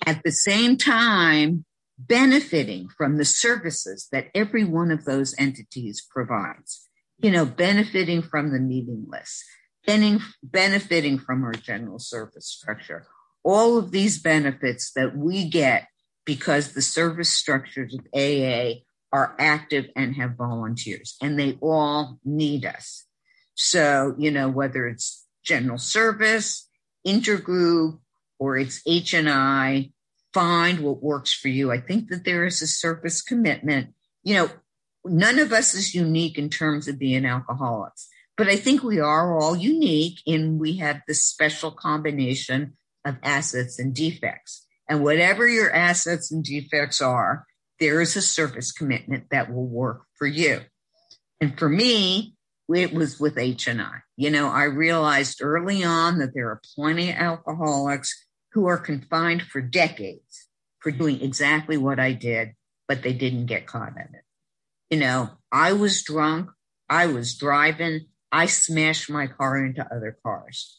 At 0.05 0.23
the 0.23 0.31
same 0.31 0.77
time, 0.77 1.65
benefiting 1.97 2.89
from 2.97 3.17
the 3.17 3.25
services 3.25 4.07
that 4.11 4.29
every 4.33 4.63
one 4.63 4.89
of 4.89 5.05
those 5.05 5.35
entities 5.37 6.03
provides, 6.09 6.87
you 7.19 7.29
know, 7.29 7.45
benefiting 7.45 8.23
from 8.23 8.51
the 8.51 8.59
meeting 8.59 9.05
list, 9.07 9.43
benefiting 10.41 11.19
from 11.19 11.43
our 11.43 11.53
general 11.53 11.99
service 11.99 12.47
structure, 12.47 13.05
all 13.43 13.77
of 13.77 13.91
these 13.91 14.19
benefits 14.19 14.91
that 14.95 15.15
we 15.15 15.47
get 15.47 15.87
because 16.25 16.73
the 16.73 16.81
service 16.81 17.29
structures 17.29 17.93
of 17.93 18.05
AA 18.15 18.81
are 19.11 19.35
active 19.39 19.87
and 19.95 20.15
have 20.15 20.35
volunteers 20.37 21.17
and 21.21 21.37
they 21.37 21.57
all 21.61 22.19
need 22.23 22.65
us. 22.65 23.05
So, 23.55 24.15
you 24.17 24.31
know, 24.31 24.49
whether 24.49 24.87
it's 24.87 25.25
general 25.43 25.77
service, 25.77 26.67
intergroup, 27.05 27.99
or 28.39 28.57
it's 28.57 28.81
H 28.87 29.13
and 29.13 29.29
I, 29.29 29.91
find 30.33 30.79
what 30.79 31.03
works 31.03 31.33
for 31.33 31.49
you. 31.49 31.71
I 31.71 31.79
think 31.79 32.09
that 32.09 32.23
there 32.25 32.45
is 32.45 32.61
a 32.61 32.67
service 32.67 33.21
commitment. 33.21 33.93
You 34.23 34.35
know, 34.35 34.49
none 35.05 35.39
of 35.39 35.51
us 35.51 35.73
is 35.73 35.93
unique 35.93 36.37
in 36.37 36.49
terms 36.49 36.87
of 36.87 36.99
being 36.99 37.25
alcoholics, 37.25 38.07
but 38.37 38.47
I 38.47 38.55
think 38.55 38.81
we 38.83 38.99
are 38.99 39.37
all 39.37 39.55
unique 39.55 40.21
in 40.25 40.57
we 40.57 40.77
have 40.77 41.01
this 41.07 41.23
special 41.23 41.71
combination 41.71 42.73
of 43.05 43.17
assets 43.23 43.79
and 43.79 43.93
defects. 43.93 44.65
And 44.87 45.03
whatever 45.03 45.47
your 45.47 45.71
assets 45.71 46.31
and 46.31 46.43
defects 46.43 47.01
are, 47.01 47.45
there 47.81 47.99
is 47.99 48.15
a 48.15 48.21
service 48.21 48.71
commitment 48.71 49.25
that 49.31 49.51
will 49.51 49.65
work 49.65 50.03
for 50.13 50.27
you. 50.27 50.61
And 51.41 51.57
for 51.57 51.67
me, 51.67 52.35
it 52.69 52.93
was 52.93 53.19
with 53.19 53.39
H 53.39 53.67
and 53.67 53.81
I. 53.81 54.03
You 54.15 54.29
know, 54.29 54.47
I 54.47 54.65
realized 54.65 55.41
early 55.41 55.83
on 55.83 56.19
that 56.19 56.33
there 56.35 56.49
are 56.49 56.61
plenty 56.75 57.09
of 57.09 57.15
alcoholics 57.15 58.27
who 58.53 58.67
are 58.67 58.77
confined 58.77 59.41
for 59.41 59.61
decades 59.61 60.47
for 60.79 60.91
doing 60.91 61.21
exactly 61.21 61.75
what 61.75 61.99
I 61.99 62.13
did, 62.13 62.51
but 62.87 63.01
they 63.01 63.13
didn't 63.13 63.47
get 63.47 63.65
caught 63.65 63.93
in 63.95 64.13
it. 64.13 64.23
You 64.91 64.99
know, 64.99 65.31
I 65.51 65.73
was 65.73 66.03
drunk. 66.03 66.51
I 66.87 67.07
was 67.07 67.35
driving. 67.35 68.01
I 68.31 68.45
smashed 68.45 69.09
my 69.09 69.25
car 69.25 69.65
into 69.65 69.83
other 69.83 70.17
cars. 70.23 70.77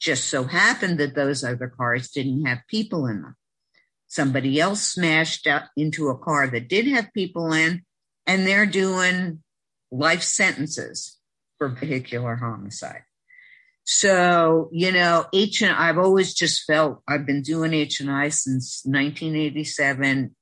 Just 0.00 0.24
so 0.28 0.44
happened 0.44 0.98
that 0.98 1.14
those 1.14 1.44
other 1.44 1.68
cars 1.68 2.10
didn't 2.10 2.44
have 2.44 2.58
people 2.68 3.06
in 3.06 3.22
them. 3.22 3.36
Somebody 4.14 4.60
else 4.60 4.82
smashed 4.92 5.48
into 5.76 6.08
a 6.08 6.16
car 6.16 6.46
that 6.46 6.68
did 6.68 6.86
have 6.86 7.12
people 7.12 7.52
in, 7.52 7.82
and 8.28 8.46
they're 8.46 8.64
doing 8.64 9.42
life 9.90 10.22
sentences 10.22 11.18
for 11.58 11.68
vehicular 11.68 12.36
homicide. 12.36 13.02
So, 13.82 14.68
you 14.70 14.92
know, 14.92 15.26
H 15.32 15.62
and 15.62 15.72
I've 15.72 15.98
always 15.98 16.32
just 16.32 16.62
felt 16.64 17.02
I've 17.08 17.26
been 17.26 17.42
doing 17.42 17.74
H 17.74 17.98
and 17.98 18.08
I 18.08 18.28
since 18.28 18.82
1987. 18.84 20.36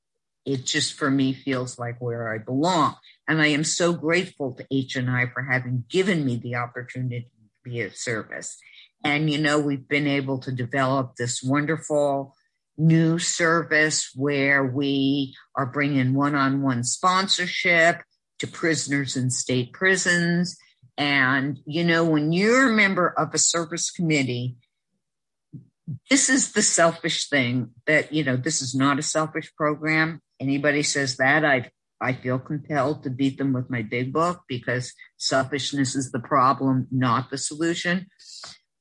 It 0.45 0.65
just 0.65 0.93
for 0.93 1.09
me 1.09 1.33
feels 1.33 1.79
like 1.79 1.99
where 1.99 2.31
I 2.31 2.37
belong. 2.37 2.95
And 3.27 3.41
I 3.41 3.47
am 3.47 3.63
so 3.63 3.91
grateful 3.91 4.53
to 4.53 4.67
H 4.69 4.95
and 4.97 5.09
I 5.09 5.25
for 5.33 5.41
having 5.41 5.83
given 5.89 6.23
me 6.23 6.35
the 6.35 6.57
opportunity 6.57 7.21
to 7.21 7.69
be 7.69 7.81
of 7.81 7.95
service. 7.95 8.55
And, 9.03 9.31
you 9.31 9.39
know, 9.39 9.59
we've 9.59 9.87
been 9.87 10.07
able 10.07 10.37
to 10.41 10.51
develop 10.51 11.15
this 11.15 11.41
wonderful 11.41 12.35
new 12.77 13.19
service 13.19 14.11
where 14.15 14.65
we 14.65 15.35
are 15.55 15.65
bringing 15.65 16.13
one-on-one 16.13 16.83
sponsorship 16.83 18.01
to 18.39 18.47
prisoners 18.47 19.15
in 19.15 19.29
state 19.29 19.73
prisons 19.73 20.57
and, 20.97 21.59
you 21.65 21.83
know, 21.83 22.05
when 22.05 22.31
you're 22.31 22.69
a 22.69 22.75
member 22.75 23.07
of 23.17 23.33
a 23.33 23.37
service 23.37 23.89
committee, 23.89 24.55
this 26.09 26.29
is 26.29 26.53
the 26.53 26.61
selfish 26.61 27.29
thing 27.29 27.71
that, 27.87 28.13
you 28.13 28.23
know, 28.23 28.37
this 28.37 28.61
is 28.61 28.75
not 28.75 28.99
a 28.99 29.03
selfish 29.03 29.53
program. 29.55 30.21
Anybody 30.39 30.83
says 30.83 31.17
that, 31.17 31.43
I 31.43 31.71
I 31.99 32.13
feel 32.13 32.37
compelled 32.37 33.03
to 33.03 33.09
beat 33.09 33.37
them 33.37 33.53
with 33.53 33.69
my 33.69 33.81
big 33.81 34.11
book 34.11 34.41
because 34.47 34.93
selfishness 35.17 35.95
is 35.95 36.11
the 36.11 36.19
problem, 36.19 36.87
not 36.91 37.29
the 37.29 37.37
solution. 37.37 38.07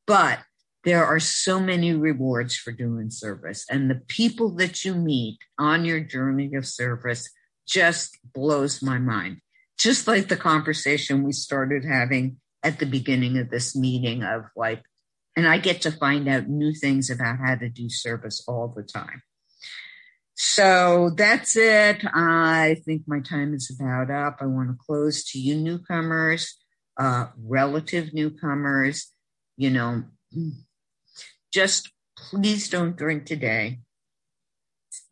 But 0.06 0.40
there 0.84 1.04
are 1.04 1.20
so 1.20 1.60
many 1.60 1.94
rewards 1.94 2.56
for 2.56 2.72
doing 2.72 3.10
service, 3.10 3.64
and 3.70 3.90
the 3.90 4.02
people 4.08 4.50
that 4.56 4.84
you 4.84 4.94
meet 4.94 5.38
on 5.58 5.84
your 5.84 6.00
journey 6.00 6.54
of 6.54 6.66
service 6.66 7.30
just 7.66 8.18
blows 8.34 8.82
my 8.82 8.98
mind 8.98 9.38
just 9.82 10.06
like 10.06 10.28
the 10.28 10.36
conversation 10.36 11.24
we 11.24 11.32
started 11.32 11.84
having 11.84 12.36
at 12.62 12.78
the 12.78 12.86
beginning 12.86 13.36
of 13.38 13.50
this 13.50 13.74
meeting 13.74 14.22
of 14.22 14.44
like, 14.56 14.80
and 15.36 15.48
I 15.48 15.58
get 15.58 15.82
to 15.82 15.90
find 15.90 16.28
out 16.28 16.48
new 16.48 16.72
things 16.72 17.10
about 17.10 17.38
how 17.38 17.56
to 17.56 17.68
do 17.68 17.88
service 17.88 18.44
all 18.46 18.68
the 18.68 18.84
time. 18.84 19.22
So 20.34 21.10
that's 21.16 21.56
it. 21.56 22.04
I 22.14 22.76
think 22.84 23.02
my 23.06 23.20
time 23.20 23.54
is 23.54 23.76
about 23.76 24.10
up. 24.10 24.38
I 24.40 24.46
want 24.46 24.68
to 24.70 24.76
close 24.86 25.24
to 25.32 25.38
you 25.40 25.56
newcomers, 25.56 26.56
uh, 26.96 27.26
relative 27.44 28.14
newcomers, 28.14 29.10
you 29.56 29.70
know, 29.70 30.04
just 31.52 31.90
please 32.16 32.68
don't 32.68 32.96
drink 32.96 33.26
today. 33.26 33.80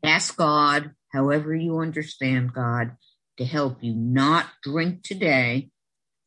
Ask 0.03 0.37
God, 0.37 0.93
however 1.13 1.55
you 1.55 1.79
understand 1.79 2.53
God, 2.53 2.97
to 3.39 3.45
help 3.45 3.83
you 3.83 3.95
not 3.95 4.47
drink 4.63 5.03
today 5.03 5.71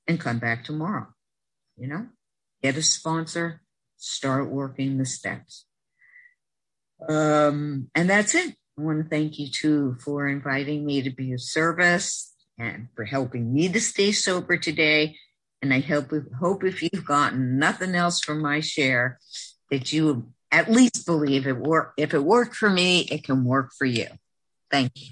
and 0.08 0.20
come 0.20 0.40
back 0.40 0.64
tomorrow. 0.64 1.08
You 1.78 1.88
know, 1.88 2.08
get 2.62 2.78
a 2.78 2.84
sponsor, 2.84 3.62
start 3.98 4.50
working 4.50 4.98
the 4.98 5.06
steps. 5.06 5.66
Um, 7.08 7.90
and 7.96 8.10
that's 8.10 8.36
it. 8.36 8.56
I 8.78 8.82
want 8.82 9.04
to 9.04 9.10
thank 9.10 9.38
you 9.38 9.48
too 9.50 9.98
for 10.04 10.28
inviting 10.28 10.86
me 10.86 11.02
to 11.04 11.12
be 11.12 11.34
of 11.34 11.42
service 11.42 12.34
and 12.58 12.88
for 12.96 13.06
helping 13.06 13.54
me 13.54 13.70
to 13.70 13.80
stay 13.80 14.12
sober 14.12 14.58
today. 14.58 15.18
And 15.62 15.74
I 15.74 15.80
hope, 15.80 16.12
hope 16.40 16.64
if 16.64 16.82
you've 16.82 17.06
gotten 17.06 17.58
nothing 17.58 17.96
else 17.96 18.20
from 18.20 18.42
my 18.42 18.60
share, 18.60 19.20
that 19.74 19.92
you 19.92 20.32
at 20.52 20.70
least 20.70 21.08
believe 21.08 21.48
it 21.48 21.58
work. 21.58 21.94
If 21.98 22.14
it 22.14 22.24
worked 22.24 22.56
for 22.56 22.70
me, 22.70 23.02
it 23.10 23.24
can 23.24 23.44
work 23.44 23.72
for 23.76 23.86
you. 23.86 24.06
Thank 24.70 24.92
you. 24.96 25.08